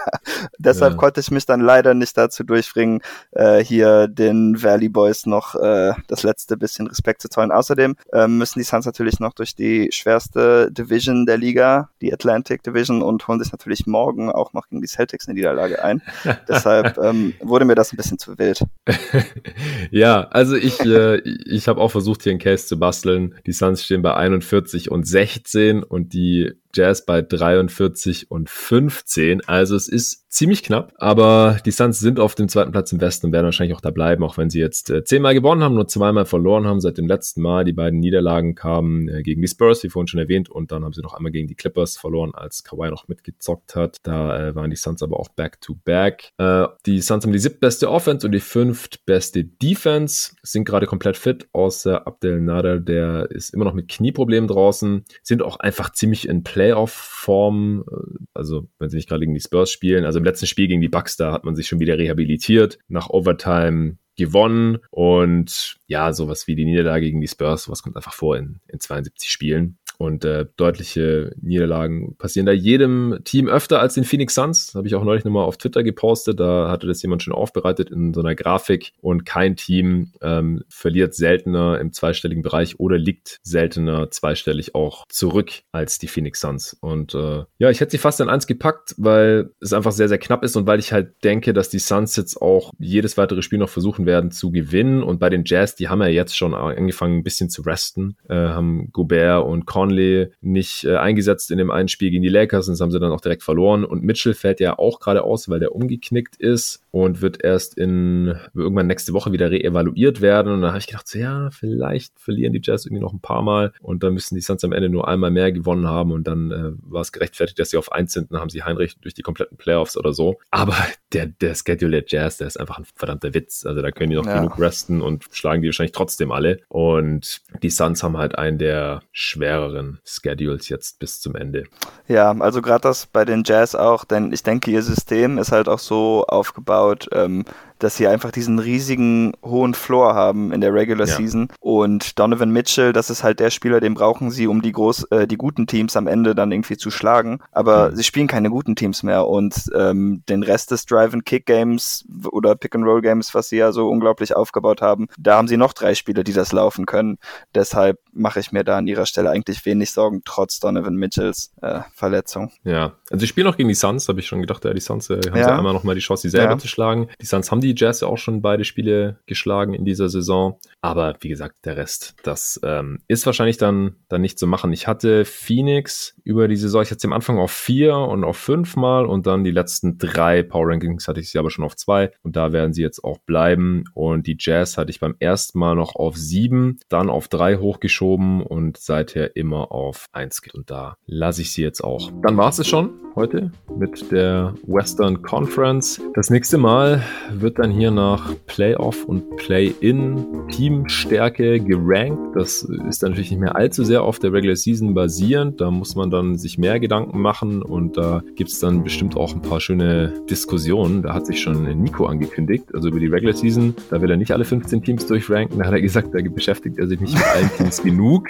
[0.58, 0.98] Deshalb ja.
[0.98, 3.00] konnte ich mich dann leider nicht dazu durchbringen,
[3.32, 7.50] äh, hier den Valley Boys noch äh, das letzte bisschen Respekt zu zollen.
[7.50, 12.62] Außerdem äh, müssen die Suns natürlich noch durch die schwerste Division der Liga, die Atlantic
[12.62, 16.02] Division, und holen sich natürlich morgen auch noch gegen die Celtics eine Niederlage ein.
[16.48, 18.62] Deshalb ähm, wurde mir das ein bisschen zu wild.
[19.90, 23.34] ja, also ich, äh, ich habe auch versucht, einen Case zu basteln.
[23.46, 29.46] Die Suns stehen bei 41 und 16 und die Jazz bei 43 und 15.
[29.46, 33.26] Also es ist ziemlich knapp, aber die Suns sind auf dem zweiten Platz im Westen
[33.26, 35.88] und werden wahrscheinlich auch da bleiben, auch wenn sie jetzt äh, zehnmal gewonnen haben, nur
[35.88, 37.64] zweimal verloren haben seit dem letzten Mal.
[37.64, 40.92] Die beiden Niederlagen kamen äh, gegen die Spurs, wie vorhin schon erwähnt, und dann haben
[40.92, 43.96] sie noch einmal gegen die Clippers verloren, als Kawhi noch mitgezockt hat.
[44.02, 46.32] Da äh, waren die Suns aber auch back-to-back.
[46.36, 51.48] Äh, die Suns haben die siebtbeste Offense und die fünftbeste Defense, sind gerade komplett fit,
[51.52, 56.44] außer Abdel Nader, der ist immer noch mit Knieproblemen draußen, sind auch einfach ziemlich in
[56.58, 60.66] Playoff-Form, äh, also wenn sie nicht gerade gegen die Spurs spielen, also im letzten Spiel
[60.66, 62.80] gegen die Bucks, da hat man sich schon wieder rehabilitiert.
[62.88, 68.12] Nach Overtime gewonnen und ja, sowas wie die Niederlage gegen die Spurs, sowas kommt einfach
[68.12, 69.78] vor in, in 72 Spielen.
[69.98, 74.74] Und äh, deutliche Niederlagen passieren da jedem Team öfter als den Phoenix Suns.
[74.76, 76.38] Habe ich auch neulich nochmal auf Twitter gepostet.
[76.38, 78.92] Da hatte das jemand schon aufbereitet in so einer Grafik.
[79.00, 85.50] Und kein Team ähm, verliert seltener im zweistelligen Bereich oder liegt seltener zweistellig auch zurück
[85.72, 86.76] als die Phoenix Suns.
[86.80, 90.18] Und äh, ja, ich hätte sie fast an eins gepackt, weil es einfach sehr, sehr
[90.18, 93.58] knapp ist und weil ich halt denke, dass die Suns jetzt auch jedes weitere Spiel
[93.58, 95.02] noch versuchen werden zu gewinnen.
[95.02, 98.34] Und bei den Jazz, die haben ja jetzt schon angefangen, ein bisschen zu resten, äh,
[98.34, 102.68] haben Gobert und Con Conley nicht äh, eingesetzt in dem einen Spiel gegen die Lakers
[102.68, 103.84] und das haben sie dann auch direkt verloren.
[103.84, 108.34] Und Mitchell fällt ja auch gerade aus, weil der umgeknickt ist und wird erst in
[108.54, 110.52] irgendwann nächste Woche wieder reevaluiert werden.
[110.52, 113.42] Und da habe ich gedacht, so, ja, vielleicht verlieren die Jazz irgendwie noch ein paar
[113.42, 116.50] Mal und dann müssen die Suns am Ende nur einmal mehr gewonnen haben und dann
[116.50, 118.32] äh, war es gerechtfertigt, dass sie auf eins sind.
[118.32, 120.36] Dann haben sie Heinrich durch die kompletten Playoffs oder so.
[120.50, 120.76] Aber
[121.12, 123.64] der, der Schedule der Jazz, der ist einfach ein verdammter Witz.
[123.64, 124.38] Also da können die noch ja.
[124.38, 126.60] genug resten und schlagen die wahrscheinlich trotzdem alle.
[126.68, 131.64] Und die Suns haben halt einen der schwereren Schedules jetzt bis zum Ende.
[132.08, 135.68] Ja, also gerade das bei den Jazz auch, denn ich denke, ihr System ist halt
[135.68, 137.44] auch so aufgebaut, ähm,
[137.78, 141.14] dass sie einfach diesen riesigen hohen Floor haben in der Regular ja.
[141.14, 141.48] Season.
[141.60, 145.26] Und Donovan Mitchell, das ist halt der Spieler, den brauchen sie, um die groß, äh,
[145.26, 147.40] die guten Teams am Ende dann irgendwie zu schlagen.
[147.52, 147.96] Aber mhm.
[147.96, 153.48] sie spielen keine guten Teams mehr und ähm, den Rest des Drive-and-Kick-Games oder Pick-and-Roll-Games, was
[153.48, 156.86] sie ja so unglaublich aufgebaut haben, da haben sie noch drei Spieler, die das laufen
[156.86, 157.18] können.
[157.54, 161.80] Deshalb mache ich mir da an ihrer Stelle eigentlich wenig Sorgen, trotz Donovan Mitchells äh,
[161.94, 162.50] Verletzung.
[162.64, 165.10] Ja, also sie spielen auch gegen die Suns, habe ich schon gedacht, ja, die Suns
[165.10, 165.48] äh, haben ja.
[165.48, 166.58] ja einmal nochmal die Chance, sie selber ja.
[166.58, 167.08] zu schlagen.
[167.20, 170.58] Die Suns haben die die Jazz ja auch schon beide Spiele geschlagen in dieser Saison.
[170.80, 174.72] Aber wie gesagt, der Rest, das ähm, ist wahrscheinlich dann, dann nicht zu machen.
[174.72, 178.36] Ich hatte Phoenix über die Saison, ich hatte sie am Anfang auf vier und auf
[178.36, 181.76] fünf Mal und dann die letzten drei Power Rankings hatte ich sie aber schon auf
[181.76, 183.84] zwei und da werden sie jetzt auch bleiben.
[183.94, 188.42] Und die Jazz hatte ich beim ersten Mal noch auf sieben, dann auf drei hochgeschoben
[188.42, 190.40] und seither immer auf eins.
[190.54, 192.10] Und da lasse ich sie jetzt auch.
[192.22, 196.00] Dann war es schon heute mit der Western Conference.
[196.14, 202.36] Das nächste Mal wird dann hier nach Playoff und Play-In Teamstärke gerankt.
[202.36, 205.60] Das ist dann natürlich nicht mehr allzu sehr auf der Regular Season basierend.
[205.60, 209.34] Da muss man dann sich mehr Gedanken machen und da gibt es dann bestimmt auch
[209.34, 211.02] ein paar schöne Diskussionen.
[211.02, 213.74] Da hat sich schon Nico angekündigt, also über die Regular Season.
[213.90, 215.58] Da will er nicht alle 15 Teams durchranken.
[215.58, 218.28] Da hat er gesagt, da beschäftigt er sich nicht mit allen Teams genug.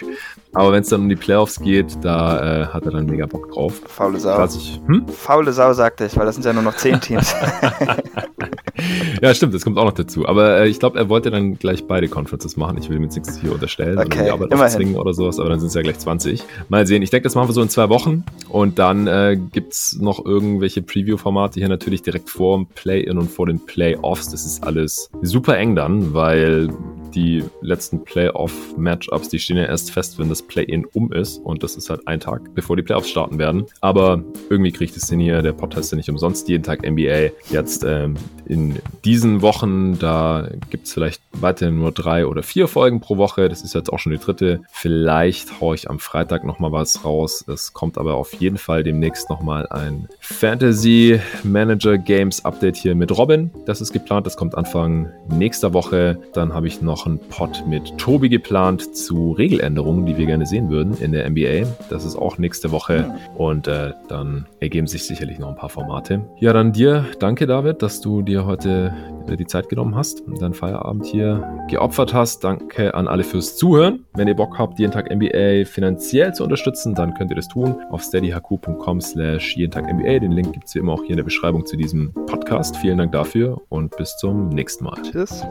[0.54, 3.52] Aber wenn es dann um die Playoffs geht, da äh, hat er dann mega Bock
[3.52, 3.80] drauf.
[3.86, 4.44] Faule Sau.
[4.44, 5.06] Ich, hm?
[5.08, 7.34] Faule Sau, sagte ich, weil das sind ja nur noch 10 Teams.
[9.22, 10.26] ja, stimmt, das kommt auch noch dazu.
[10.26, 12.78] Aber äh, ich glaube, er wollte dann gleich beide Conferences machen.
[12.78, 15.48] Ich will ihm jetzt nichts hier unterstellen okay, oder die Arbeit zwingen oder sowas, aber
[15.50, 16.42] dann sind es ja gleich 20.
[16.68, 17.02] Mal sehen.
[17.02, 18.24] Ich denke, das machen wir so in zwei Wochen.
[18.48, 23.30] Und dann äh, gibt es noch irgendwelche Preview-Formate hier natürlich direkt vor dem Play-In und
[23.30, 24.30] vor den Playoffs.
[24.30, 26.68] Das ist alles super eng dann, weil
[27.14, 31.38] die letzten Playoff-Matchups, die stehen ja erst fest, wenn das Play-In um ist.
[31.38, 33.66] Und das ist halt ein Tag, bevor die Playoffs starten werden.
[33.80, 37.30] Aber irgendwie kriegt es den hier, der Podcast ja nicht umsonst jeden Tag NBA.
[37.50, 38.14] Jetzt ähm,
[38.46, 38.76] in
[39.08, 43.48] diesen Wochen, da gibt es vielleicht weiterhin nur drei oder vier Folgen pro Woche.
[43.48, 44.60] Das ist jetzt auch schon die dritte.
[44.70, 47.42] Vielleicht haue ich am Freitag nochmal was raus.
[47.48, 53.16] Es kommt aber auf jeden Fall demnächst nochmal ein Fantasy Manager Games Update hier mit
[53.16, 53.50] Robin.
[53.64, 54.26] Das ist geplant.
[54.26, 56.18] Das kommt Anfang nächster Woche.
[56.34, 60.68] Dann habe ich noch einen Pod mit Tobi geplant zu Regeländerungen, die wir gerne sehen
[60.70, 61.66] würden in der NBA.
[61.88, 63.12] Das ist auch nächste Woche.
[63.36, 66.20] Und äh, dann ergeben sich sicherlich noch ein paar Formate.
[66.38, 68.94] Ja, dann dir danke, David, dass du dir heute
[69.36, 72.44] die Zeit genommen hast und deinen Feierabend hier geopfert hast.
[72.44, 74.04] Danke an alle fürs Zuhören.
[74.14, 77.76] Wenn ihr Bock habt, jeden Tag NBA finanziell zu unterstützen, dann könnt ihr das tun
[77.90, 80.20] auf steadyhq.com slash jeden Tag NBA.
[80.20, 82.76] Den Link gibt es wie immer auch hier in der Beschreibung zu diesem Podcast.
[82.76, 85.00] Vielen Dank dafür und bis zum nächsten Mal.
[85.02, 85.44] Tschüss.